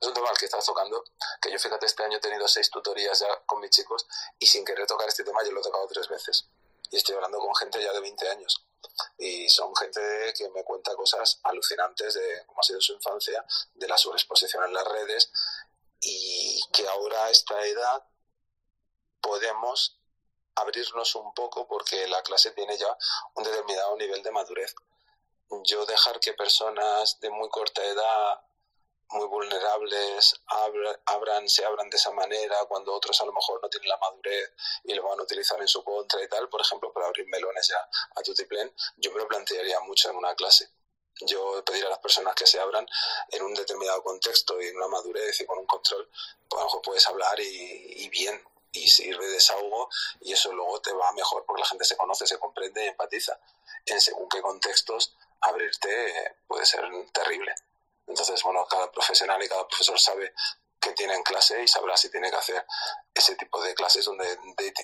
[0.00, 1.04] es un tema al que estás tocando,
[1.40, 4.04] que yo fíjate, este año he tenido seis tutorías ya con mis chicos
[4.36, 6.48] y sin querer tocar este tema yo lo he tocado tres veces.
[6.92, 8.64] Y estoy hablando con gente ya de 20 años
[9.18, 10.00] y son gente
[10.36, 13.44] que me cuenta cosas alucinantes de cómo ha sido su infancia,
[13.74, 15.32] de la sobreexposición en las redes
[16.00, 18.04] y que ahora a esta edad
[19.20, 19.98] podemos
[20.54, 22.96] abrirnos un poco porque la clase tiene ya
[23.34, 24.74] un determinado nivel de madurez.
[25.64, 28.40] Yo dejar que personas de muy corta edad
[29.12, 30.40] muy vulnerables
[31.06, 34.52] abran, se abran de esa manera cuando otros a lo mejor no tienen la madurez
[34.84, 37.68] y lo van a utilizar en su contra y tal, por ejemplo, para abrir melones
[37.68, 40.70] ya a tutiplén, yo me lo plantearía mucho en una clase.
[41.20, 42.86] Yo pediría a las personas que se abran
[43.28, 46.08] en un determinado contexto y en una madurez y con un control,
[46.48, 49.90] pues a lo mejor puedes hablar y, y bien, y sirve de desahogo
[50.22, 53.38] y eso luego te va mejor porque la gente se conoce, se comprende y empatiza.
[53.84, 56.82] En según qué contextos, abrirte puede ser
[57.12, 57.54] terrible.
[58.06, 60.32] Entonces, bueno, cada profesional y cada profesor sabe
[60.80, 62.66] que tiene en clase y sabrá si tiene que hacer
[63.14, 64.26] ese tipo de clases donde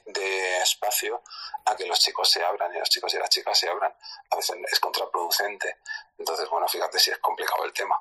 [0.07, 1.23] de, espacio
[1.65, 3.93] a que los chicos se abran y los chicos y las chicas se abran.
[4.31, 5.79] A veces es contraproducente.
[6.17, 8.01] Entonces, bueno, fíjate si es complicado el tema.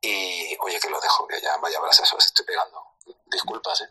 [0.00, 2.82] Y oye, que lo dejo, que ya vaya a eso, estoy pegando.
[3.26, 3.90] Disculpas, ¿eh?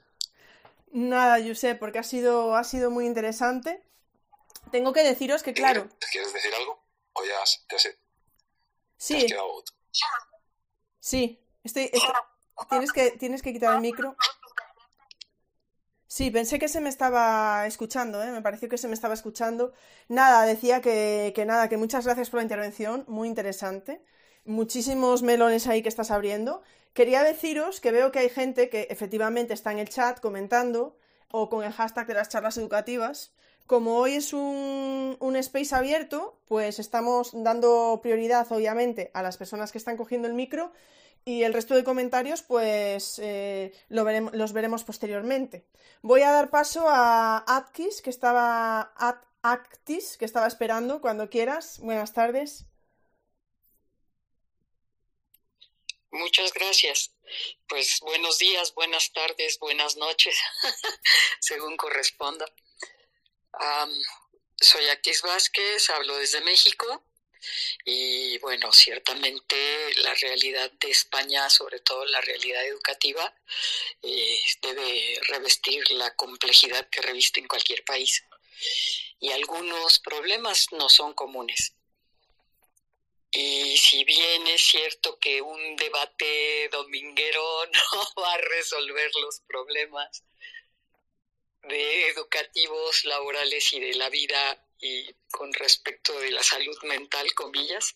[0.91, 3.83] Nada, sé porque ha sido, ha sido muy interesante.
[4.71, 5.87] Tengo que deciros que, claro.
[6.11, 6.83] ¿Quieres decir algo?
[7.13, 7.99] O ya, ya sé.
[8.97, 9.27] Sí.
[11.09, 11.89] Sí, estoy,
[12.69, 14.15] tienes, que, tienes que quitar el micro.
[16.05, 18.31] Sí, pensé que se me estaba escuchando, ¿eh?
[18.31, 19.73] me pareció que se me estaba escuchando.
[20.07, 24.03] Nada, decía que, que nada, que muchas gracias por la intervención, muy interesante.
[24.45, 26.61] Muchísimos melones ahí que estás abriendo.
[26.93, 30.95] Quería deciros que veo que hay gente que efectivamente está en el chat comentando
[31.31, 33.33] o con el hashtag de las charlas educativas.
[33.69, 39.71] Como hoy es un, un, space abierto, pues estamos dando prioridad, obviamente, a las personas
[39.71, 40.73] que están cogiendo el micro
[41.23, 45.67] y el resto de comentarios, pues eh, lo veremos, los veremos posteriormente.
[46.01, 48.91] Voy a dar paso a Atkis, que estaba,
[49.43, 51.77] Actis, que estaba esperando cuando quieras.
[51.77, 52.65] Buenas tardes.
[56.09, 57.13] Muchas gracias.
[57.67, 60.35] Pues buenos días, buenas tardes, buenas noches,
[61.39, 62.47] según corresponda.
[63.53, 63.91] Um,
[64.61, 67.03] soy Actis Vázquez, hablo desde México
[67.85, 69.55] Y bueno, ciertamente
[70.03, 73.33] la realidad de España, sobre todo la realidad educativa,
[74.03, 78.23] eh, debe revestir la complejidad que reviste en cualquier país.
[79.19, 81.73] Y algunos problemas no son comunes.
[83.31, 90.23] Y si bien es cierto que un debate dominguero no va a resolver los problemas
[91.63, 97.95] de educativos, laborales y de la vida y con respecto de la salud mental, comillas,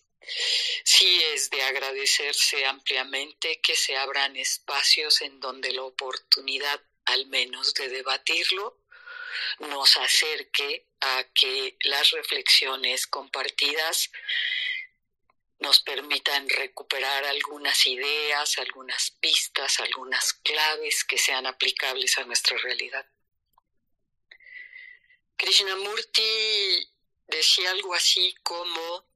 [0.84, 7.74] sí es de agradecerse ampliamente que se abran espacios en donde la oportunidad, al menos
[7.74, 8.78] de debatirlo,
[9.60, 14.10] nos acerque a que las reflexiones compartidas
[15.58, 23.06] nos permitan recuperar algunas ideas, algunas pistas, algunas claves que sean aplicables a nuestra realidad.
[25.36, 26.88] Krishnamurti
[27.26, 29.06] decía algo así como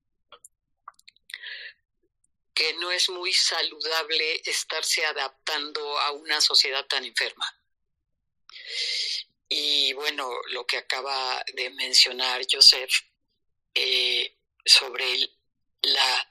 [2.54, 7.46] que no es muy saludable estarse adaptando a una sociedad tan enferma.
[9.48, 12.92] Y bueno, lo que acaba de mencionar Joseph
[13.74, 15.30] eh, sobre
[15.82, 16.30] la,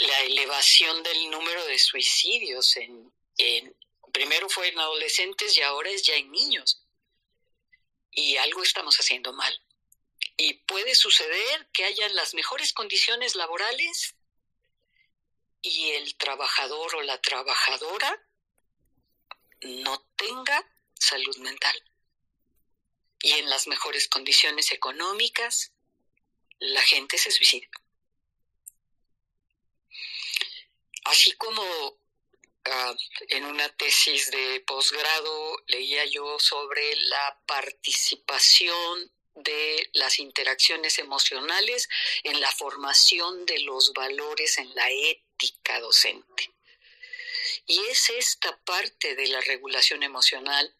[0.00, 3.76] la elevación del número de suicidios en, en,
[4.12, 6.83] primero fue en adolescentes y ahora es ya en niños
[8.14, 9.60] y algo estamos haciendo mal.
[10.36, 14.14] Y puede suceder que haya las mejores condiciones laborales
[15.62, 18.22] y el trabajador o la trabajadora
[19.62, 20.64] no tenga
[20.94, 21.74] salud mental.
[23.20, 25.72] Y en las mejores condiciones económicas,
[26.58, 27.66] la gente se suicida.
[31.04, 31.62] Así como
[32.66, 32.94] Ah,
[33.28, 41.88] en una tesis de posgrado leía yo sobre la participación de las interacciones emocionales
[42.22, 46.52] en la formación de los valores en la ética docente.
[47.66, 50.74] Y es esta parte de la regulación emocional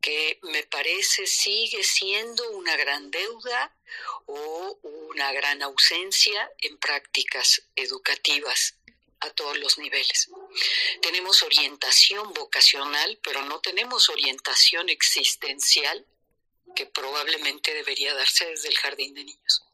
[0.00, 3.76] que me parece sigue siendo una gran deuda
[4.24, 8.76] o una gran ausencia en prácticas educativas
[9.20, 10.30] a todos los niveles.
[11.02, 16.06] Tenemos orientación vocacional, pero no tenemos orientación existencial
[16.74, 19.64] que probablemente debería darse desde el jardín de niños.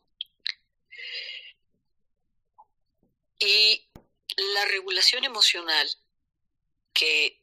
[3.38, 3.86] Y
[4.36, 5.88] la regulación emocional
[6.92, 7.40] que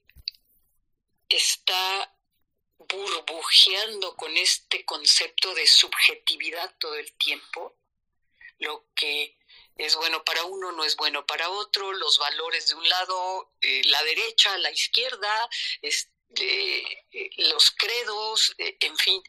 [1.29, 2.15] está
[2.77, 7.75] burbujeando con este concepto de subjetividad todo el tiempo,
[8.59, 9.37] lo que
[9.77, 13.81] es bueno para uno, no es bueno para otro, los valores de un lado, eh,
[13.85, 15.49] la derecha, la izquierda,
[15.81, 16.79] este,
[17.11, 19.21] eh, los credos, eh, en fin.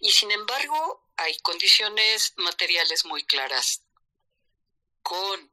[0.00, 3.82] Y sin embargo, hay condiciones materiales muy claras.
[5.02, 5.52] Con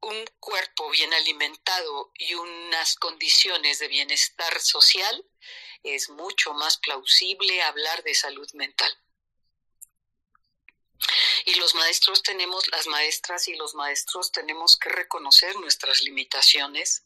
[0.00, 5.24] un cuerpo bien alimentado y unas condiciones de bienestar social,
[5.82, 9.03] es mucho más plausible hablar de salud mental.
[11.46, 17.04] Y los maestros tenemos, las maestras y los maestros tenemos que reconocer nuestras limitaciones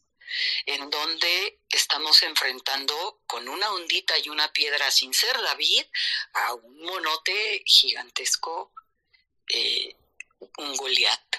[0.65, 5.83] en donde estamos enfrentando con una ondita y una piedra sin ser David
[6.33, 8.71] a un monote gigantesco,
[9.47, 9.95] eh,
[10.57, 11.35] un Goliat.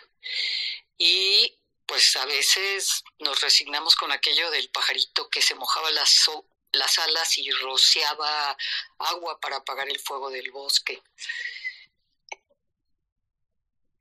[0.98, 1.56] Y
[1.86, 6.28] pues a veces nos resignamos con aquello del pajarito que se mojaba las,
[6.72, 8.56] las alas y rociaba
[8.98, 11.02] agua para apagar el fuego del bosque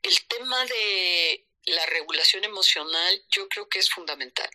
[0.09, 4.49] el tema de la regulación emocional yo creo que es fundamental.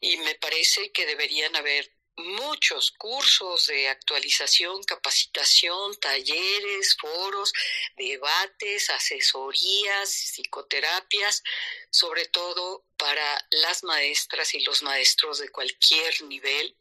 [0.00, 7.52] Y me parece que deberían haber muchos cursos de actualización, capacitación, talleres, foros,
[7.96, 11.42] debates, asesorías, psicoterapias,
[11.90, 16.76] sobre todo para las maestras y los maestros de cualquier nivel,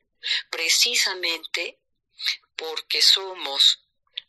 [0.51, 1.79] precisamente
[2.55, 3.79] porque somos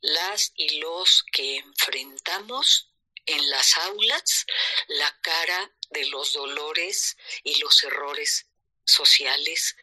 [0.01, 2.96] las y los que enfrentamos
[3.27, 4.47] en las aulas
[4.89, 8.47] la cara de los dolores y los errores
[8.85, 9.77] sociales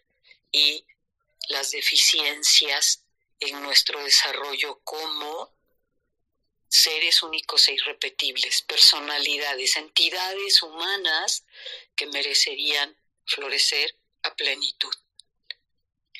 [0.51, 0.85] y
[1.49, 3.03] las deficiencias
[3.39, 5.53] en nuestro desarrollo como
[6.69, 11.45] seres únicos e irrepetibles, personalidades, entidades humanas
[11.95, 14.93] que merecerían florecer a plenitud.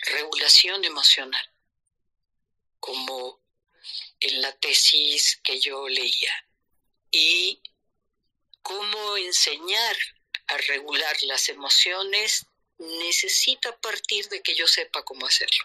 [0.01, 1.49] Regulación emocional,
[2.79, 3.41] como
[4.19, 6.45] en la tesis que yo leía
[7.13, 7.61] y
[8.61, 9.95] cómo enseñar
[10.47, 12.45] a regular las emociones
[12.79, 15.63] necesita partir de que yo sepa cómo hacerlo.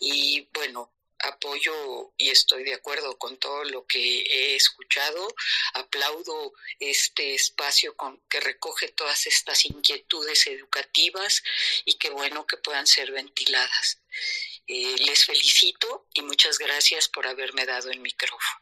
[0.00, 5.28] Y bueno, apoyo y estoy de acuerdo con todo lo que he escuchado.
[5.74, 11.42] Aplaudo este espacio con, que recoge todas estas inquietudes educativas
[11.84, 13.98] y qué bueno que puedan ser ventiladas.
[14.66, 18.61] Eh, les felicito y muchas gracias por haberme dado el micrófono.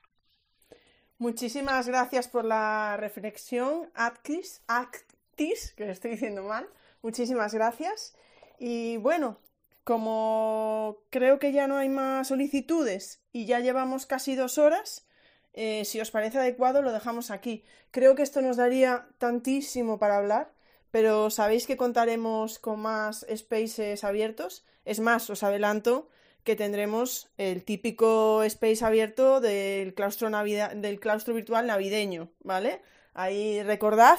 [1.20, 6.66] Muchísimas gracias por la reflexión, Actis, Actis, que estoy diciendo mal.
[7.02, 8.14] Muchísimas gracias.
[8.58, 9.38] Y bueno,
[9.84, 15.06] como creo que ya no hay más solicitudes y ya llevamos casi dos horas,
[15.52, 17.64] eh, si os parece adecuado lo dejamos aquí.
[17.90, 20.54] Creo que esto nos daría tantísimo para hablar,
[20.90, 24.64] pero sabéis que contaremos con más spaces abiertos.
[24.86, 26.08] Es más, os adelanto
[26.50, 32.82] que tendremos el típico space abierto del claustro, del claustro virtual navideño, ¿vale?
[33.14, 34.18] Ahí recordad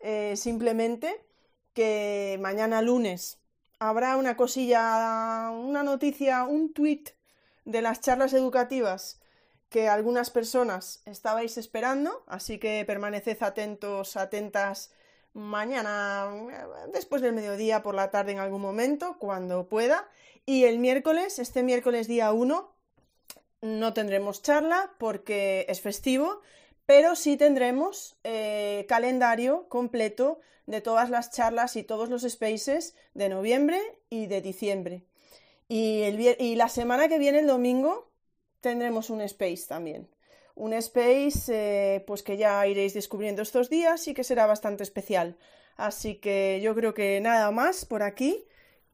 [0.00, 1.24] eh, simplemente
[1.72, 3.38] que mañana lunes
[3.78, 7.04] habrá una cosilla, una noticia, un tweet
[7.64, 9.22] de las charlas educativas
[9.70, 14.92] que algunas personas estabais esperando, así que permaneced atentos, atentas
[15.34, 16.28] mañana,
[16.92, 20.08] después del mediodía, por la tarde en algún momento, cuando pueda.
[20.46, 22.72] Y el miércoles, este miércoles día 1,
[23.62, 26.40] no tendremos charla porque es festivo,
[26.84, 33.28] pero sí tendremos eh, calendario completo de todas las charlas y todos los spaces de
[33.28, 33.80] noviembre
[34.10, 35.04] y de diciembre.
[35.68, 36.02] Y,
[36.38, 38.10] y la semana que viene, el domingo,
[38.60, 40.08] tendremos un space también.
[40.54, 45.36] Un space eh, pues que ya iréis descubriendo estos días y que será bastante especial.
[45.76, 48.44] Así que yo creo que nada más por aquí.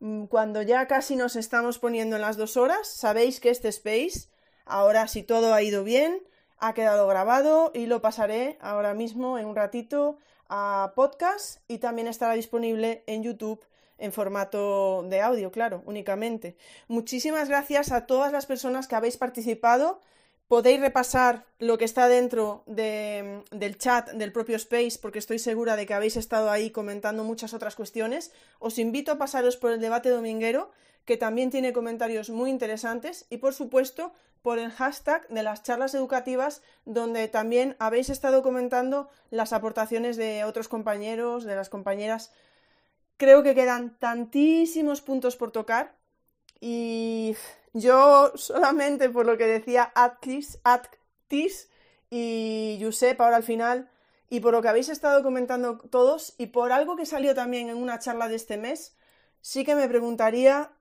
[0.01, 4.29] Mm, cuando ya casi nos estamos poniendo en las dos horas, sabéis que este space,
[4.65, 6.23] ahora si todo ha ido bien,
[6.59, 10.19] ha quedado grabado y lo pasaré ahora mismo en un ratito
[10.49, 13.65] a podcast y también estará disponible en YouTube
[13.99, 16.57] en formato de audio, claro, únicamente.
[16.87, 20.01] Muchísimas gracias a todas las personas que habéis participado.
[20.49, 25.85] Podéis repasar lo que está dentro del chat del propio Space, porque estoy segura de
[25.85, 28.33] que habéis estado ahí comentando muchas otras cuestiones.
[28.59, 30.71] Os invito a pasaros por el debate dominguero,
[31.05, 35.95] que también tiene comentarios muy interesantes, y por supuesto por el hashtag de las charlas
[35.95, 42.33] educativas, donde también habéis estado comentando las aportaciones de otros compañeros, de las compañeras.
[43.19, 45.95] Creo que quedan tantísimos puntos por tocar
[46.59, 47.37] y
[47.73, 50.59] yo solamente por lo que decía Attis
[52.11, 53.91] y Josep ahora al final,
[54.31, 57.77] y por lo que habéis estado comentando todos, y por algo que salió también en
[57.77, 58.97] una charla de este mes,
[59.41, 60.73] sí que me preguntaría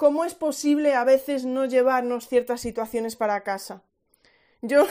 [0.00, 3.82] ¿Cómo es posible a veces no llevarnos ciertas situaciones para casa?
[4.62, 4.86] Yo,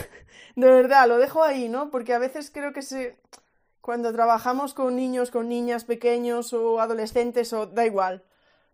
[0.55, 1.89] de verdad, lo dejo ahí, ¿no?
[1.89, 3.17] Porque a veces creo que se...
[3.81, 8.23] cuando trabajamos con niños, con niñas pequeños o adolescentes, o da igual,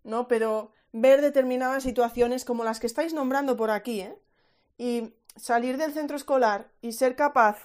[0.04, 0.28] ¿no?
[0.28, 4.18] Pero ver determinadas situaciones como las que estáis nombrando por aquí, ¿eh?
[4.78, 7.58] Y salir del centro escolar y ser capaz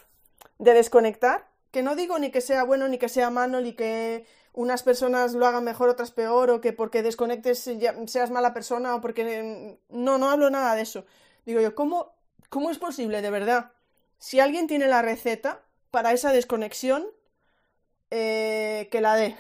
[0.59, 4.27] de desconectar, que no digo ni que sea bueno ni que sea malo, ni que
[4.53, 7.71] unas personas lo hagan mejor, otras peor, o que porque desconectes
[8.07, 9.79] seas mala persona, o porque...
[9.89, 11.05] No, no hablo nada de eso.
[11.47, 12.13] Digo yo, ¿cómo,
[12.49, 13.71] cómo es posible, de verdad?
[14.19, 15.63] Si alguien tiene la receta
[15.93, 17.07] para esa desconexión,
[18.11, 19.37] eh, que la dé,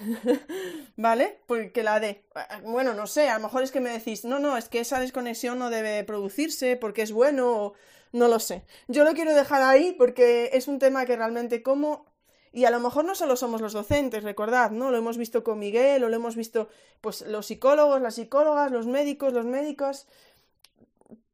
[0.97, 1.40] ¿vale?
[1.47, 2.24] Pues que la dé.
[2.64, 5.01] Bueno, no sé, a lo mejor es que me decís, no, no, es que esa
[5.01, 7.74] desconexión no debe producirse porque es bueno, o
[8.12, 8.64] no lo sé.
[8.88, 12.10] Yo lo quiero dejar ahí porque es un tema que realmente como
[12.52, 14.90] y a lo mejor no solo somos los docentes, recordad, ¿no?
[14.90, 16.68] Lo hemos visto con Miguel, o lo hemos visto,
[17.01, 20.09] pues, los psicólogos, las psicólogas, los médicos, los médicos.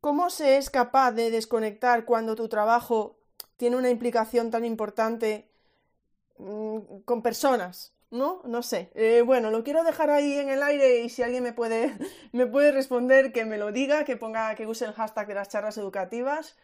[0.02, 3.16] ¿Cómo se es capaz de desconectar cuando tu trabajo
[3.56, 5.48] tiene una implicación tan importante
[7.04, 7.94] con personas?
[8.10, 8.40] ¿No?
[8.44, 8.90] No sé.
[8.94, 11.92] Eh, bueno, lo quiero dejar ahí en el aire y si alguien me puede,
[12.32, 15.48] me puede responder, que me lo diga, que ponga, que use el hashtag de las
[15.48, 16.56] charlas educativas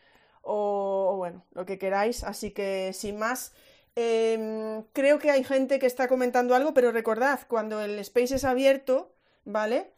[0.43, 2.25] o bueno, lo que queráis.
[2.25, 3.53] Así que sin más.
[3.95, 8.45] Em, creo que hay gente que está comentando algo, pero recordad, cuando el space es
[8.45, 9.13] abierto,
[9.45, 9.93] ¿vale?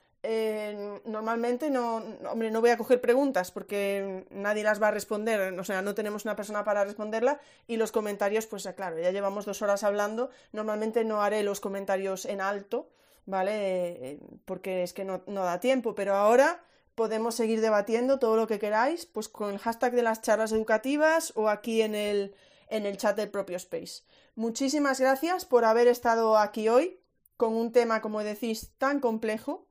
[1.05, 1.97] Normalmente no,
[2.31, 5.95] hombre, no voy a coger preguntas porque nadie las va a responder, o sea, no
[5.95, 10.31] tenemos una persona para responderla y los comentarios, pues claro, ya llevamos dos horas hablando,
[10.53, 12.89] normalmente no haré los comentarios en alto,
[13.27, 14.19] ¿vale?
[14.45, 16.63] Porque es que no, no da tiempo, pero ahora
[16.95, 21.33] podemos seguir debatiendo todo lo que queráis, pues con el hashtag de las charlas educativas
[21.37, 22.35] o aquí en el
[22.69, 24.03] en el chat del propio Space.
[24.35, 27.01] Muchísimas gracias por haber estado aquí hoy
[27.37, 29.67] con un tema, como decís, tan complejo,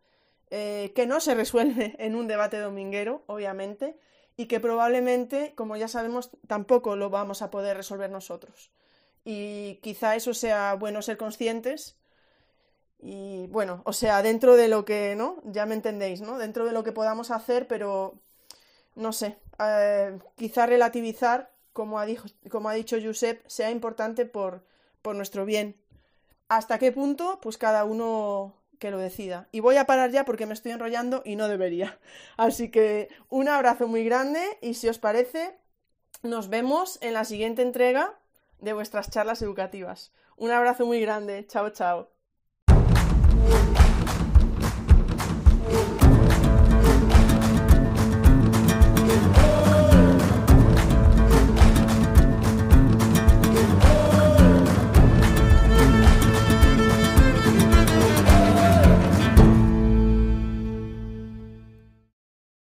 [0.55, 3.97] eh, que no se resuelve en un debate dominguero, obviamente,
[4.37, 8.71] y que probablemente, como ya sabemos, tampoco lo vamos a poder resolver nosotros.
[9.25, 11.97] Y quizá eso sea bueno ser conscientes
[12.99, 15.41] y bueno, o sea, dentro de lo que, ¿no?
[15.43, 16.37] Ya me entendéis, ¿no?
[16.37, 18.21] Dentro de lo que podamos hacer, pero
[18.95, 24.63] no sé, eh, quizá relativizar, como ha, dicho, como ha dicho Josep, sea importante por,
[25.01, 25.77] por nuestro bien.
[26.47, 27.39] ¿Hasta qué punto?
[27.41, 29.47] Pues cada uno que lo decida.
[29.51, 31.99] Y voy a parar ya porque me estoy enrollando y no debería.
[32.37, 35.57] Así que un abrazo muy grande y si os parece,
[36.21, 38.19] nos vemos en la siguiente entrega
[38.59, 40.13] de vuestras charlas educativas.
[40.37, 41.45] Un abrazo muy grande.
[41.47, 42.12] Chao, chao.